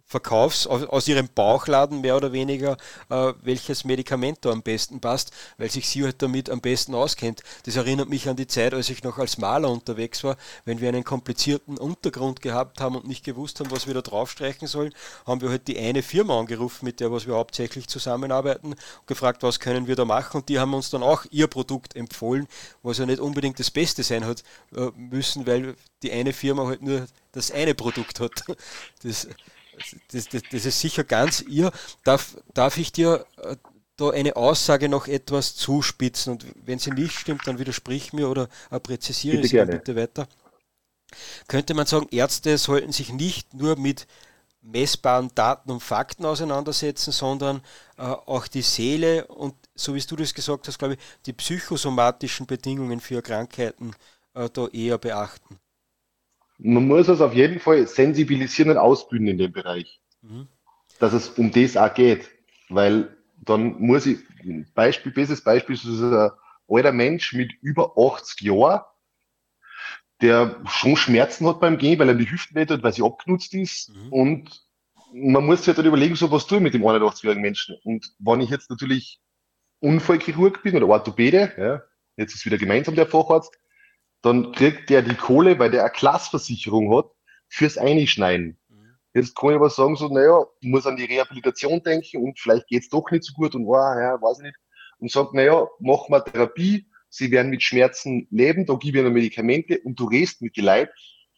Verkaufs, 0.09 0.65
aus 0.65 1.07
ihrem 1.07 1.29
Bauchladen 1.29 2.01
mehr 2.01 2.17
oder 2.17 2.33
weniger, 2.33 2.77
äh, 3.09 3.33
welches 3.43 3.85
Medikament 3.85 4.39
da 4.41 4.49
am 4.49 4.63
besten 4.63 4.99
passt, 4.99 5.31
weil 5.59 5.69
sich 5.69 5.87
sie 5.87 6.03
halt 6.03 6.19
damit 6.23 6.49
am 6.49 6.61
besten 6.61 6.95
auskennt. 6.95 7.43
Das 7.65 7.75
erinnert 7.75 8.09
mich 8.09 8.27
an 8.27 8.35
die 8.35 8.47
Zeit, 8.47 8.73
als 8.73 8.89
ich 8.89 9.03
noch 9.03 9.19
als 9.19 9.37
Maler 9.37 9.69
unterwegs 9.69 10.23
war. 10.23 10.35
Wenn 10.65 10.81
wir 10.81 10.89
einen 10.89 11.03
komplizierten 11.03 11.77
Untergrund 11.77 12.41
gehabt 12.41 12.81
haben 12.81 12.95
und 12.95 13.07
nicht 13.07 13.23
gewusst 13.23 13.59
haben, 13.59 13.69
was 13.69 13.85
wir 13.85 13.93
da 13.93 14.01
draufstreichen 14.01 14.67
sollen, 14.67 14.95
haben 15.27 15.41
wir 15.41 15.49
halt 15.49 15.67
die 15.67 15.77
eine 15.77 16.01
Firma 16.01 16.39
angerufen, 16.39 16.85
mit 16.85 16.99
der 16.99 17.11
was 17.11 17.27
wir 17.27 17.35
hauptsächlich 17.35 17.87
zusammenarbeiten, 17.87 18.73
und 18.73 18.79
gefragt, 19.05 19.43
was 19.43 19.59
können 19.59 19.85
wir 19.85 19.95
da 19.95 20.05
machen. 20.05 20.37
Und 20.37 20.49
die 20.49 20.57
haben 20.57 20.73
uns 20.73 20.89
dann 20.89 21.03
auch 21.03 21.25
ihr 21.29 21.45
Produkt 21.45 21.95
empfohlen, 21.95 22.47
was 22.81 22.97
ja 22.97 23.05
nicht 23.05 23.19
unbedingt 23.19 23.59
das 23.59 23.69
Beste 23.69 24.01
sein 24.01 24.25
hat 24.25 24.43
äh, 24.75 24.89
müssen, 24.95 25.45
weil 25.45 25.75
die 26.01 26.11
eine 26.11 26.33
Firma 26.33 26.65
halt 26.65 26.81
nur 26.81 27.05
das 27.31 27.51
eine 27.51 27.75
Produkt 27.75 28.19
hat. 28.19 28.43
Das, 29.03 29.27
das, 30.11 30.27
das, 30.29 30.41
das 30.51 30.65
ist 30.65 30.79
sicher 30.79 31.03
ganz 31.03 31.41
ihr. 31.41 31.71
Darf, 32.03 32.37
darf 32.53 32.77
ich 32.77 32.91
dir 32.91 33.25
äh, 33.37 33.55
da 33.97 34.09
eine 34.09 34.35
Aussage 34.35 34.89
noch 34.89 35.07
etwas 35.07 35.55
zuspitzen? 35.55 36.33
Und 36.33 36.45
wenn 36.65 36.79
sie 36.79 36.91
nicht 36.91 37.17
stimmt, 37.17 37.47
dann 37.47 37.59
widersprich 37.59 38.13
mir 38.13 38.29
oder 38.29 38.47
präzisiere 38.83 39.37
bitte 39.37 39.47
sie 39.47 39.55
gerne. 39.55 39.71
bitte 39.73 39.95
weiter. 39.95 40.27
Könnte 41.47 41.73
man 41.73 41.85
sagen, 41.85 42.07
Ärzte 42.11 42.57
sollten 42.57 42.91
sich 42.91 43.11
nicht 43.11 43.53
nur 43.53 43.77
mit 43.77 44.07
messbaren 44.61 45.31
Daten 45.33 45.71
und 45.71 45.81
Fakten 45.81 46.25
auseinandersetzen, 46.25 47.11
sondern 47.11 47.61
äh, 47.97 48.03
auch 48.03 48.47
die 48.47 48.61
Seele 48.61 49.25
und, 49.27 49.55
so 49.73 49.95
wie 49.95 50.01
du 50.01 50.15
das 50.15 50.33
gesagt 50.33 50.67
hast, 50.67 50.77
glaube 50.77 50.95
ich, 50.95 50.99
die 51.25 51.33
psychosomatischen 51.33 52.45
Bedingungen 52.45 52.99
für 52.99 53.21
Krankheiten 53.21 53.93
äh, 54.33 54.49
da 54.51 54.67
eher 54.67 54.97
beachten 54.97 55.59
man 56.59 56.87
muss 56.87 57.07
es 57.07 57.21
auf 57.21 57.33
jeden 57.33 57.59
Fall 57.59 57.87
sensibilisieren 57.87 58.71
und 58.71 58.77
ausbilden 58.77 59.27
in 59.27 59.37
dem 59.37 59.51
Bereich, 59.51 60.01
mhm. 60.21 60.47
dass 60.99 61.13
es 61.13 61.29
um 61.29 61.51
das 61.51 61.77
auch 61.77 61.93
geht, 61.93 62.29
weil 62.69 63.15
dann 63.37 63.79
muss 63.79 64.05
ich, 64.05 64.19
Beispiel, 64.75 65.11
bestes 65.11 65.43
Beispiel 65.43 65.75
ist 65.75 65.85
ein 65.85 66.31
alter 66.67 66.91
Mensch 66.91 67.33
mit 67.33 67.53
über 67.61 67.93
80 67.97 68.41
Jahren, 68.41 68.81
der 70.21 70.61
schon 70.67 70.97
Schmerzen 70.97 71.47
hat 71.47 71.61
beim 71.61 71.77
Gehen, 71.77 71.97
weil 71.97 72.09
er 72.09 72.15
die 72.15 72.29
Hüften 72.29 72.59
nicht 72.59 72.71
hat, 72.71 72.83
weil 72.83 72.93
sie 72.93 73.03
abgenutzt 73.03 73.53
ist 73.53 73.89
mhm. 73.95 74.13
und 74.13 74.69
man 75.13 75.45
muss 75.45 75.59
sich 75.59 75.67
halt 75.67 75.79
dann 75.79 75.85
überlegen, 75.85 76.15
so 76.15 76.29
was 76.29 76.45
tue 76.45 76.57
ich 76.57 76.63
mit 76.63 76.73
dem 76.73 76.83
81-jährigen 76.83 77.41
Menschen. 77.41 77.77
Und 77.83 78.13
wenn 78.19 78.41
ich 78.41 78.51
jetzt 78.51 78.69
natürlich 78.69 79.19
Unfallchirurg 79.79 80.61
bin 80.61 80.75
oder 80.75 80.87
Orthopäde, 80.87 81.51
ja, 81.57 81.81
jetzt 82.15 82.35
ist 82.35 82.45
wieder 82.45 82.59
gemeinsam 82.59 82.93
der 82.93 83.07
Facharzt, 83.07 83.57
dann 84.21 84.51
kriegt 84.51 84.89
der 84.89 85.01
die 85.01 85.15
Kohle, 85.15 85.59
weil 85.59 85.71
der 85.71 85.83
eine 85.83 85.91
Klassversicherung 85.91 86.95
hat, 86.95 87.11
fürs 87.47 87.77
Einschneiden. 87.77 88.57
Mhm. 88.69 88.95
Jetzt 89.13 89.35
kann 89.35 89.51
ich 89.51 89.55
aber 89.55 89.69
sagen, 89.69 89.95
so, 89.95 90.07
naja, 90.07 90.45
ich 90.61 90.69
muss 90.69 90.85
an 90.85 90.97
die 90.97 91.05
Rehabilitation 91.05 91.81
denken 91.81 92.23
und 92.23 92.39
vielleicht 92.39 92.67
geht's 92.67 92.89
doch 92.89 93.09
nicht 93.11 93.23
so 93.23 93.33
gut 93.33 93.55
und 93.55 93.65
wow, 93.65 93.95
ja, 93.97 94.21
weiß 94.21 94.39
ich 94.39 94.43
nicht. 94.43 94.57
Und 94.99 95.11
sagt, 95.11 95.33
naja, 95.33 95.67
mach 95.79 96.09
mal 96.09 96.19
Therapie, 96.21 96.85
sie 97.09 97.31
werden 97.31 97.49
mit 97.49 97.63
Schmerzen 97.63 98.27
leben, 98.29 98.65
da 98.65 98.75
gebe 98.75 98.97
ich 98.97 99.03
ihnen 99.03 99.13
Medikamente 99.13 99.79
und 99.79 99.99
du 99.99 100.05
redest 100.05 100.41
mit 100.41 100.57
den 100.57 100.65
Leuten 100.65 100.91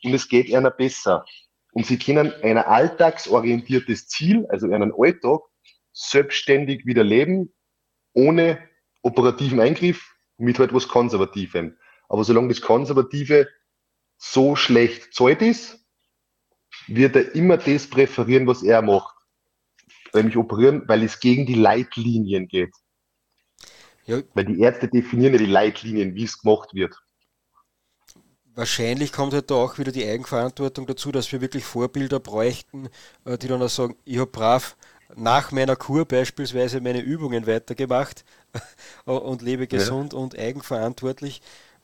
und 0.03 0.13
es 0.13 0.27
geht 0.27 0.49
ihnen 0.49 0.71
besser. 0.77 1.25
Und 1.73 1.85
sie 1.85 1.97
können 1.97 2.33
ein 2.43 2.57
alltagsorientiertes 2.57 4.07
Ziel, 4.07 4.45
also 4.49 4.69
einen 4.69 4.91
Alltag, 4.97 5.41
selbstständig 5.93 6.85
wieder 6.85 7.03
leben, 7.03 7.53
ohne 8.13 8.57
operativen 9.03 9.59
Eingriff, 9.59 10.15
mit 10.37 10.59
halt 10.59 10.73
was 10.73 10.87
Konservativem. 10.87 11.77
Aber 12.11 12.25
solange 12.25 12.49
das 12.49 12.59
Konservative 12.59 13.47
so 14.17 14.57
schlecht 14.57 15.13
zahlt 15.13 15.41
ist, 15.41 15.79
wird 16.87 17.15
er 17.15 17.33
immer 17.35 17.55
das 17.55 17.89
präferieren, 17.89 18.45
was 18.47 18.63
er 18.63 18.81
macht. 18.81 19.15
Nämlich 20.13 20.35
operieren, 20.35 20.83
weil 20.87 21.03
es 21.03 21.21
gegen 21.21 21.45
die 21.45 21.53
Leitlinien 21.53 22.49
geht. 22.49 22.73
Ja. 24.03 24.21
Weil 24.33 24.43
die 24.43 24.59
Ärzte 24.59 24.89
definieren 24.89 25.31
ja 25.35 25.39
die 25.39 25.45
Leitlinien, 25.45 26.13
wie 26.13 26.25
es 26.25 26.37
gemacht 26.37 26.73
wird. 26.73 26.93
Wahrscheinlich 28.55 29.13
kommt 29.13 29.31
halt 29.31 29.49
da 29.49 29.55
auch 29.55 29.77
wieder 29.77 29.93
die 29.93 30.05
Eigenverantwortung 30.05 30.87
dazu, 30.87 31.13
dass 31.13 31.31
wir 31.31 31.39
wirklich 31.39 31.63
Vorbilder 31.63 32.19
bräuchten, 32.19 32.89
äh, 33.23 33.37
die 33.37 33.47
dann 33.47 33.61
auch 33.61 33.69
sagen, 33.69 33.95
ich 34.03 34.17
habe 34.17 34.29
brav 34.29 34.75
nach 35.15 35.53
meiner 35.53 35.77
Kur 35.77 36.03
beispielsweise 36.03 36.81
meine 36.81 36.99
Übungen 36.99 37.47
weitergemacht, 37.47 38.25
und 39.05 39.41
lebe 39.41 39.67
gesund 39.67 40.11
ja. 40.11 40.19
und 40.19 40.37
eigenverantwortlich. 40.37 41.41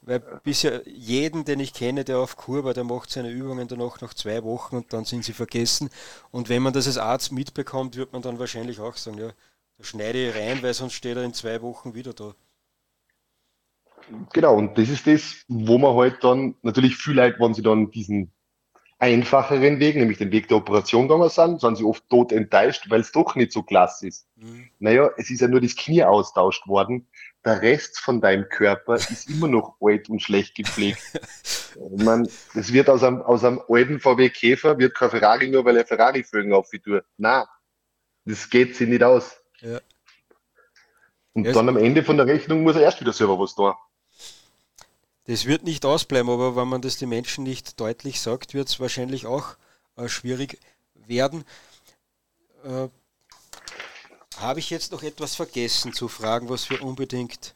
Weil 0.07 0.21
bisher 0.41 0.87
jeden, 0.87 1.43
den 1.43 1.59
ich 1.59 1.73
kenne, 1.73 2.05
der 2.05 2.19
auf 2.19 2.37
Kur 2.37 2.63
war, 2.63 2.73
der 2.73 2.85
macht 2.85 3.11
seine 3.11 3.29
Übungen 3.29 3.67
danach 3.67 3.99
noch 3.99 4.13
zwei 4.13 4.41
Wochen 4.45 4.77
und 4.77 4.93
dann 4.93 5.03
sind 5.03 5.25
sie 5.25 5.33
vergessen. 5.33 5.89
Und 6.31 6.47
wenn 6.47 6.61
man 6.63 6.71
das 6.71 6.87
als 6.87 6.97
Arzt 6.97 7.33
mitbekommt, 7.33 7.97
wird 7.97 8.13
man 8.13 8.21
dann 8.21 8.39
wahrscheinlich 8.39 8.79
auch 8.79 8.95
sagen, 8.95 9.17
ja, 9.17 9.33
da 9.77 9.83
schneide 9.83 10.29
ich 10.29 10.33
rein, 10.33 10.63
weil 10.63 10.73
sonst 10.73 10.93
steht 10.93 11.17
er 11.17 11.23
in 11.25 11.33
zwei 11.33 11.61
Wochen 11.61 11.93
wieder 11.93 12.13
da. 12.13 12.33
Genau, 14.31 14.55
und 14.55 14.77
das 14.77 14.87
ist 14.87 15.05
das, 15.05 15.43
wo 15.49 15.77
man 15.77 15.93
halt 15.97 16.23
dann, 16.23 16.55
natürlich 16.61 16.95
viel 16.95 17.15
Leute, 17.15 17.37
wenn 17.41 17.53
sie 17.53 17.61
dann 17.61 17.91
diesen 17.91 18.31
einfacheren 18.99 19.79
Weg, 19.79 19.95
nämlich 19.95 20.17
den 20.17 20.31
Weg 20.31 20.47
der 20.47 20.57
Operation 20.57 21.07
gegangen 21.07 21.29
sind, 21.29 21.61
sind 21.61 21.77
sie 21.77 21.83
oft 21.83 22.07
tot 22.09 22.31
enttäuscht, 22.31 22.89
weil 22.89 23.01
es 23.01 23.11
doch 23.11 23.35
nicht 23.35 23.51
so 23.51 23.61
klasse 23.61 24.07
ist. 24.07 24.27
Mhm. 24.35 24.69
Naja, 24.79 25.09
es 25.17 25.29
ist 25.29 25.41
ja 25.41 25.47
nur 25.47 25.61
das 25.61 25.75
Knie 25.75 26.03
austauscht 26.03 26.67
worden. 26.67 27.07
Der 27.45 27.61
Rest 27.61 27.99
von 27.99 28.21
deinem 28.21 28.49
Körper 28.49 28.95
ist 28.95 29.29
immer 29.29 29.47
noch 29.47 29.75
alt 29.81 30.09
und 30.09 30.21
schlecht 30.21 30.55
gepflegt. 30.55 31.01
ich 31.75 32.03
meine, 32.03 32.27
es 32.55 32.73
wird 32.73 32.89
aus 32.89 33.03
einem, 33.03 33.21
aus 33.21 33.43
einem 33.43 33.61
alten 33.67 33.99
VW 33.99 34.29
Käfer, 34.29 34.79
wird 34.79 34.95
kein 34.95 35.11
Ferrari 35.11 35.47
nur, 35.47 35.63
weil 35.63 35.77
er 35.77 35.85
Ferrari-Fögen 35.85 36.53
aufgetut. 36.53 37.03
Nein, 37.17 37.45
das 38.25 38.49
geht 38.49 38.75
sich 38.75 38.89
nicht 38.89 39.03
aus. 39.03 39.39
Ja. 39.61 39.79
Und 41.33 41.45
ja, 41.45 41.51
dann 41.53 41.69
am 41.69 41.77
Ende 41.77 42.03
von 42.03 42.17
der 42.17 42.25
Rechnung 42.25 42.63
muss 42.63 42.75
er 42.75 42.81
erst 42.81 42.99
wieder 42.99 43.13
selber 43.13 43.39
was 43.39 43.53
tun. 43.53 43.73
Das 45.27 45.45
wird 45.45 45.63
nicht 45.63 45.85
ausbleiben, 45.85 46.31
aber 46.31 46.55
wenn 46.55 46.69
man 46.69 46.81
das 46.81 46.97
den 46.97 47.09
Menschen 47.09 47.43
nicht 47.43 47.79
deutlich 47.81 48.21
sagt, 48.21 48.53
wird 48.53 48.69
es 48.69 48.79
wahrscheinlich 48.79 49.25
auch 49.25 49.57
äh, 49.97 50.07
schwierig 50.07 50.57
werden. 50.95 51.43
Äh, 52.63 52.87
Habe 54.37 54.59
ich 54.59 54.69
jetzt 54.69 54.93
noch 54.93 55.03
etwas 55.03 55.35
vergessen 55.35 55.91
zu 55.91 56.07
fragen, 56.07 56.47
was 56.47 56.69
wir 56.69 56.81
unbedingt 56.81 57.55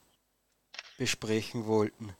besprechen 0.97 1.65
wollten? 1.65 2.13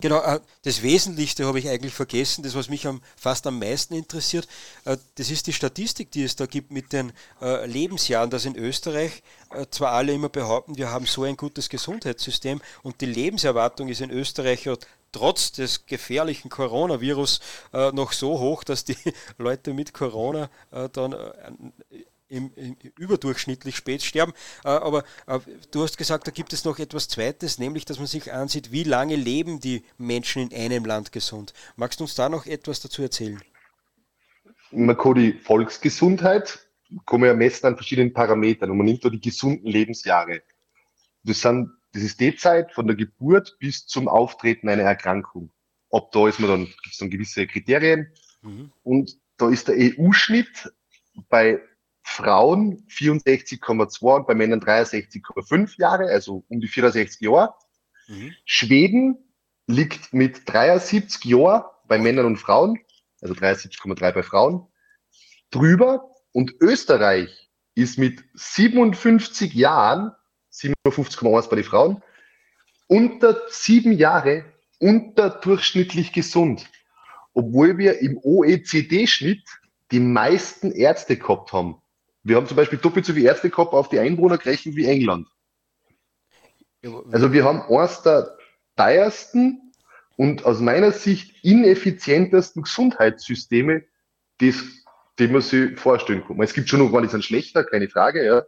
Genau, 0.00 0.20
äh, 0.22 0.40
das 0.62 0.82
Wesentlichste 0.82 1.46
habe 1.46 1.58
ich 1.58 1.68
eigentlich 1.68 1.94
vergessen, 1.94 2.42
das, 2.42 2.54
was 2.54 2.68
mich 2.68 2.86
fast 3.16 3.46
am 3.46 3.58
meisten 3.58 3.94
interessiert, 3.94 4.46
äh, 4.84 4.96
das 5.16 5.30
ist 5.30 5.46
die 5.46 5.52
Statistik, 5.52 6.12
die 6.12 6.22
es 6.22 6.36
da 6.36 6.46
gibt 6.46 6.70
mit 6.70 6.92
den 6.92 7.12
äh, 7.40 7.66
Lebensjahren, 7.66 8.30
dass 8.30 8.44
in 8.44 8.56
Österreich 8.56 9.22
zwar 9.70 9.92
alle 9.92 10.12
immer 10.12 10.28
behaupten, 10.28 10.76
wir 10.76 10.90
haben 10.90 11.06
so 11.06 11.24
ein 11.24 11.36
gutes 11.36 11.70
Gesundheitssystem 11.70 12.60
und 12.82 13.00
die 13.00 13.06
Lebenserwartung 13.06 13.88
ist 13.88 14.02
in 14.02 14.10
Österreich 14.10 14.68
trotz 15.10 15.52
des 15.52 15.86
gefährlichen 15.86 16.50
Coronavirus 16.50 17.40
noch 17.94 18.12
so 18.12 18.38
hoch, 18.40 18.62
dass 18.62 18.84
die 18.84 18.98
Leute 19.38 19.72
mit 19.72 19.94
Corona 19.94 20.50
dann 20.92 21.16
im, 22.28 22.52
im, 22.56 22.76
überdurchschnittlich 22.98 23.76
spät 23.76 24.02
sterben. 24.02 24.32
Äh, 24.64 24.68
aber 24.68 25.04
äh, 25.26 25.38
du 25.70 25.82
hast 25.82 25.98
gesagt, 25.98 26.26
da 26.26 26.30
gibt 26.30 26.52
es 26.52 26.64
noch 26.64 26.78
etwas 26.78 27.08
Zweites, 27.08 27.58
nämlich, 27.58 27.84
dass 27.84 27.98
man 27.98 28.06
sich 28.06 28.32
ansieht, 28.32 28.72
wie 28.72 28.84
lange 28.84 29.16
leben 29.16 29.60
die 29.60 29.84
Menschen 29.96 30.50
in 30.50 30.72
einem 30.72 30.84
Land 30.84 31.12
gesund. 31.12 31.52
Magst 31.76 32.00
du 32.00 32.04
uns 32.04 32.14
da 32.14 32.28
noch 32.28 32.46
etwas 32.46 32.80
dazu 32.80 33.02
erzählen? 33.02 33.40
Man 34.70 34.96
kann 34.96 35.14
die 35.14 35.32
Volksgesundheit 35.32 36.68
kann 37.06 37.20
man 37.20 37.28
ja 37.28 37.34
messen 37.34 37.66
an 37.66 37.76
verschiedenen 37.76 38.12
Parametern 38.12 38.70
und 38.70 38.78
man 38.78 38.86
nimmt 38.86 39.04
da 39.04 39.10
die 39.10 39.20
gesunden 39.20 39.66
Lebensjahre. 39.66 40.42
Das, 41.22 41.40
sind, 41.40 41.70
das 41.92 42.02
ist 42.02 42.20
die 42.20 42.34
Zeit 42.36 42.72
von 42.72 42.86
der 42.86 42.96
Geburt 42.96 43.56
bis 43.58 43.86
zum 43.86 44.08
Auftreten 44.08 44.68
einer 44.68 44.84
Erkrankung. 44.84 45.50
Ab 45.90 46.10
da 46.12 46.28
ist 46.28 46.40
man 46.40 46.50
dann, 46.50 46.64
gibt 46.64 46.92
es 46.92 46.98
dann 46.98 47.10
gewisse 47.10 47.46
Kriterien. 47.46 48.12
Mhm. 48.42 48.72
Und 48.82 49.18
da 49.36 49.50
ist 49.50 49.68
der 49.68 49.76
EU-Schnitt 49.76 50.72
bei 51.28 51.60
Frauen 52.10 52.84
64,2 52.88 54.16
und 54.16 54.26
bei 54.26 54.34
Männern 54.34 54.60
63,5 54.60 55.78
Jahre, 55.78 56.08
also 56.08 56.44
um 56.48 56.58
die 56.58 56.66
64 56.66 57.20
Jahre. 57.20 57.54
Mhm. 58.08 58.34
Schweden 58.44 59.18
liegt 59.66 60.12
mit 60.12 60.48
73 60.48 61.24
Jahren 61.26 61.64
bei 61.86 61.98
Männern 61.98 62.26
und 62.26 62.38
Frauen, 62.38 62.80
also 63.20 63.34
73,3 63.34 64.12
bei 64.12 64.22
Frauen, 64.22 64.66
drüber. 65.50 66.14
Und 66.32 66.54
Österreich 66.60 67.50
ist 67.74 67.98
mit 67.98 68.24
57 68.34 69.52
Jahren, 69.54 70.12
57,1 70.52 71.50
bei 71.50 71.56
den 71.56 71.64
Frauen, 71.64 72.02
unter 72.86 73.36
sieben 73.48 73.92
Jahre 73.92 74.44
unterdurchschnittlich 74.80 76.12
gesund. 76.12 76.68
Obwohl 77.34 77.76
wir 77.78 78.00
im 78.00 78.18
OECD-Schnitt 78.18 79.46
die 79.92 80.00
meisten 80.00 80.72
Ärzte 80.72 81.16
gehabt 81.16 81.52
haben. 81.52 81.80
Wir 82.28 82.36
haben 82.36 82.46
zum 82.46 82.58
Beispiel 82.58 82.78
doppelt 82.78 83.06
so 83.06 83.14
viele 83.14 83.28
Ärzte 83.28 83.48
gehabt 83.48 83.72
auf 83.72 83.88
die 83.88 83.98
Einwohner 83.98 84.36
gerechnet 84.36 84.76
wie 84.76 84.84
England. 84.84 85.28
Also 87.10 87.32
wir 87.32 87.44
haben 87.44 87.62
eines 87.62 88.02
der 88.02 88.36
teuersten 88.76 89.72
und 90.16 90.44
aus 90.44 90.60
meiner 90.60 90.92
Sicht 90.92 91.42
ineffizientesten 91.42 92.62
Gesundheitssysteme, 92.62 93.84
das, 94.38 94.56
die 95.18 95.28
man 95.28 95.40
sich 95.40 95.78
vorstellen 95.78 96.22
kann. 96.22 96.40
Es 96.42 96.52
gibt 96.52 96.68
schon 96.68 96.80
noch, 96.80 97.00
die 97.00 97.08
sind 97.08 97.24
schlechter, 97.24 97.64
keine 97.64 97.88
Frage, 97.88 98.24
ja. 98.24 98.44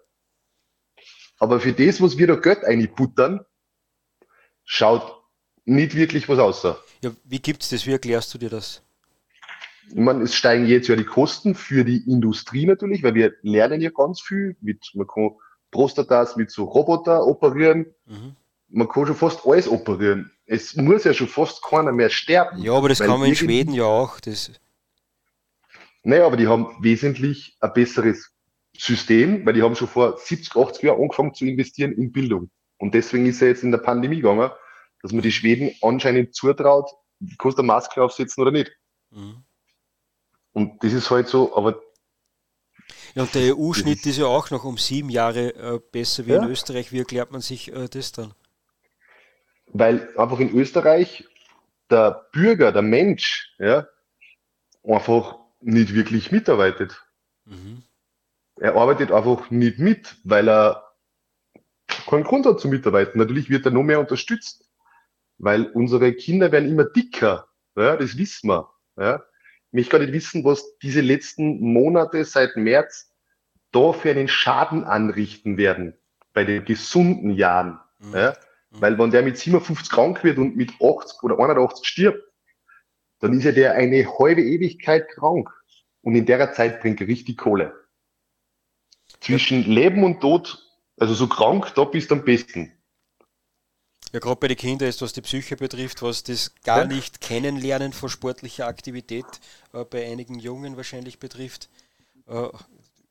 Aber 1.38 1.58
für 1.58 1.72
das, 1.72 2.02
was 2.02 2.18
wir 2.18 2.26
da 2.26 2.36
Geld 2.36 2.64
einbuttern, 2.64 3.40
schaut 4.64 5.24
nicht 5.64 5.96
wirklich 5.96 6.28
was 6.28 6.38
aus. 6.38 6.62
Ja, 7.00 7.12
wie 7.24 7.38
gibt's 7.38 7.70
das? 7.70 7.86
Wie 7.86 7.92
erklärst 7.92 8.34
du 8.34 8.38
dir 8.38 8.50
das? 8.50 8.82
Meine, 9.94 10.22
es 10.22 10.34
steigen 10.34 10.66
jetzt 10.66 10.88
ja 10.88 10.96
die 10.96 11.04
Kosten 11.04 11.54
für 11.54 11.84
die 11.84 12.10
Industrie 12.10 12.66
natürlich, 12.66 13.02
weil 13.02 13.14
wir 13.14 13.34
lernen 13.42 13.80
ja 13.80 13.90
ganz 13.90 14.20
viel. 14.20 14.56
Mit, 14.60 14.90
man 14.94 15.06
kann 15.06 15.30
Prostatas 15.70 16.36
mit 16.36 16.50
so 16.50 16.64
Roboter 16.64 17.26
operieren. 17.26 17.86
Mhm. 18.06 18.36
Man 18.68 18.88
kann 18.88 19.06
schon 19.06 19.16
fast 19.16 19.46
alles 19.46 19.68
operieren. 19.68 20.30
Es 20.46 20.76
muss 20.76 21.04
ja 21.04 21.12
schon 21.12 21.28
fast 21.28 21.62
keiner 21.62 21.92
mehr 21.92 22.10
sterben. 22.10 22.62
Ja, 22.62 22.72
aber 22.74 22.88
das 22.88 23.00
kann 23.00 23.18
man 23.18 23.28
in 23.28 23.34
Schweden 23.34 23.72
ja 23.72 23.84
auch. 23.84 24.20
Das 24.20 24.50
naja, 26.02 26.26
aber 26.26 26.36
die 26.36 26.48
haben 26.48 26.76
wesentlich 26.80 27.56
ein 27.60 27.72
besseres 27.74 28.32
System, 28.76 29.44
weil 29.44 29.52
die 29.52 29.62
haben 29.62 29.76
schon 29.76 29.88
vor 29.88 30.16
70, 30.16 30.56
80 30.56 30.82
Jahren 30.82 31.02
angefangen 31.02 31.34
zu 31.34 31.44
investieren 31.44 31.92
in 31.92 32.12
Bildung. 32.12 32.50
Und 32.78 32.94
deswegen 32.94 33.26
ist 33.26 33.42
er 33.42 33.48
jetzt 33.48 33.62
in 33.62 33.70
der 33.70 33.78
Pandemie 33.78 34.16
gegangen, 34.16 34.50
dass 35.02 35.12
man 35.12 35.22
die 35.22 35.32
Schweden 35.32 35.72
anscheinend 35.82 36.34
zutraut, 36.34 36.90
kannst 37.38 37.58
du 37.58 37.62
eine 37.62 37.66
Maske 37.66 38.02
aufsetzen 38.02 38.40
oder 38.40 38.50
nicht. 38.50 38.72
Mhm. 39.10 39.44
Und 40.52 40.82
das 40.82 40.92
ist 40.92 41.10
halt 41.10 41.28
so, 41.28 41.56
aber. 41.56 41.80
Ja, 43.14 43.22
und 43.22 43.34
der 43.34 43.56
EU-Schnitt 43.56 44.04
ist 44.06 44.18
ja 44.18 44.26
auch 44.26 44.50
noch 44.50 44.64
um 44.64 44.78
sieben 44.78 45.10
Jahre 45.10 45.54
äh, 45.54 45.80
besser 45.92 46.26
wie 46.26 46.32
ja. 46.32 46.42
in 46.42 46.50
Österreich. 46.50 46.92
Wie 46.92 46.98
erklärt 46.98 47.30
man 47.30 47.40
sich 47.40 47.72
äh, 47.72 47.88
das 47.88 48.12
dann? 48.12 48.34
Weil 49.66 50.08
einfach 50.16 50.40
in 50.40 50.52
Österreich 50.54 51.28
der 51.90 52.26
Bürger, 52.32 52.72
der 52.72 52.82
Mensch, 52.82 53.54
ja, 53.58 53.86
einfach 54.84 55.38
nicht 55.60 55.94
wirklich 55.94 56.32
mitarbeitet. 56.32 57.04
Mhm. 57.44 57.82
Er 58.56 58.76
arbeitet 58.76 59.12
einfach 59.12 59.50
nicht 59.50 59.78
mit, 59.78 60.16
weil 60.24 60.48
er 60.48 60.92
keinen 62.06 62.24
Grund 62.24 62.46
hat 62.46 62.60
zu 62.60 62.68
mitarbeiten. 62.68 63.18
Natürlich 63.18 63.50
wird 63.50 63.64
er 63.66 63.72
noch 63.72 63.82
mehr 63.82 64.00
unterstützt, 64.00 64.68
weil 65.38 65.66
unsere 65.66 66.12
Kinder 66.12 66.52
werden 66.52 66.68
immer 66.68 66.84
dicker. 66.84 67.48
Ja, 67.76 67.96
das 67.96 68.16
wissen 68.16 68.48
wir. 68.48 68.70
Ja 68.96 69.22
mich 69.72 69.90
gar 69.90 69.98
nicht 69.98 70.12
wissen, 70.12 70.44
was 70.44 70.78
diese 70.78 71.00
letzten 71.00 71.60
Monate 71.60 72.24
seit 72.24 72.56
März 72.56 73.12
da 73.72 73.92
für 73.92 74.10
einen 74.10 74.28
Schaden 74.28 74.84
anrichten 74.84 75.56
werden 75.56 75.96
bei 76.32 76.44
den 76.44 76.64
gesunden 76.64 77.30
Jahren. 77.30 77.78
Mhm. 77.98 78.14
Ja? 78.14 78.30
Mhm. 78.70 78.80
Weil 78.80 78.98
wenn 78.98 79.10
der 79.10 79.22
mit 79.22 79.38
57 79.38 79.90
krank 79.90 80.24
wird 80.24 80.38
und 80.38 80.56
mit 80.56 80.72
80 80.80 81.22
oder 81.22 81.38
81 81.38 81.86
stirbt, 81.86 82.22
dann 83.20 83.34
ist 83.34 83.44
ja 83.44 83.52
der 83.52 83.74
eine 83.74 84.06
halbe 84.18 84.42
Ewigkeit 84.42 85.08
krank. 85.08 85.48
Und 86.02 86.14
in 86.14 86.26
der 86.26 86.52
Zeit 86.52 86.80
bringt 86.80 87.00
er 87.00 87.08
richtig 87.08 87.36
Kohle. 87.36 87.74
Zwischen 89.20 89.64
Leben 89.64 90.02
und 90.02 90.20
Tod, 90.20 90.66
also 90.98 91.12
so 91.12 91.28
krank, 91.28 91.74
da 91.74 91.84
bist 91.84 92.10
du 92.10 92.14
am 92.14 92.24
besten. 92.24 92.72
Ja, 94.12 94.18
gerade 94.18 94.40
bei 94.40 94.48
den 94.48 94.56
Kindern 94.56 94.88
ist, 94.88 95.02
was 95.02 95.12
die 95.12 95.20
Psyche 95.20 95.56
betrifft, 95.56 96.02
was 96.02 96.24
das 96.24 96.52
gar 96.64 96.80
ja. 96.80 96.86
nicht 96.86 97.20
kennenlernen 97.20 97.92
von 97.92 98.08
sportlicher 98.08 98.66
Aktivität 98.66 99.24
äh, 99.72 99.84
bei 99.84 100.10
einigen 100.10 100.38
Jungen 100.38 100.76
wahrscheinlich 100.76 101.18
betrifft, 101.20 101.68
äh, 102.26 102.48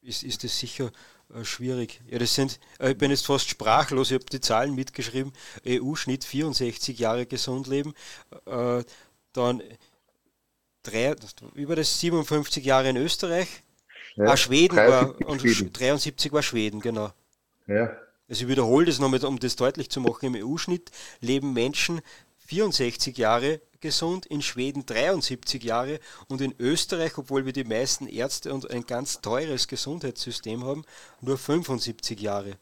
ist, 0.02 0.24
ist 0.24 0.44
das 0.44 0.60
sicher 0.60 0.92
äh, 1.34 1.46
schwierig. 1.46 2.02
Ja, 2.08 2.20
das 2.20 2.36
sind, 2.36 2.60
äh, 2.80 2.92
ich 2.92 2.98
bin 2.98 3.12
jetzt 3.12 3.26
fast 3.26 3.48
sprachlos, 3.48 4.12
ich 4.12 4.16
habe 4.16 4.26
die 4.26 4.42
Zahlen 4.42 4.76
mitgeschrieben. 4.76 5.32
EU-Schnitt 5.66 6.26
64 6.26 7.00
Jahre 7.00 7.26
gesund 7.26 7.68
leben, 7.68 7.94
äh, 8.46 8.84
dann 9.32 9.64
drei, 10.84 11.16
über 11.54 11.76
das 11.78 12.00
57 12.00 12.66
Jahre 12.66 12.90
in 12.90 12.98
Österreich. 12.98 13.64
Ja, 14.16 14.26
ah, 14.26 14.38
Schweden 14.38 14.76
war, 14.76 15.16
und 15.28 15.40
Schweden. 15.40 15.72
73 15.72 16.34
war 16.34 16.44
Schweden, 16.44 16.82
genau. 16.82 17.14
Ja. 17.68 17.96
Also 18.30 18.44
ich 18.44 18.50
wiederhole 18.50 18.86
das 18.86 19.00
nochmal, 19.00 19.24
um 19.26 19.40
das 19.40 19.56
deutlich 19.56 19.90
zu 19.90 20.02
machen. 20.02 20.34
Im 20.34 20.48
EU-Schnitt 20.48 20.92
leben 21.20 21.54
Menschen 21.54 22.02
64 22.46 23.18
Jahre 23.18 23.62
gesund, 23.80 24.26
in 24.26 24.42
Schweden 24.42 24.86
73 24.86 25.64
Jahre 25.64 26.00
und 26.28 26.42
in 26.42 26.54
Österreich, 26.60 27.18
obwohl 27.18 27.46
wir 27.46 27.54
die 27.54 27.64
meisten 27.64 28.08
Ärzte 28.08 28.54
und 28.54 28.70
ein 28.70 28.86
ganz 28.86 29.22
teures 29.22 29.68
Gesundheitssystem 29.68 30.64
haben, 30.64 30.84
nur 31.22 31.38
75 31.38 32.20
Jahre. 32.20 32.58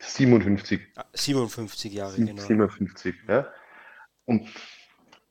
57. 0.00 0.80
57 1.12 1.92
Jahre, 1.92 2.14
57, 2.14 3.14
genau. 3.20 3.32
ja. 3.32 3.52
Und 4.26 4.48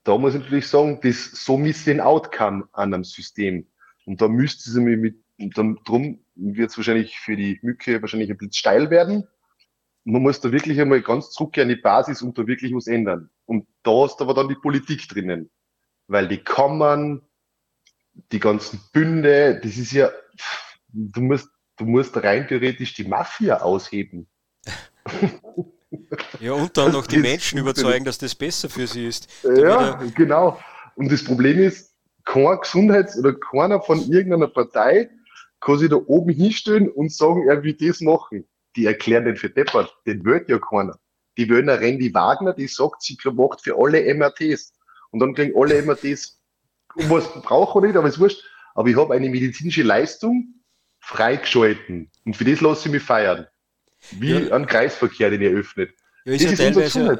da 0.03 0.17
muss 0.17 0.35
ich 0.35 0.41
natürlich 0.41 0.67
sagen, 0.67 0.99
das, 1.01 1.31
so 1.31 1.57
misst 1.57 1.87
den 1.87 2.01
Outcome 2.01 2.67
an 2.73 2.93
einem 2.93 3.03
System. 3.03 3.67
Und 4.05 4.21
da 4.21 4.27
müsste 4.27 4.69
sie 4.69 4.81
mit, 4.81 5.15
dann, 5.37 5.79
drum 5.85 6.19
wird 6.35 6.71
es 6.71 6.77
wahrscheinlich 6.77 7.19
für 7.19 7.35
die 7.35 7.59
Mücke 7.61 8.01
wahrscheinlich 8.01 8.29
ein 8.29 8.37
bisschen 8.37 8.53
steil 8.53 8.89
werden. 8.89 9.27
Man 10.05 10.21
muss 10.21 10.41
da 10.41 10.51
wirklich 10.51 10.79
einmal 10.81 11.01
ganz 11.01 11.31
zurück 11.31 11.57
an 11.57 11.69
die 11.69 11.75
Basis 11.75 12.21
und 12.21 12.37
da 12.37 12.45
wirklich 12.45 12.73
was 12.73 12.87
ändern. 12.87 13.29
Und 13.45 13.67
da 13.83 14.05
ist 14.05 14.19
aber 14.21 14.33
dann 14.33 14.49
die 14.49 14.55
Politik 14.55 15.07
drinnen. 15.07 15.49
Weil 16.07 16.27
die 16.27 16.43
Kammern, 16.43 17.21
die 18.31 18.39
ganzen 18.39 18.81
Bünde, 18.91 19.59
das 19.63 19.77
ist 19.77 19.93
ja, 19.93 20.11
du 20.89 21.21
musst, 21.21 21.47
du 21.77 21.85
musst 21.85 22.15
rein 22.17 22.47
theoretisch 22.47 22.93
die 22.93 23.05
Mafia 23.05 23.61
ausheben. 23.61 24.27
Ja, 26.39 26.53
und 26.53 26.75
dann 26.75 26.91
noch 26.91 27.07
die 27.07 27.19
Menschen 27.19 27.59
überzeugen, 27.59 28.03
dass 28.03 28.17
das 28.17 28.35
besser 28.35 28.69
für 28.69 28.87
sie 28.87 29.07
ist. 29.07 29.27
Ja, 29.43 30.01
genau. 30.15 30.59
Und 30.95 31.11
das 31.11 31.23
Problem 31.23 31.59
ist, 31.59 31.93
kein 32.25 32.57
Gesundheits- 32.59 33.17
oder 33.17 33.33
keiner 33.33 33.81
von 33.81 33.99
irgendeiner 34.11 34.47
Partei 34.47 35.09
kann 35.59 35.77
sich 35.77 35.89
da 35.89 35.95
oben 35.95 36.33
hinstellen 36.33 36.89
und 36.89 37.11
sagen, 37.11 37.47
er 37.47 37.63
will 37.63 37.73
das 37.73 38.01
machen. 38.01 38.45
Die 38.75 38.85
erklären 38.85 39.25
den 39.25 39.35
für 39.35 39.49
deppert. 39.49 39.95
Den 40.05 40.25
wird 40.25 40.49
ja 40.49 40.59
keiner. 40.59 40.97
Die 41.37 41.49
wollen 41.49 41.69
eine 41.69 41.79
Randy 41.79 42.13
Wagner, 42.13 42.53
die 42.53 42.67
sagt, 42.67 43.01
sie 43.01 43.17
macht 43.31 43.61
für 43.61 43.75
alle 43.77 44.13
MRTs. 44.13 44.73
Und 45.11 45.19
dann 45.19 45.33
kriegen 45.33 45.53
alle 45.55 45.81
MRTs, 45.81 46.41
um 46.95 47.09
was 47.09 47.31
brauchen 47.41 47.79
oder 47.79 47.87
nicht, 47.87 47.97
aber 47.97 48.07
ist 48.07 48.19
wurscht. 48.19 48.43
Aber 48.75 48.89
ich 48.89 48.97
habe 48.97 49.13
eine 49.13 49.29
medizinische 49.29 49.83
Leistung 49.83 50.55
freigeschalten. 50.99 52.09
Und 52.25 52.35
für 52.35 52.45
das 52.45 52.61
lasse 52.61 52.87
ich 52.87 52.93
mich 52.93 53.03
feiern. 53.03 53.47
Wie 54.11 54.33
ja. 54.33 54.55
ein 54.55 54.65
Kreisverkehr, 54.65 55.29
den 55.29 55.41
ihr 55.41 55.51
öffnet. 55.51 55.93
Ja, 56.25 56.33
ist, 56.33 56.43
ja 56.43 56.53
teilweise, 56.53 57.19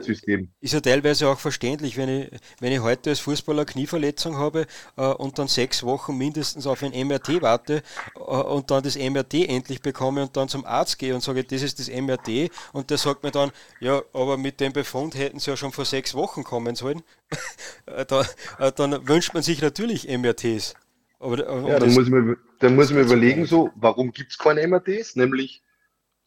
ist 0.62 0.74
ja 0.74 0.80
teilweise 0.80 1.28
auch 1.28 1.38
verständlich, 1.38 1.98
wenn 1.98 2.08
ich, 2.08 2.30
wenn 2.62 2.72
ich 2.72 2.80
heute 2.80 3.10
als 3.10 3.20
Fußballer 3.20 3.66
Knieverletzung 3.66 4.38
habe 4.38 4.66
äh, 4.96 5.02
und 5.02 5.38
dann 5.38 5.50
sechs 5.50 5.84
Wochen 5.84 6.18
mindestens 6.18 6.66
auf 6.66 6.84
ein 6.84 6.94
MRT 7.08 7.42
warte 7.42 7.84
äh, 8.16 8.20
und 8.20 8.72
dann 8.72 8.82
das 8.82 8.98
MRT 8.98 9.50
endlich 9.50 9.82
bekomme 9.82 10.22
und 10.22 10.38
dann 10.38 10.48
zum 10.48 10.64
Arzt 10.64 11.00
gehe 11.00 11.14
und 11.14 11.22
sage, 11.22 11.44
das 11.44 11.62
ist 11.62 11.80
das 11.80 11.90
MRT 11.90 12.50
und 12.72 12.92
der 12.92 12.98
sagt 12.98 13.24
mir 13.24 13.32
dann, 13.32 13.52
ja, 13.82 14.02
aber 14.14 14.38
mit 14.38 14.62
dem 14.62 14.72
Befund 14.72 15.16
hätten 15.16 15.40
sie 15.40 15.52
ja 15.52 15.58
schon 15.58 15.74
vor 15.74 15.84
sechs 15.84 16.14
Wochen 16.14 16.44
kommen 16.44 16.76
sollen. 16.76 17.02
Äh, 17.86 18.06
da, 18.06 18.22
äh, 18.60 18.72
dann 18.72 19.08
wünscht 19.10 19.34
man 19.34 19.44
sich 19.44 19.62
natürlich 19.62 20.08
MRTs. 20.08 20.76
Aber, 21.20 21.38
äh, 21.40 21.70
ja, 21.70 21.80
dann 21.80 21.94
muss, 21.94 22.06
ich 22.06 22.10
mir, 22.10 22.38
dann 22.60 22.76
muss 22.76 22.90
ich 22.90 22.96
mir 22.96 23.02
überlegen, 23.02 23.46
so, 23.46 23.72
warum 23.76 24.14
gibt 24.14 24.32
es 24.32 24.38
keine 24.38 24.66
MRTs? 24.66 25.18
Nämlich, 25.18 25.62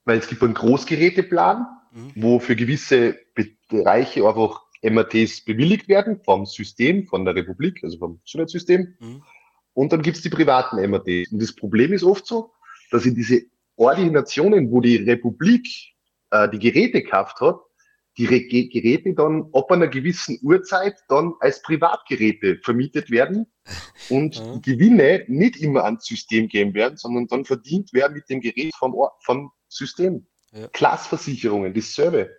weil 0.04 0.18
es 0.18 0.28
gibt 0.28 0.42
einen 0.42 0.52
Großgeräteplan, 0.54 1.66
mhm. 1.96 2.12
wo 2.14 2.38
für 2.38 2.54
gewisse 2.54 3.18
Bereiche 3.68 4.26
einfach 4.26 4.62
MRTs 4.82 5.44
bewilligt 5.44 5.88
werden 5.88 6.20
vom 6.24 6.46
System, 6.46 7.06
von 7.06 7.24
der 7.24 7.34
Republik, 7.34 7.82
also 7.82 7.98
vom 7.98 8.20
Gesundheitssystem. 8.24 8.94
Mhm. 9.00 9.22
Und 9.74 9.92
dann 9.92 10.02
gibt 10.02 10.16
es 10.16 10.22
die 10.22 10.30
privaten 10.30 10.76
MRTs. 10.76 11.32
Und 11.32 11.42
das 11.42 11.54
Problem 11.54 11.92
ist 11.92 12.04
oft 12.04 12.26
so, 12.26 12.52
dass 12.90 13.04
in 13.04 13.14
diese 13.14 13.42
Ordinationen, 13.76 14.70
wo 14.70 14.80
die 14.80 14.96
Republik 14.96 15.66
äh, 16.30 16.48
die 16.48 16.58
Geräte 16.58 17.02
gekauft 17.02 17.40
hat, 17.40 17.58
die 18.18 18.24
Re 18.24 18.40
Geräte 18.40 19.12
dann 19.12 19.50
ab 19.52 19.70
einer 19.70 19.88
gewissen 19.88 20.38
Uhrzeit 20.42 20.94
dann 21.08 21.34
als 21.40 21.60
Privatgeräte 21.60 22.58
vermietet 22.62 23.10
werden 23.10 23.46
und 24.08 24.42
mhm. 24.54 24.62
Gewinne 24.62 25.24
nicht 25.28 25.56
immer 25.56 25.84
ans 25.84 26.06
System 26.06 26.48
gehen 26.48 26.72
werden, 26.72 26.96
sondern 26.96 27.26
dann 27.26 27.44
verdient 27.44 27.92
werden 27.92 28.14
mit 28.14 28.30
dem 28.30 28.40
Gerät 28.40 28.74
vom, 28.74 28.94
Ort, 28.94 29.22
vom 29.22 29.50
System. 29.68 30.26
Ja. 30.56 30.68
Klassversicherungen, 30.68 31.74
dasselbe. 31.74 32.34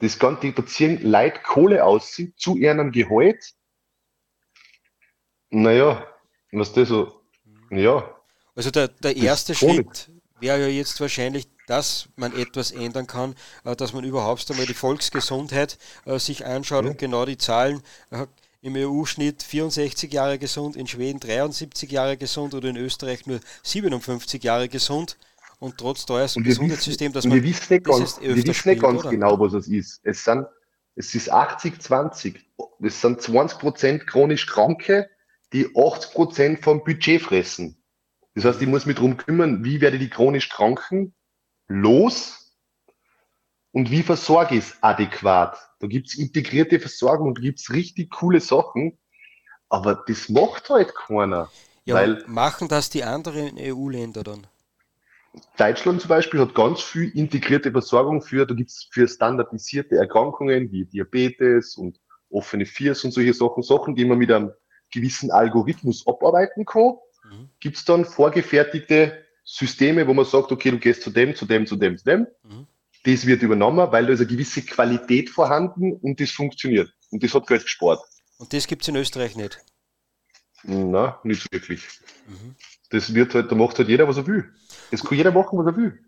Das 0.00 0.18
Ganze, 0.18 0.52
da 0.52 0.66
ziehen 0.66 1.00
Leute 1.02 1.40
Kohle 1.40 1.84
aus 1.84 2.20
zu 2.36 2.56
ihrem 2.56 2.90
Gehalt. 2.90 3.54
Naja, 5.50 6.04
was 6.50 6.72
das 6.72 6.88
so, 6.88 7.22
ja. 7.70 8.12
Also 8.56 8.70
der, 8.72 8.88
der 8.88 9.16
erste 9.16 9.54
Schritt 9.54 10.10
wäre 10.40 10.62
ja 10.62 10.66
jetzt 10.66 11.00
wahrscheinlich, 11.00 11.46
dass 11.68 12.08
man 12.16 12.36
etwas 12.36 12.72
ändern 12.72 13.06
kann, 13.06 13.36
äh, 13.64 13.76
dass 13.76 13.92
man 13.92 14.04
überhaupt 14.04 14.50
einmal 14.50 14.66
die 14.66 14.74
Volksgesundheit 14.74 15.78
äh, 16.04 16.18
sich 16.18 16.44
anschaut 16.44 16.84
ja. 16.84 16.90
und 16.90 16.98
genau 16.98 17.24
die 17.24 17.38
Zahlen 17.38 17.82
äh, 18.10 18.26
im 18.62 18.74
EU-Schnitt 18.76 19.42
64 19.42 20.12
Jahre 20.12 20.38
gesund, 20.38 20.74
in 20.74 20.86
Schweden 20.86 21.20
73 21.20 21.90
Jahre 21.90 22.16
gesund 22.16 22.54
oder 22.54 22.68
in 22.68 22.76
Österreich 22.76 23.26
nur 23.26 23.40
57 23.62 24.42
Jahre 24.42 24.68
gesund 24.68 25.16
und 25.64 25.78
trotz 25.78 26.04
teuersten 26.04 26.42
Gesundheitssystem, 26.42 27.12
dass 27.12 27.24
man 27.24 27.36
wir 27.36 27.42
wissen 27.42 27.72
nicht 27.72 27.84
ganz, 27.84 28.20
wir 28.20 28.36
wissen 28.36 28.68
nicht 28.68 28.82
ganz 28.82 29.02
genau, 29.02 29.40
was 29.40 29.54
es 29.54 29.66
ist. 29.66 30.00
Es 30.04 30.22
sind 30.22 30.46
es 30.96 31.14
ist 31.14 31.30
80, 31.30 31.80
20. 31.80 32.40
Es 32.80 33.00
sind 33.00 33.20
20 33.20 33.58
Prozent 33.58 34.06
chronisch 34.06 34.46
Kranke, 34.46 35.10
die 35.52 35.66
80 35.76 36.12
Prozent 36.12 36.60
vom 36.62 36.84
Budget 36.84 37.22
fressen. 37.22 37.82
Das 38.34 38.44
heißt, 38.44 38.62
ich 38.62 38.68
muss 38.68 38.86
mich 38.86 38.96
darum 38.96 39.16
kümmern, 39.16 39.64
wie 39.64 39.80
werde 39.80 39.96
ich 39.96 40.04
die 40.04 40.10
chronisch 40.10 40.48
Kranken 40.48 41.14
los 41.66 42.56
und 43.72 43.90
wie 43.90 44.02
versorge 44.02 44.56
ich 44.56 44.64
es 44.64 44.82
adäquat. 44.82 45.56
Da 45.80 45.86
gibt 45.86 46.08
es 46.08 46.18
integrierte 46.18 46.78
Versorgung 46.78 47.28
und 47.28 47.38
da 47.38 47.42
gibt 47.42 47.60
es 47.60 47.70
richtig 47.70 48.10
coole 48.10 48.40
Sachen, 48.40 48.98
aber 49.68 50.04
das 50.06 50.28
macht 50.28 50.68
halt 50.70 50.94
keiner. 50.94 51.50
Ja, 51.84 51.96
weil 51.96 52.24
machen 52.26 52.68
das 52.68 52.90
die 52.90 53.04
anderen 53.04 53.56
EU-Länder 53.58 54.22
dann? 54.22 54.46
Deutschland 55.56 56.00
zum 56.00 56.08
Beispiel 56.08 56.40
hat 56.40 56.54
ganz 56.54 56.80
viel 56.80 57.10
integrierte 57.10 57.72
Versorgung 57.72 58.22
für, 58.22 58.46
da 58.46 58.54
gibt 58.54 58.70
es 58.70 58.88
für 58.90 59.08
standardisierte 59.08 59.96
Erkrankungen 59.96 60.70
wie 60.70 60.84
Diabetes 60.84 61.76
und 61.76 62.00
offene 62.30 62.66
Viers 62.66 63.04
und 63.04 63.12
solche 63.12 63.34
Sachen, 63.34 63.62
Sachen, 63.62 63.94
die 63.94 64.04
man 64.04 64.18
mit 64.18 64.30
einem 64.30 64.52
gewissen 64.92 65.30
Algorithmus 65.30 66.06
abarbeiten 66.06 66.64
kann. 66.64 66.94
Mhm. 67.24 67.48
Gibt 67.60 67.76
es 67.76 67.84
dann 67.84 68.04
vorgefertigte 68.04 69.24
Systeme, 69.44 70.06
wo 70.06 70.14
man 70.14 70.24
sagt, 70.24 70.52
okay, 70.52 70.70
du 70.70 70.78
gehst 70.78 71.02
zu 71.02 71.10
dem, 71.10 71.34
zu 71.34 71.46
dem, 71.46 71.66
zu 71.66 71.76
dem, 71.76 71.98
zu 71.98 72.04
dem. 72.04 72.26
Mhm. 72.42 72.66
Das 73.04 73.26
wird 73.26 73.42
übernommen, 73.42 73.92
weil 73.92 74.06
da 74.06 74.12
ist 74.12 74.20
eine 74.20 74.28
gewisse 74.28 74.62
Qualität 74.62 75.28
vorhanden 75.28 75.92
und 75.92 76.20
das 76.20 76.30
funktioniert. 76.30 76.92
Und 77.10 77.22
das 77.22 77.34
hat 77.34 77.46
Geld 77.46 77.62
gespart. 77.62 78.00
Und 78.38 78.52
das 78.52 78.66
gibt 78.66 78.82
es 78.82 78.88
in 78.88 78.96
Österreich 78.96 79.36
nicht? 79.36 79.60
Na, 80.62 81.20
nicht 81.24 81.52
wirklich. 81.52 81.86
Mhm. 82.26 82.56
Das 82.90 83.12
wird 83.12 83.34
halt, 83.34 83.50
da 83.50 83.54
macht 83.54 83.78
halt 83.78 83.88
jeder, 83.88 84.08
was 84.08 84.16
er 84.16 84.26
will. 84.26 84.50
Das 84.94 85.08
kann 85.08 85.18
jeder 85.18 85.32
machen, 85.32 85.58
was 85.58 85.66
er 85.66 85.76
will. 85.76 85.98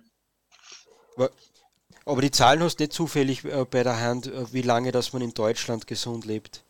Aber 2.07 2.23
die 2.23 2.31
Zahlen 2.31 2.63
hast 2.63 2.79
du 2.79 2.85
nicht 2.85 2.93
zufällig 2.93 3.45
äh, 3.45 3.67
bei 3.69 3.83
der 3.83 4.01
Hand, 4.01 4.29
äh, 4.29 4.53
wie 4.53 4.63
lange 4.63 4.93
dass 4.93 5.13
man 5.13 5.23
in 5.23 5.35
Deutschland 5.35 5.89
gesund 5.89 6.25
lebt. 6.25 6.65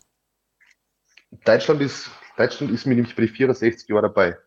Deutschland 1.44 1.82
ist, 1.82 2.10
Deutschland 2.38 2.72
ist 2.72 2.86
mir 2.86 2.94
nämlich 2.94 3.14
bei 3.14 3.26
den 3.26 3.34
64 3.34 3.86
Jahren 3.88 4.02
dabei. 4.02 4.38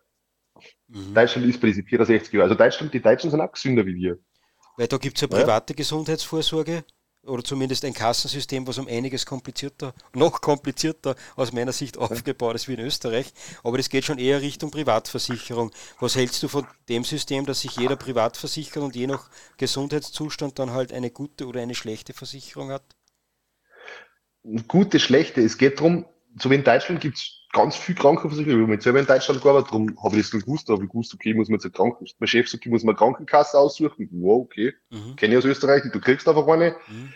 Mhm. 0.88 1.14
Deutschland 1.14 1.48
ist 1.48 1.62
bei 1.62 1.68
diesen 1.68 1.86
64 1.86 2.34
Jahren. 2.34 2.44
Also 2.44 2.56
Deutschland, 2.56 2.92
die 2.92 3.02
Deutschen 3.02 3.30
sind 3.30 3.40
auch 3.40 3.52
gesünder 3.52 3.86
wie 3.86 3.94
wir. 3.94 4.18
Weil 4.78 4.88
da 4.88 4.98
gibt 4.98 5.18
es 5.18 5.22
ja 5.22 5.28
private 5.28 5.74
ja. 5.74 5.78
Gesundheitsvorsorge 5.78 6.84
oder 7.24 7.44
zumindest 7.44 7.86
ein 7.86 7.94
Kassensystem, 7.94 8.66
was 8.68 8.78
um 8.78 8.88
einiges 8.88 9.26
komplizierter, 9.26 9.94
noch 10.14 10.42
komplizierter 10.42 11.16
aus 11.36 11.52
meiner 11.52 11.72
Sicht 11.72 11.98
aufgebaut 11.98 12.56
ist 12.56 12.68
wie 12.68 12.74
in 12.74 12.80
Österreich. 12.80 13.34
Aber 13.64 13.78
das 13.78 13.90
geht 13.90 14.06
schon 14.06 14.20
eher 14.20 14.42
Richtung 14.42 14.72
Privatversicherung. 14.72 15.72
Was 16.00 16.16
hältst 16.16 16.42
du 16.44 16.48
von 16.48 16.66
dem 16.88 17.04
System, 17.04 17.46
dass 17.46 17.62
sich 17.62 17.76
jeder 17.76 17.96
privat 17.96 18.38
versichert 18.38 18.84
und 18.84 18.96
je 18.96 19.08
nach 19.08 19.30
Gesundheitszustand 19.58 20.60
dann 20.60 20.72
halt 20.72 20.94
eine 20.94 21.12
gute 21.12 21.48
oder 21.48 21.62
eine 21.62 21.76
schlechte 21.76 22.14
Versicherung 22.14 22.72
hat? 22.72 22.84
Gute, 24.68 25.00
schlechte. 25.00 25.42
Es 25.42 25.58
geht 25.58 25.80
darum, 25.80 26.06
so 26.42 26.50
wie 26.50 26.56
in 26.56 26.64
Deutschland 26.64 27.02
gibt 27.02 27.18
es 27.18 27.39
ganz 27.52 27.76
viel 27.76 27.96
Krankenversicherung. 27.96 28.66
Ich 28.66 28.72
habe 28.72 28.82
selber 28.82 29.00
in 29.00 29.06
Deutschland 29.06 29.42
gearbeitet, 29.42 29.70
darum 29.72 29.98
habe 30.04 30.18
ich 30.18 30.30
das 30.30 30.42
gewusst, 30.42 30.70
habe 30.70 30.84
ich 30.84 30.90
gewusst, 30.90 31.14
okay, 31.14 31.34
muss 31.34 31.50
man 31.50 31.56
jetzt 31.56 31.66
eine 31.66 31.72
Kranken, 31.72 32.06
mein 32.20 32.28
Chef 32.28 32.50
sagt, 32.50 32.66
ich 32.66 32.72
muss 32.72 32.84
mal 32.84 32.92
eine 32.92 32.98
Krankenkasse 32.98 33.58
aussuchen. 33.58 34.08
Wow, 34.12 34.44
okay. 34.44 34.74
Mhm. 34.90 35.16
Kenne 35.16 35.34
ich 35.34 35.40
aus 35.40 35.46
Österreich, 35.46 35.84
du 35.92 36.00
kriegst 36.00 36.28
einfach 36.28 36.48
eine. 36.48 36.76
Mhm. 36.88 37.14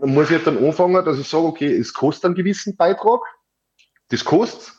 Dann 0.00 0.14
muss 0.14 0.26
ich 0.26 0.36
jetzt 0.36 0.46
dann 0.46 0.64
anfangen, 0.64 1.04
dass 1.04 1.18
ich 1.18 1.28
sage, 1.28 1.44
okay, 1.44 1.76
es 1.76 1.92
kostet 1.92 2.26
einen 2.26 2.34
gewissen 2.34 2.76
Beitrag. 2.76 3.20
Das 4.08 4.24
kostet, 4.24 4.72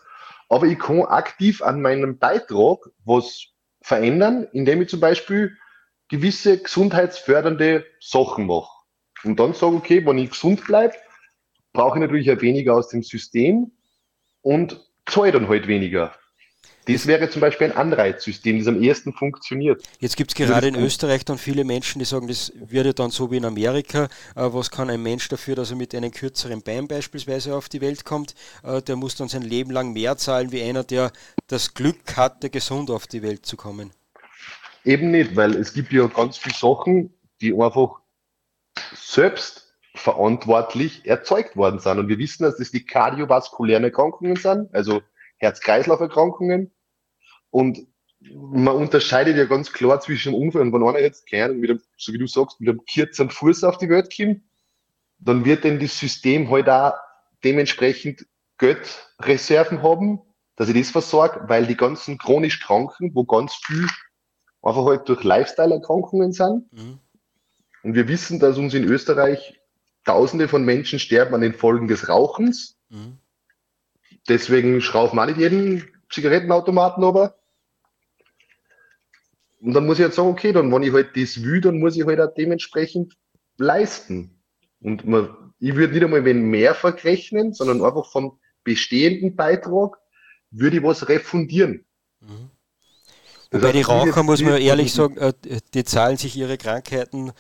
aber 0.49 0.65
ich 0.65 0.79
kann 0.79 1.03
aktiv 1.03 1.61
an 1.61 1.81
meinem 1.81 2.17
Beitrag 2.17 2.79
was 3.05 3.45
verändern, 3.81 4.47
indem 4.51 4.81
ich 4.81 4.89
zum 4.89 4.99
Beispiel 4.99 5.55
gewisse 6.09 6.57
gesundheitsfördernde 6.57 7.85
Sachen 7.99 8.47
mache. 8.47 8.69
Und 9.23 9.39
dann 9.39 9.53
sage, 9.53 9.75
okay, 9.75 10.05
wenn 10.05 10.17
ich 10.17 10.31
gesund 10.31 10.65
bleibe, 10.65 10.95
brauche 11.71 11.97
ich 11.97 12.01
natürlich 12.01 12.31
auch 12.31 12.41
weniger 12.41 12.75
aus 12.75 12.89
dem 12.89 13.03
System 13.03 13.71
und 14.41 14.79
zahle 15.05 15.31
dann 15.31 15.47
halt 15.47 15.67
weniger. 15.67 16.13
Das 16.85 17.05
wäre 17.05 17.29
zum 17.29 17.41
Beispiel 17.41 17.67
ein 17.67 17.77
Anreizsystem, 17.77 18.57
das 18.57 18.67
am 18.67 18.81
ehesten 18.81 19.13
funktioniert. 19.13 19.83
Jetzt 19.99 20.17
gibt 20.17 20.31
es 20.31 20.35
gerade 20.35 20.67
in 20.67 20.75
Österreich 20.75 21.23
dann 21.25 21.37
viele 21.37 21.63
Menschen, 21.63 21.99
die 21.99 22.05
sagen, 22.05 22.27
das 22.27 22.51
würde 22.55 22.93
dann 22.93 23.11
so 23.11 23.29
wie 23.29 23.37
in 23.37 23.45
Amerika. 23.45 24.05
Äh, 24.35 24.49
was 24.51 24.71
kann 24.71 24.89
ein 24.89 25.03
Mensch 25.03 25.29
dafür, 25.29 25.55
dass 25.55 25.69
er 25.69 25.77
mit 25.77 25.93
einem 25.93 26.11
kürzeren 26.11 26.63
Bein 26.63 26.87
beispielsweise 26.87 27.55
auf 27.55 27.69
die 27.69 27.81
Welt 27.81 28.03
kommt? 28.03 28.33
Äh, 28.63 28.81
der 28.81 28.95
muss 28.95 29.15
dann 29.15 29.27
sein 29.27 29.43
Leben 29.43 29.69
lang 29.69 29.93
mehr 29.93 30.17
zahlen 30.17 30.51
wie 30.51 30.63
einer, 30.63 30.83
der 30.83 31.11
das 31.47 31.75
Glück 31.75 32.17
hatte, 32.17 32.49
gesund 32.49 32.89
auf 32.89 33.05
die 33.05 33.21
Welt 33.21 33.45
zu 33.45 33.57
kommen. 33.57 33.91
Eben 34.83 35.11
nicht, 35.11 35.35
weil 35.35 35.55
es 35.55 35.73
gibt 35.73 35.93
ja 35.93 36.07
ganz 36.07 36.37
viele 36.37 36.55
Sachen, 36.55 37.13
die 37.41 37.53
einfach 37.53 37.99
selbst 38.95 39.70
verantwortlich 39.95 41.05
erzeugt 41.05 41.55
worden 41.55 41.79
sind. 41.79 41.99
Und 41.99 42.07
wir 42.07 42.17
wissen, 42.17 42.43
dass 42.43 42.57
das 42.57 42.71
die 42.71 42.85
kardiovaskulären 42.85 43.83
Erkrankungen 43.83 44.35
sind, 44.35 44.73
also 44.73 45.01
Herz-Kreislauf-Erkrankungen. 45.37 46.71
Und 47.49 47.87
man 48.29 48.75
unterscheidet 48.75 49.35
ja 49.35 49.45
ganz 49.45 49.71
klar 49.71 49.99
zwischen 49.99 50.33
einem 50.33 50.43
Unfall 50.43 50.61
und 50.61 50.73
wenn 50.73 50.87
einer 50.87 50.99
jetzt 50.99 51.29
keinen, 51.29 51.59
mit 51.59 51.69
einem, 51.71 51.81
so 51.97 52.13
wie 52.13 52.19
du 52.19 52.27
sagst, 52.27 52.61
mit 52.61 52.69
einem 52.69 52.81
kurzen 52.85 53.29
Fuß 53.29 53.63
auf 53.63 53.77
die 53.77 53.89
Welt 53.89 54.15
kommt, 54.15 54.41
dann 55.19 55.45
wird 55.45 55.63
denn 55.63 55.79
das 55.79 55.97
System 55.97 56.49
halt 56.49 56.69
auch 56.69 56.93
dementsprechend 57.43 58.25
Geldreserven 58.57 59.81
haben, 59.81 60.21
dass 60.55 60.69
ich 60.69 60.77
das 60.77 60.91
versorge, 60.91 61.43
weil 61.47 61.65
die 61.65 61.77
ganzen 61.77 62.17
chronisch 62.17 62.59
Kranken, 62.59 63.13
wo 63.15 63.23
ganz 63.23 63.55
viel 63.55 63.87
einfach 64.61 64.85
halt 64.85 65.09
durch 65.09 65.23
Lifestyle-Erkrankungen 65.23 66.31
sind. 66.31 66.71
Mhm. 66.71 66.99
Und 67.83 67.95
wir 67.95 68.07
wissen, 68.07 68.39
dass 68.39 68.57
uns 68.57 68.75
in 68.75 68.83
Österreich 68.83 69.59
Tausende 70.05 70.47
von 70.47 70.63
Menschen 70.63 70.99
sterben 70.99 71.35
an 71.35 71.41
den 71.41 71.53
Folgen 71.53 71.87
des 71.87 72.09
Rauchens. 72.09 72.77
Mhm. 72.89 73.17
Deswegen 74.27 74.81
schraubt 74.81 75.13
man 75.13 75.29
nicht 75.29 75.39
jeden 75.39 75.87
Zigarettenautomaten 76.09 77.03
aber. 77.03 77.35
Und 79.61 79.73
dann 79.73 79.85
muss 79.85 79.99
ich 79.99 80.03
halt 80.03 80.13
sagen, 80.13 80.29
okay, 80.29 80.51
dann, 80.51 80.71
wenn 80.71 80.83
ich 80.83 80.93
halt 80.93 81.15
das 81.15 81.43
will, 81.43 81.61
dann 81.61 81.79
muss 81.79 81.95
ich 81.95 82.05
halt 82.05 82.19
auch 82.19 82.33
dementsprechend 82.33 83.15
leisten. 83.57 84.41
Und 84.81 85.05
man, 85.05 85.53
ich 85.59 85.75
würde 85.75 85.93
nicht 85.93 86.03
einmal 86.03 86.25
wenn 86.25 86.49
mehr 86.49 86.73
verrechnen, 86.73 87.53
sondern 87.53 87.83
einfach 87.83 88.11
vom 88.11 88.39
bestehenden 88.63 89.35
Beitrag 89.35 89.97
würde 90.49 90.77
ich 90.77 90.83
was 90.83 91.07
refundieren. 91.07 91.85
Mhm. 92.19 92.49
Wobei 93.51 93.73
die 93.73 93.81
Raucher, 93.81 94.23
muss 94.23 94.41
man 94.41 94.61
ehrlich 94.61 94.93
sagen, 94.93 95.17
äh, 95.17 95.33
die 95.73 95.83
zahlen 95.83 96.15
sich 96.15 96.37
ihre 96.37 96.57
Krankheiten, 96.57 97.33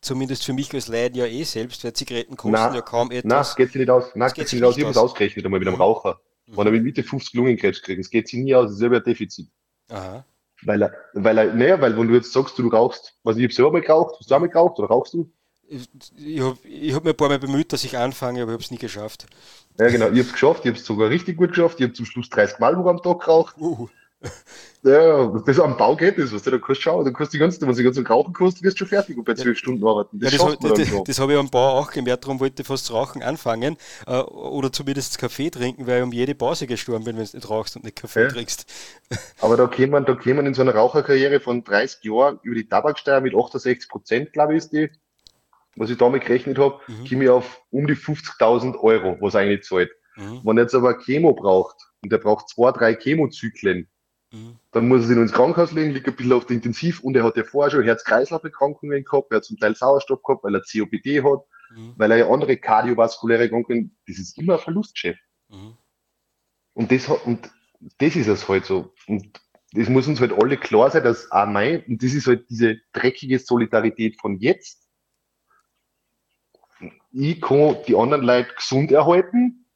zumindest 0.00 0.44
für 0.44 0.52
mich 0.52 0.72
als 0.74 0.88
Leid 0.88 1.16
ja 1.16 1.26
eh 1.26 1.44
selbst, 1.44 1.84
weil 1.84 1.92
Zigaretten 1.92 2.36
kosten 2.36 2.52
nein, 2.52 2.74
ja 2.74 2.80
kaum 2.80 3.10
etwas. 3.10 3.24
Nein, 3.24 3.54
geht 3.56 3.72
sich 3.72 3.80
nicht 3.80 3.90
aus. 3.90 4.04
Nein, 4.14 4.32
geht 4.34 4.48
sich 4.48 4.60
nicht 4.60 4.68
aus. 4.68 4.76
Ich 4.76 4.82
habe 4.82 4.90
es 4.90 4.96
ausgerechnet 4.96 5.44
einmal 5.44 5.60
mit 5.60 5.68
einem 5.68 5.76
mhm. 5.76 5.82
Raucher. 5.82 6.20
Mhm. 6.46 6.56
Wenn 6.56 6.66
er 6.66 6.72
mit 6.72 6.82
Mitte 6.84 7.02
50 7.02 7.34
Lungenkrebs 7.34 7.82
kriegt, 7.82 8.00
es 8.00 8.10
geht 8.10 8.28
sich 8.28 8.40
nie 8.40 8.54
aus, 8.54 8.66
das 8.66 8.72
ist 8.72 8.78
selber 8.78 8.96
ein 8.96 9.04
Defizit. 9.04 9.48
Aha. 9.90 10.24
Weil 10.62 10.82
er, 10.82 10.92
weil 11.14 11.38
er, 11.38 11.54
naja, 11.54 11.80
weil 11.80 11.96
wenn 11.96 12.08
du 12.08 12.14
jetzt 12.14 12.32
sagst, 12.32 12.58
du 12.58 12.68
rauchst, 12.68 13.14
was 13.22 13.36
ich 13.36 13.44
habe 13.44 13.52
selber 13.52 13.72
mal 13.72 13.80
geraucht, 13.80 14.16
hast 14.18 14.30
du 14.30 14.34
auch 14.34 14.40
mal 14.40 14.48
geraucht 14.48 14.78
oder 14.78 14.88
rauchst 14.88 15.14
du? 15.14 15.30
Ich 15.68 16.40
habe 16.40 16.56
hab 16.94 17.04
mir 17.04 17.10
ein 17.10 17.16
paar 17.16 17.28
Mal 17.28 17.38
bemüht, 17.38 17.72
dass 17.72 17.84
ich 17.84 17.96
anfange, 17.96 18.42
aber 18.42 18.52
ich 18.52 18.54
habe 18.54 18.64
es 18.64 18.70
nie 18.70 18.78
geschafft. 18.78 19.26
Ja, 19.78 19.88
genau, 19.88 20.06
ich 20.06 20.10
habe 20.10 20.20
es 20.20 20.32
geschafft, 20.32 20.64
ich 20.64 20.70
habe 20.70 20.78
es 20.78 20.84
sogar 20.84 21.10
richtig 21.10 21.36
gut 21.36 21.50
geschafft, 21.50 21.78
ich 21.78 21.84
habe 21.84 21.92
zum 21.92 22.06
Schluss 22.06 22.30
30 22.30 22.58
Mal 22.58 22.74
am 22.74 23.02
Tag 23.02 23.20
geraucht. 23.20 23.56
Uh. 23.58 23.88
Ja, 24.84 25.26
das 25.44 25.58
am 25.58 25.76
Bau 25.76 25.96
geht 25.96 26.18
das, 26.18 26.32
was 26.32 26.44
du 26.44 26.52
da 26.52 26.58
kannst 26.58 26.82
schauen, 26.82 27.04
du 27.04 27.12
kannst 27.12 27.32
die 27.32 27.38
ganze, 27.38 27.60
wenn 27.60 27.74
du 27.74 27.82
ganz 27.82 28.10
rauchen 28.10 28.32
kannst, 28.32 28.62
wirst 28.62 28.76
du 28.76 28.78
schon 28.78 28.88
fertig 28.88 29.18
und 29.18 29.24
bei 29.24 29.34
zwölf 29.34 29.56
ja. 29.56 29.60
Stunden 29.60 29.86
arbeiten. 29.86 30.20
Das, 30.20 30.32
ja, 30.32 30.54
das, 30.60 30.72
das, 30.72 31.04
das 31.04 31.18
habe 31.18 31.32
ich 31.32 31.38
am 31.38 31.50
Bau 31.50 31.78
auch 31.78 31.90
gemerkt, 31.90 32.24
darum 32.24 32.38
wollte 32.38 32.62
ich 32.62 32.68
fast 32.68 32.92
rauchen 32.92 33.22
anfangen 33.22 33.76
äh, 34.06 34.20
oder 34.20 34.72
zumindest 34.72 35.18
Kaffee 35.18 35.50
trinken, 35.50 35.86
weil 35.88 35.98
ich 35.98 36.04
um 36.04 36.12
jede 36.12 36.34
Pause 36.36 36.68
gestorben 36.68 37.04
bin, 37.04 37.16
wenn 37.16 37.26
du 37.26 37.36
nicht 37.36 37.50
rauchst 37.50 37.74
und 37.74 37.84
nicht 37.84 37.96
Kaffee 37.96 38.22
ja. 38.22 38.28
trinkst. 38.28 38.66
Aber 39.40 39.56
da 39.56 39.66
käme 39.66 40.00
da 40.02 40.14
käme 40.14 40.42
in 40.42 40.54
so 40.54 40.62
einer 40.62 40.74
Raucherkarriere 40.74 41.40
von 41.40 41.64
30 41.64 42.04
Jahren 42.04 42.38
über 42.42 42.54
die 42.54 42.68
Tabaksteuer 42.68 43.20
mit 43.20 43.34
68 43.34 43.88
Prozent, 43.88 44.32
glaube 44.32 44.52
ich, 44.52 44.58
ist 44.58 44.72
die, 44.72 44.90
was 45.74 45.90
ich 45.90 45.98
damit 45.98 46.24
gerechnet 46.24 46.56
habe, 46.58 46.78
mhm. 46.86 47.08
komme 47.08 47.24
ich 47.24 47.30
auf 47.30 47.62
um 47.70 47.88
die 47.88 47.96
50.000 47.96 48.78
Euro, 48.78 49.16
was 49.20 49.34
eigentlich 49.34 49.64
zahlt. 49.64 49.90
Mhm. 50.16 50.40
Wenn 50.44 50.56
er 50.56 50.62
jetzt 50.62 50.74
aber 50.74 50.98
Chemo 50.98 51.32
braucht 51.32 51.76
und 52.02 52.12
er 52.12 52.18
braucht 52.18 52.48
zwei, 52.48 52.70
drei 52.70 52.94
Chemozyklen, 52.94 53.88
mhm. 54.32 54.56
dann 54.72 54.88
muss 54.88 55.02
er 55.02 55.08
sich 55.08 55.16
ins 55.16 55.32
Krankenhaus 55.32 55.72
legen, 55.72 55.92
liegt 55.92 56.08
ein 56.08 56.16
bisschen 56.16 56.32
auf 56.32 56.46
der 56.46 56.56
Intensiv 56.56 57.00
und 57.00 57.16
er 57.16 57.24
hat 57.24 57.36
ja 57.36 57.44
vorher 57.44 57.70
schon 57.70 57.84
Herz-Kreislauf-Erkrankungen 57.84 59.04
gehabt, 59.04 59.30
er 59.30 59.36
hat 59.36 59.44
zum 59.44 59.58
Teil 59.58 59.74
Sauerstoff 59.74 60.22
gehabt, 60.22 60.44
weil 60.44 60.54
er 60.54 60.62
COPD 60.62 61.22
hat, 61.22 61.40
mhm. 61.70 61.94
weil 61.96 62.10
er 62.10 62.18
ja 62.18 62.28
andere 62.28 62.56
kardiovaskuläre 62.56 63.44
Erkrankungen, 63.44 63.96
das 64.06 64.18
ist 64.18 64.38
immer 64.38 64.54
ein 64.54 64.60
Verlustgeschäft. 64.60 65.20
Mhm. 65.48 65.76
Und 66.74 66.92
das 66.92 67.08
und 67.08 67.50
das 67.98 68.16
ist 68.16 68.28
es 68.28 68.48
halt 68.48 68.64
so. 68.64 68.92
Und 69.06 69.40
das 69.72 69.88
muss 69.88 70.08
uns 70.08 70.20
halt 70.20 70.32
alle 70.32 70.56
klar 70.56 70.90
sein, 70.90 71.04
dass 71.04 71.30
auch 71.30 71.46
mein, 71.46 71.82
und 71.84 72.02
das 72.02 72.14
ist 72.14 72.26
halt 72.26 72.48
diese 72.48 72.78
dreckige 72.92 73.38
Solidarität 73.38 74.18
von 74.20 74.38
jetzt, 74.38 74.88
ich 77.10 77.40
kann 77.40 77.76
die 77.86 77.96
anderen 77.96 78.22
Leute 78.22 78.54
gesund 78.54 78.92
erhalten, 78.92 79.66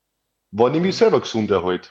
wenn 0.50 0.74
ich 0.74 0.82
mich 0.82 0.96
selber 0.96 1.20
gesund 1.20 1.50
erhalte. 1.50 1.90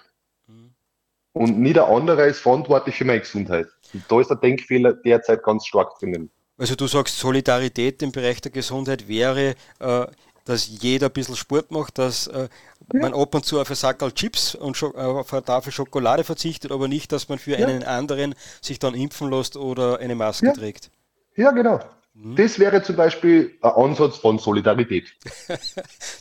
Und 1.33 1.59
nicht 1.59 1.77
der 1.77 1.87
andere 1.87 2.27
ist 2.27 2.39
verantwortlich 2.39 2.95
für 2.97 3.05
meine 3.05 3.21
Gesundheit. 3.21 3.67
Und 3.93 4.03
da 4.09 4.19
ist 4.19 4.29
der 4.29 4.37
Denkfehler 4.37 4.93
derzeit 4.93 5.43
ganz 5.43 5.65
stark 5.65 5.97
drinnen. 5.99 6.29
Also 6.57 6.75
du 6.75 6.87
sagst, 6.87 7.17
Solidarität 7.17 8.01
im 8.03 8.11
Bereich 8.11 8.41
der 8.41 8.51
Gesundheit 8.51 9.07
wäre, 9.07 9.55
äh, 9.79 10.05
dass 10.45 10.67
jeder 10.67 11.07
ein 11.07 11.13
bisschen 11.13 11.35
Sport 11.35 11.71
macht, 11.71 11.97
dass 11.97 12.27
äh, 12.27 12.49
ja. 12.93 12.99
man 12.99 13.13
ab 13.13 13.33
und 13.33 13.45
zu 13.45 13.59
auf 13.59 13.69
ein 13.69 13.75
Sackerl 13.75 14.11
Chips 14.11 14.55
und 14.55 14.81
äh, 14.81 14.85
auf 14.85 15.33
eine 15.33 15.43
Tafel 15.43 15.71
Schokolade 15.71 16.23
verzichtet, 16.23 16.71
aber 16.71 16.87
nicht, 16.87 17.11
dass 17.11 17.29
man 17.29 17.39
für 17.39 17.57
ja. 17.57 17.65
einen 17.65 17.83
anderen 17.83 18.35
sich 18.61 18.79
dann 18.79 18.93
impfen 18.93 19.29
lässt 19.29 19.55
oder 19.55 19.99
eine 19.99 20.15
Maske 20.15 20.47
ja. 20.47 20.53
trägt. 20.53 20.91
Ja, 21.35 21.51
genau. 21.51 21.79
Mhm. 22.13 22.35
Das 22.35 22.59
wäre 22.59 22.83
zum 22.83 22.97
Beispiel 22.97 23.57
ein 23.61 23.71
Ansatz 23.71 24.17
von 24.17 24.37
Solidarität. 24.37 25.15
das, 25.47 25.63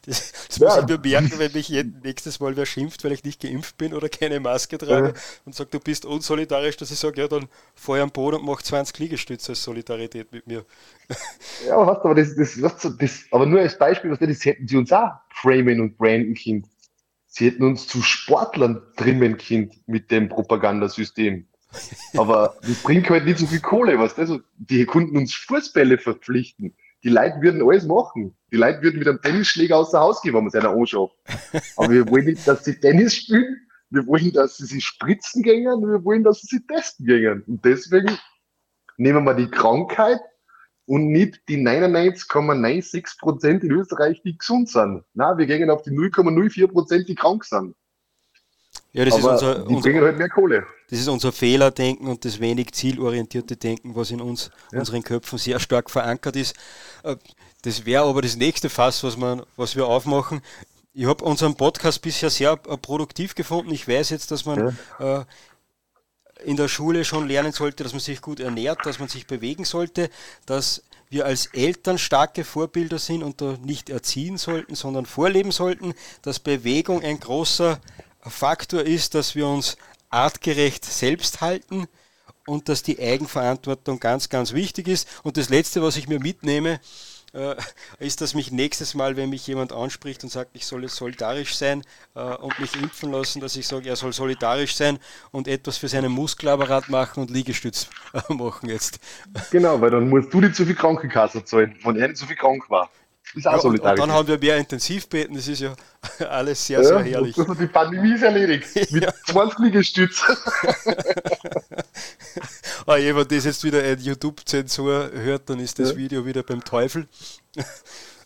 das 0.06 0.58
ja. 0.58 0.66
muss 0.66 0.78
ich 0.78 0.86
mir 0.86 0.98
merken, 0.98 1.38
wenn 1.38 1.52
mich 1.52 1.68
nächstes 2.02 2.38
Mal 2.38 2.56
wer 2.56 2.64
schimpft, 2.64 3.02
weil 3.02 3.12
ich 3.12 3.24
nicht 3.24 3.40
geimpft 3.40 3.76
bin 3.76 3.92
oder 3.92 4.08
keine 4.08 4.38
Maske 4.38 4.78
trage 4.78 5.08
ja. 5.08 5.14
und 5.44 5.54
sagt, 5.54 5.74
du 5.74 5.80
bist 5.80 6.04
unsolidarisch, 6.04 6.76
dass 6.76 6.92
ich 6.92 6.98
sage, 6.98 7.20
ja, 7.20 7.26
dann 7.26 7.48
fahr 7.74 7.96
ich 7.96 8.02
am 8.02 8.10
Boden 8.10 8.36
und 8.36 8.46
mach 8.46 8.62
20 8.62 8.98
Liegestütze 9.00 9.52
als 9.52 9.64
Solidarität 9.64 10.30
mit 10.32 10.46
mir. 10.46 10.64
ja, 11.66 11.84
hast 11.84 12.04
aber 12.04 12.14
das, 12.14 12.36
das, 12.36 12.56
das, 12.60 12.96
das, 12.96 13.24
aber 13.32 13.46
nur 13.46 13.60
als 13.60 13.76
Beispiel, 13.76 14.16
das 14.16 14.44
hätten 14.44 14.68
sie 14.68 14.76
uns 14.76 14.92
auch 14.92 15.10
framen 15.30 15.80
und 15.80 15.98
branden 15.98 16.34
Kind. 16.34 16.66
Sie 17.26 17.46
hätten 17.46 17.64
uns 17.64 17.88
zu 17.88 18.00
Sportlern 18.02 18.82
trimmen 18.96 19.36
Kind 19.36 19.74
mit 19.88 20.10
dem 20.10 20.28
Propagandasystem. 20.28 21.46
Aber 22.16 22.56
das 22.62 22.82
bringt 22.82 23.08
halt 23.10 23.24
nicht 23.24 23.38
so 23.38 23.46
viel 23.46 23.60
Kohle, 23.60 23.98
was 23.98 24.18
also 24.18 24.40
die 24.56 24.84
Kunden 24.84 25.16
uns 25.16 25.34
Fußbälle 25.34 25.98
verpflichten. 25.98 26.74
Die 27.02 27.08
Leute 27.08 27.40
würden 27.40 27.62
alles 27.62 27.84
machen. 27.84 28.36
Die 28.52 28.56
Leute 28.56 28.82
würden 28.82 28.98
mit 28.98 29.08
einem 29.08 29.22
Tennisschläger 29.22 29.76
außer 29.76 30.00
Haus 30.00 30.20
gehen, 30.20 30.34
wenn 30.34 30.44
man 30.44 30.48
es 30.48 30.54
einer 30.54 30.70
anschaut. 30.70 31.12
Aber 31.76 31.90
wir 31.90 32.08
wollen 32.08 32.26
nicht, 32.26 32.46
dass 32.46 32.64
sie 32.64 32.78
Tennis 32.78 33.14
spielen. 33.16 33.56
Wir 33.90 34.06
wollen, 34.06 34.32
dass 34.32 34.58
sie 34.58 34.66
sich 34.66 34.84
spritzen 34.84 35.42
gehen. 35.42 35.64
Wir 35.64 36.04
wollen, 36.04 36.24
dass 36.24 36.42
sie 36.42 36.56
sich 36.56 36.66
testen 36.66 37.06
gehen. 37.06 37.42
Und 37.46 37.64
deswegen 37.64 38.18
nehmen 38.98 39.24
wir 39.24 39.34
die 39.34 39.50
Krankheit 39.50 40.20
und 40.86 41.08
nicht 41.08 41.40
die 41.48 41.56
99,96 41.56 43.18
Prozent 43.18 43.64
in 43.64 43.70
Österreich, 43.70 44.20
die 44.22 44.36
gesund 44.36 44.68
sind. 44.68 45.04
Nein, 45.14 45.38
wir 45.38 45.46
gehen 45.46 45.70
auf 45.70 45.82
die 45.82 45.90
0,04 45.90 46.66
Prozent, 46.66 47.08
die 47.08 47.14
krank 47.14 47.44
sind. 47.44 47.74
Ja, 48.92 49.04
das 49.04 49.14
Aber 49.14 49.34
ist 49.34 49.42
unser, 49.42 49.64
die 49.66 49.74
unser, 49.74 50.00
halt 50.00 50.18
mehr 50.18 50.28
Kohle. 50.28 50.66
Das 50.88 50.98
ist 50.98 51.08
unser 51.08 51.30
Fehlerdenken 51.30 52.08
und 52.08 52.24
das 52.24 52.40
wenig 52.40 52.72
zielorientierte 52.72 53.56
Denken, 53.56 53.94
was 53.94 54.10
in 54.10 54.20
uns, 54.20 54.50
ja. 54.72 54.80
unseren 54.80 55.04
Köpfen 55.04 55.38
sehr 55.38 55.60
stark 55.60 55.90
verankert 55.90 56.34
ist. 56.36 56.56
Äh, 57.04 57.16
das 57.62 57.86
wäre 57.86 58.04
aber 58.04 58.22
das 58.22 58.36
nächste 58.36 58.68
Fass, 58.68 59.04
was, 59.04 59.16
man, 59.16 59.42
was 59.56 59.76
wir 59.76 59.86
aufmachen. 59.86 60.40
Ich 60.92 61.06
habe 61.06 61.24
unseren 61.24 61.54
Podcast 61.54 62.02
bisher 62.02 62.30
sehr 62.30 62.58
äh, 62.68 62.76
produktiv 62.76 63.36
gefunden. 63.36 63.72
Ich 63.72 63.86
weiß 63.86 64.10
jetzt, 64.10 64.32
dass 64.32 64.44
man 64.44 64.76
ja. 64.98 65.20
äh, 65.20 65.24
in 66.44 66.56
der 66.56 66.68
Schule 66.68 67.04
schon 67.04 67.28
lernen 67.28 67.52
sollte, 67.52 67.84
dass 67.84 67.92
man 67.92 68.00
sich 68.00 68.20
gut 68.20 68.40
ernährt, 68.40 68.84
dass 68.86 68.98
man 68.98 69.08
sich 69.08 69.26
bewegen 69.26 69.64
sollte, 69.64 70.10
dass 70.46 70.82
wir 71.10 71.26
als 71.26 71.46
Eltern 71.46 71.98
starke 71.98 72.44
Vorbilder 72.44 72.98
sind 72.98 73.22
und 73.22 73.40
da 73.40 73.56
nicht 73.62 73.90
erziehen 73.90 74.36
sollten, 74.36 74.74
sondern 74.74 75.06
vorleben 75.06 75.52
sollten, 75.52 75.94
dass 76.22 76.38
Bewegung 76.38 77.02
ein 77.02 77.20
großer 77.20 77.80
Faktor 78.22 78.82
ist, 78.82 79.14
dass 79.14 79.34
wir 79.34 79.46
uns 79.46 79.76
artgerecht 80.10 80.84
selbst 80.84 81.40
halten 81.40 81.86
und 82.46 82.68
dass 82.68 82.82
die 82.82 82.98
Eigenverantwortung 82.98 84.00
ganz, 84.00 84.28
ganz 84.28 84.52
wichtig 84.52 84.88
ist. 84.88 85.08
Und 85.22 85.36
das 85.36 85.48
Letzte, 85.48 85.82
was 85.82 85.96
ich 85.96 86.08
mir 86.08 86.20
mitnehme, 86.20 86.80
äh, 87.32 87.54
ist, 88.00 88.20
dass 88.20 88.34
mich 88.34 88.50
nächstes 88.50 88.94
Mal, 88.94 89.16
wenn 89.16 89.30
mich 89.30 89.46
jemand 89.46 89.72
anspricht 89.72 90.24
und 90.24 90.30
sagt, 90.30 90.50
ich 90.54 90.66
soll 90.66 90.88
solidarisch 90.88 91.54
sein 91.54 91.84
äh, 92.16 92.20
und 92.20 92.58
mich 92.58 92.74
impfen 92.74 93.12
lassen, 93.12 93.40
dass 93.40 93.54
ich 93.54 93.68
sage, 93.68 93.88
er 93.88 93.96
soll 93.96 94.12
solidarisch 94.12 94.74
sein 94.74 94.98
und 95.30 95.46
etwas 95.46 95.76
für 95.76 95.88
seinen 95.88 96.10
Muskelapparat 96.10 96.88
machen 96.88 97.20
und 97.20 97.30
Liegestütz 97.30 97.88
machen 98.28 98.68
jetzt. 98.68 98.98
Genau, 99.52 99.80
weil 99.80 99.90
dann 99.90 100.08
musst 100.08 100.34
du 100.34 100.40
nicht 100.40 100.56
zu 100.56 100.66
viel 100.66 100.74
Krankenkasse 100.74 101.44
zahlen, 101.44 101.76
wenn 101.84 101.96
er 101.96 102.08
nicht 102.08 102.18
so 102.18 102.26
viel 102.26 102.36
krank 102.36 102.68
war. 102.68 102.90
Ist 103.34 103.46
auch 103.46 103.52
ja, 103.52 103.58
und, 103.70 103.80
und, 103.80 103.98
dann 103.98 104.10
haben 104.10 104.26
wir 104.26 104.38
mehr 104.38 104.56
Intensivbetten, 104.56 105.36
das 105.36 105.46
ist 105.46 105.60
ja 105.60 105.74
alles 106.28 106.66
sehr, 106.66 106.80
ja, 106.82 106.88
sehr 106.88 107.02
herrlich. 107.02 107.36
die 107.36 107.66
Pandemie 107.66 108.14
ist 108.14 108.22
erledigt. 108.22 108.68
Mit 108.90 109.04
ja. 109.04 109.12
20 109.26 109.58
Liegestützen. 109.60 110.36
ah, 112.86 112.96
jemand, 112.96 113.30
das 113.30 113.44
jetzt 113.44 113.62
wieder 113.62 113.82
eine 113.82 114.00
YouTube-Zensur 114.00 115.12
hört, 115.12 115.48
dann 115.48 115.60
ist 115.60 115.78
das 115.78 115.90
ja. 115.90 115.96
Video 115.96 116.26
wieder 116.26 116.42
beim 116.42 116.64
Teufel. 116.64 117.06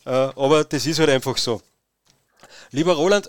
Äh, 0.06 0.10
aber 0.10 0.64
das 0.64 0.86
ist 0.86 0.98
halt 0.98 1.10
einfach 1.10 1.36
so. 1.36 1.60
Lieber 2.70 2.94
Roland, 2.94 3.28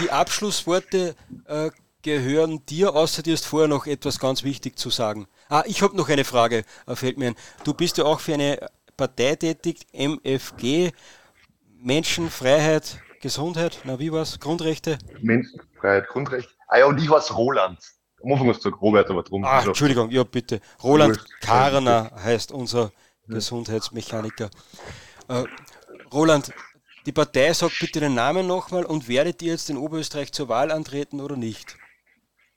die 0.00 0.10
Abschlussworte 0.10 1.14
äh, 1.46 1.70
gehören 2.02 2.64
dir, 2.66 2.94
außer 2.94 3.22
dir 3.22 3.34
ist 3.34 3.46
vorher 3.46 3.68
noch 3.68 3.86
etwas 3.86 4.18
ganz 4.18 4.42
wichtig 4.42 4.78
zu 4.78 4.90
sagen. 4.90 5.26
Ah, 5.48 5.62
ich 5.66 5.82
habe 5.82 5.96
noch 5.96 6.08
eine 6.08 6.24
Frage, 6.24 6.64
äh, 6.86 6.96
fällt 6.96 7.18
mir 7.18 7.28
ein. 7.28 7.36
Du 7.64 7.74
bist 7.74 7.98
ja 7.98 8.04
auch 8.04 8.20
für 8.20 8.34
eine 8.34 8.58
parteitätig, 9.00 9.86
MFG, 9.94 10.92
Menschenfreiheit, 11.82 13.00
Gesundheit, 13.22 13.80
na 13.84 13.98
wie 13.98 14.12
war's? 14.12 14.38
Grundrechte? 14.38 14.98
Menschenfreiheit, 15.22 16.06
Grundrechte. 16.08 16.52
Ah 16.68 16.80
ja, 16.80 16.84
und 16.84 17.00
ich 17.02 17.08
war's 17.08 17.34
Roland. 17.34 17.78
Am 18.22 18.32
Anfang 18.32 18.48
hast 18.48 18.62
du 18.62 18.68
Robert, 18.68 19.08
aber 19.08 19.22
drum. 19.22 19.42
Ah, 19.42 19.62
Entschuldigung, 19.64 20.10
ja 20.10 20.22
bitte. 20.22 20.60
Roland 20.82 21.18
Karner 21.40 22.10
heißt 22.14 22.52
unser 22.52 22.92
Gesundheitsmechaniker. 23.26 24.50
Äh, 25.28 25.44
Roland, 26.12 26.52
die 27.06 27.12
Partei 27.12 27.54
sagt 27.54 27.78
bitte 27.80 28.00
den 28.00 28.14
Namen 28.14 28.46
nochmal 28.46 28.84
und 28.84 29.08
werdet 29.08 29.40
ihr 29.40 29.52
jetzt 29.52 29.70
in 29.70 29.78
Oberösterreich 29.78 30.30
zur 30.32 30.50
Wahl 30.50 30.70
antreten 30.70 31.22
oder 31.22 31.36
nicht? 31.36 31.78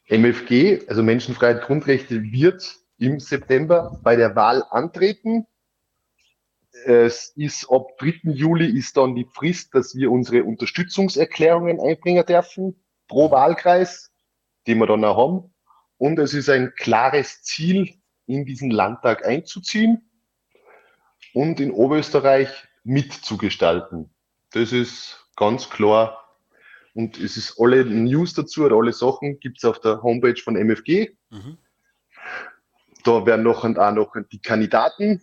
MFG, 0.09 0.89
also 0.89 1.03
Menschenfreiheit 1.03 1.61
Grundrechte, 1.61 2.21
wird 2.21 2.75
im 2.97 3.21
September 3.21 3.97
bei 4.03 4.17
der 4.17 4.35
Wahl 4.35 4.65
antreten. 4.71 5.47
Es 6.85 7.33
ist 7.35 7.69
ab 7.69 7.97
3. 7.99 8.31
Juli 8.31 8.77
ist 8.77 8.97
dann 8.97 9.15
die 9.15 9.27
Frist, 9.31 9.73
dass 9.75 9.95
wir 9.95 10.11
unsere 10.11 10.43
Unterstützungserklärungen 10.43 11.79
einbringen 11.79 12.25
dürfen 12.25 12.83
pro 13.07 13.29
Wahlkreis, 13.31 14.11
die 14.65 14.75
wir 14.75 14.87
dann 14.87 15.05
auch 15.05 15.17
haben. 15.17 15.53
Und 15.97 16.19
es 16.19 16.33
ist 16.33 16.49
ein 16.49 16.73
klares 16.75 17.43
Ziel, 17.43 17.93
in 18.25 18.45
diesen 18.45 18.71
Landtag 18.71 19.25
einzuziehen 19.25 20.09
und 21.33 21.59
in 21.59 21.71
Oberösterreich 21.71 22.49
mitzugestalten. 22.83 24.09
Das 24.51 24.71
ist 24.71 25.27
ganz 25.35 25.69
klar. 25.69 26.19
Und 26.93 27.19
es 27.19 27.37
ist 27.37 27.59
alle 27.59 27.85
News 27.85 28.33
dazu 28.33 28.65
oder 28.65 28.75
alle 28.75 28.93
Sachen 28.93 29.39
gibt 29.39 29.57
es 29.57 29.65
auf 29.65 29.79
der 29.79 30.03
Homepage 30.03 30.39
von 30.41 30.55
MFG. 30.55 31.15
Mhm. 31.31 31.57
Da 33.03 33.25
werden 33.25 33.43
noch 33.43 33.63
und 33.63 33.79
auch 33.79 33.91
noch 33.91 34.15
die 34.31 34.41
Kandidaten. 34.41 35.21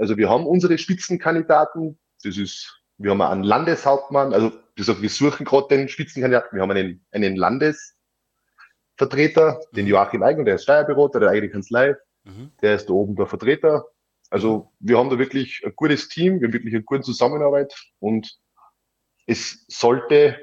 Also 0.00 0.16
wir 0.16 0.28
haben 0.30 0.46
unsere 0.46 0.78
Spitzenkandidaten. 0.78 1.98
Das 2.24 2.38
ist, 2.38 2.80
wir 2.96 3.10
haben 3.10 3.20
einen 3.20 3.44
Landeshauptmann. 3.44 4.32
Also 4.32 4.50
wir 4.74 5.10
suchen 5.10 5.44
gerade 5.44 5.68
den 5.68 5.88
Spitzenkandidaten. 5.88 6.56
Wir 6.56 6.62
haben 6.62 6.70
einen, 6.70 7.04
einen 7.12 7.36
Landesvertreter, 7.36 9.60
den. 9.72 9.86
Joachim 9.86 10.22
Eigen, 10.22 10.46
der 10.46 10.54
ist 10.54 10.62
Steuerberater 10.62 11.20
der 11.20 11.28
eigene 11.28 11.50
Kanzlei. 11.50 11.96
Mhm. 12.24 12.50
Der 12.62 12.76
ist 12.76 12.88
da 12.88 12.94
oben 12.94 13.14
der 13.14 13.26
Vertreter. 13.26 13.84
Also 14.30 14.72
wir 14.78 14.96
haben 14.96 15.10
da 15.10 15.18
wirklich 15.18 15.60
ein 15.66 15.74
gutes 15.76 16.08
Team, 16.08 16.40
wir 16.40 16.48
haben 16.48 16.54
wirklich 16.54 16.74
eine 16.74 16.84
gute 16.84 17.02
Zusammenarbeit 17.02 17.74
und 17.98 18.38
es 19.26 19.66
sollte 19.68 20.38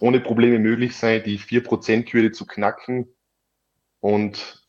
ohne 0.00 0.20
Probleme 0.20 0.58
möglich 0.58 0.94
sein, 0.96 1.22
die 1.24 1.38
4%-Hürde 1.38 2.32
zu 2.32 2.46
knacken 2.46 3.08
und 4.00 4.66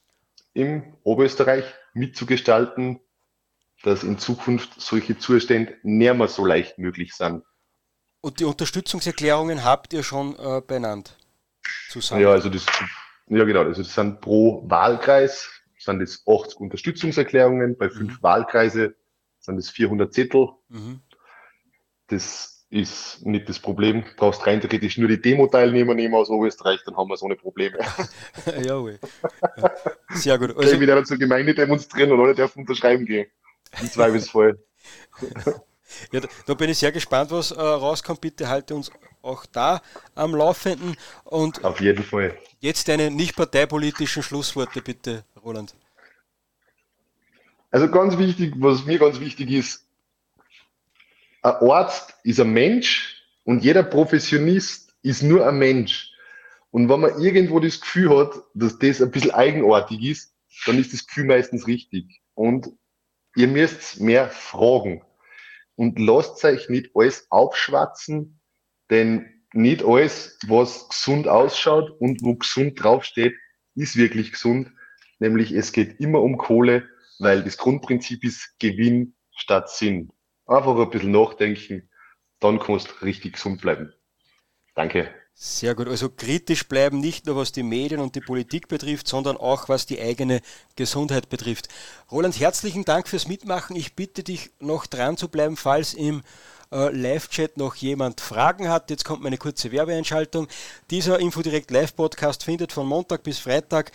im 0.53 0.95
Oberösterreich 1.03 1.65
mitzugestalten, 1.93 3.01
dass 3.85 4.03
in 4.03 4.17
Zukunft 4.17 4.81
solche 4.81 5.17
Zustände 5.17 5.75
nicht 5.83 6.13
mehr 6.13 6.27
so 6.27 6.45
leicht 6.45 6.77
möglich 6.79 7.13
sind. 7.13 7.43
Und 8.21 8.39
die 8.39 8.45
Unterstützungserklärungen 8.45 9.63
habt 9.63 9.93
ihr 9.93 10.01
schon 10.01 10.35
äh, 10.39 10.61
benannt? 10.65 11.15
Zusammen. 11.89 12.21
Ja, 12.21 12.31
also 12.31 12.49
das, 12.49 12.65
ja 13.27 13.43
genau, 13.43 13.61
also 13.61 13.83
das 13.83 13.93
sind 13.93 14.21
pro 14.21 14.63
Wahlkreis 14.67 15.49
sind 15.85 16.01
es 16.01 16.23
80 16.27 16.59
Unterstützungserklärungen, 16.59 17.77
bei 17.77 17.89
fünf 17.89 18.17
mhm. 18.17 18.23
Wahlkreise 18.23 18.95
sind 19.39 19.57
es 19.57 19.69
400 19.69 20.11
Zettel. 20.11 20.49
Mhm. 20.69 21.01
Das 22.07 22.65
ist 22.71 23.23
nicht 23.25 23.47
das 23.47 23.59
Problem. 23.59 24.03
Du 24.03 24.09
brauchst 24.17 24.45
rein 24.47 24.59
theoretisch 24.59 24.97
nur 24.97 25.07
die 25.07 25.21
Demo-Teilnehmer 25.21 25.93
nehmen 25.93 26.15
aus 26.15 26.29
Oberösterreich, 26.29 26.81
dann 26.85 26.97
haben 26.97 27.09
wir 27.09 27.17
so 27.17 27.27
eine 27.27 27.35
Probleme. 27.35 27.77
ja, 28.63 28.83
Sehr 30.09 30.39
gut. 30.39 30.57
Also, 30.57 30.73
ich 30.73 30.79
wieder 30.79 31.03
zur 31.03 31.17
Gemeinde 31.17 31.53
demonstrieren 31.53 32.11
und 32.11 32.19
alle 32.19 32.33
dürfen 32.33 32.61
unterschreiben 32.61 33.05
gehen. 33.05 33.27
Im 33.81 33.91
Zweifelsfall. 33.91 34.59
ja, 36.11 36.19
da, 36.19 36.27
da, 36.45 36.53
bin 36.53 36.69
ich 36.69 36.77
sehr 36.77 36.91
gespannt, 36.91 37.31
was 37.31 37.51
äh, 37.51 37.59
rauskommt. 37.59 38.21
Bitte 38.21 38.47
halte 38.47 38.75
uns 38.75 38.91
auch 39.21 39.45
da 39.45 39.81
am 40.13 40.35
Laufenden. 40.35 40.95
Und 41.23 41.63
Auf 41.63 41.81
jeden 41.81 42.03
Fall. 42.03 42.37
Jetzt 42.59 42.87
deine 42.87 43.11
nicht 43.11 43.35
parteipolitischen 43.35 44.23
Schlussworte, 44.23 44.81
bitte, 44.81 45.23
Roland. 45.43 45.75
Also 47.71 47.89
ganz 47.89 48.17
wichtig, 48.17 48.53
was 48.57 48.85
mir 48.85 48.99
ganz 48.99 49.19
wichtig 49.19 49.51
ist, 49.51 49.85
ein 51.41 51.55
Arzt 51.69 52.15
ist 52.23 52.39
ein 52.39 52.51
Mensch 52.51 53.21
und 53.43 53.63
jeder 53.63 53.83
Professionist 53.83 54.95
ist 55.01 55.21
nur 55.21 55.47
ein 55.47 55.57
Mensch. 55.57 56.11
Und 56.71 56.89
wenn 56.89 57.01
man 57.01 57.21
irgendwo 57.21 57.59
das 57.59 57.79
Gefühl 57.79 58.17
hat, 58.17 58.33
dass 58.53 58.79
das 58.79 59.01
ein 59.01 59.11
bisschen 59.11 59.31
eigenartig 59.31 60.01
ist, 60.03 60.33
dann 60.65 60.79
ist 60.79 60.93
das 60.93 61.05
Gefühl 61.05 61.25
meistens 61.25 61.67
richtig. 61.67 62.21
Und 62.33 62.69
ihr 63.35 63.47
müsst 63.47 63.99
mehr 63.99 64.29
fragen. 64.29 65.03
Und 65.75 65.99
lasst 65.99 66.43
euch 66.45 66.69
nicht 66.69 66.91
alles 66.95 67.27
aufschwatzen, 67.29 68.39
denn 68.89 69.43
nicht 69.53 69.83
alles, 69.83 70.37
was 70.47 70.89
gesund 70.89 71.27
ausschaut 71.27 71.89
und 71.99 72.21
wo 72.23 72.35
gesund 72.35 72.81
draufsteht, 72.81 73.35
ist 73.75 73.97
wirklich 73.97 74.31
gesund. 74.31 74.71
Nämlich 75.19 75.51
es 75.51 75.71
geht 75.71 75.99
immer 75.99 76.21
um 76.21 76.37
Kohle, 76.37 76.87
weil 77.19 77.43
das 77.43 77.57
Grundprinzip 77.57 78.23
ist 78.23 78.55
Gewinn 78.59 79.15
statt 79.35 79.69
Sinn. 79.69 80.11
Einfach 80.45 80.77
ein 80.77 80.89
bisschen 80.89 81.11
nachdenken, 81.11 81.89
dann 82.39 82.59
kannst 82.59 82.89
du 82.89 83.05
richtig 83.05 83.33
gesund 83.33 83.61
bleiben. 83.61 83.93
Danke. 84.75 85.13
Sehr 85.37 85.75
gut. 85.75 85.89
Also 85.89 86.09
kritisch 86.09 86.65
bleiben, 86.65 87.01
nicht 87.01 87.25
nur 87.25 87.35
was 87.35 87.51
die 87.51 87.61
Medien 87.61 87.99
und 87.99 88.15
die 88.15 88.21
Politik 88.21 88.69
betrifft, 88.69 89.05
sondern 89.05 89.35
auch 89.35 89.67
was 89.67 89.85
die 89.85 89.99
eigene 89.99 90.39
Gesundheit 90.77 91.27
betrifft. 91.27 91.67
Roland, 92.09 92.39
herzlichen 92.39 92.85
Dank 92.85 93.09
fürs 93.09 93.27
Mitmachen. 93.27 93.75
Ich 93.75 93.95
bitte 93.95 94.23
dich 94.23 94.51
noch 94.61 94.85
dran 94.85 95.17
zu 95.17 95.27
bleiben, 95.27 95.57
falls 95.57 95.93
im 95.93 96.23
äh, 96.71 96.89
Live-Chat 96.89 97.57
noch 97.57 97.75
jemand 97.75 98.21
Fragen 98.21 98.69
hat. 98.69 98.89
Jetzt 98.89 99.03
kommt 99.03 99.23
meine 99.23 99.37
kurze 99.37 99.73
Werbeeinschaltung. 99.73 100.47
Dieser 100.89 101.19
Infodirect 101.19 101.69
Live-Podcast 101.69 102.45
findet 102.45 102.71
von 102.71 102.87
Montag 102.87 103.23
bis 103.23 103.37
Freitag 103.37 103.91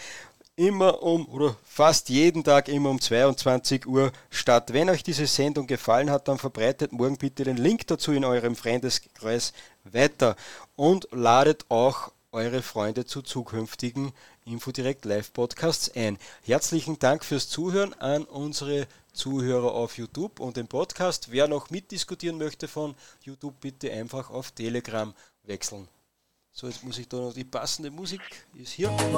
immer 0.56 1.02
um, 1.02 1.26
oder 1.28 1.56
fast 1.64 2.10
jeden 2.10 2.44
Tag 2.44 2.68
immer 2.68 2.90
um 2.90 3.00
22 3.00 3.86
Uhr 3.86 4.12
statt. 4.28 4.74
Wenn 4.74 4.90
euch 4.90 5.02
diese 5.02 5.26
Sendung 5.26 5.66
gefallen 5.66 6.10
hat, 6.10 6.28
dann 6.28 6.36
verbreitet 6.36 6.92
morgen 6.92 7.16
bitte 7.16 7.44
den 7.44 7.56
Link 7.56 7.86
dazu 7.86 8.12
in 8.12 8.26
eurem 8.26 8.54
Freundeskreis 8.54 9.54
weiter 9.92 10.36
und 10.76 11.08
ladet 11.12 11.66
auch 11.68 12.12
eure 12.32 12.62
Freunde 12.62 13.04
zu 13.04 13.22
zukünftigen 13.22 14.12
Infodirect 14.44 15.04
Live 15.04 15.32
Podcasts 15.32 15.90
ein. 15.94 16.18
Herzlichen 16.42 16.98
Dank 16.98 17.24
fürs 17.24 17.48
Zuhören 17.48 17.94
an 17.94 18.24
unsere 18.24 18.88
Zuhörer 19.12 19.72
auf 19.72 19.98
YouTube 19.98 20.40
und 20.40 20.56
den 20.56 20.68
Podcast. 20.68 21.32
Wer 21.32 21.48
noch 21.48 21.70
mitdiskutieren 21.70 22.38
möchte 22.38 22.68
von 22.68 22.94
YouTube, 23.22 23.60
bitte 23.60 23.92
einfach 23.92 24.30
auf 24.30 24.52
Telegram 24.52 25.12
wechseln. 25.44 25.88
So, 26.52 26.68
jetzt 26.68 26.84
muss 26.84 26.98
ich 26.98 27.08
da 27.08 27.16
noch 27.18 27.34
die 27.34 27.44
passende 27.44 27.90
Musik 27.90 28.20
ist 28.54 28.72
hier. 28.72 28.90
Musik 28.90 29.10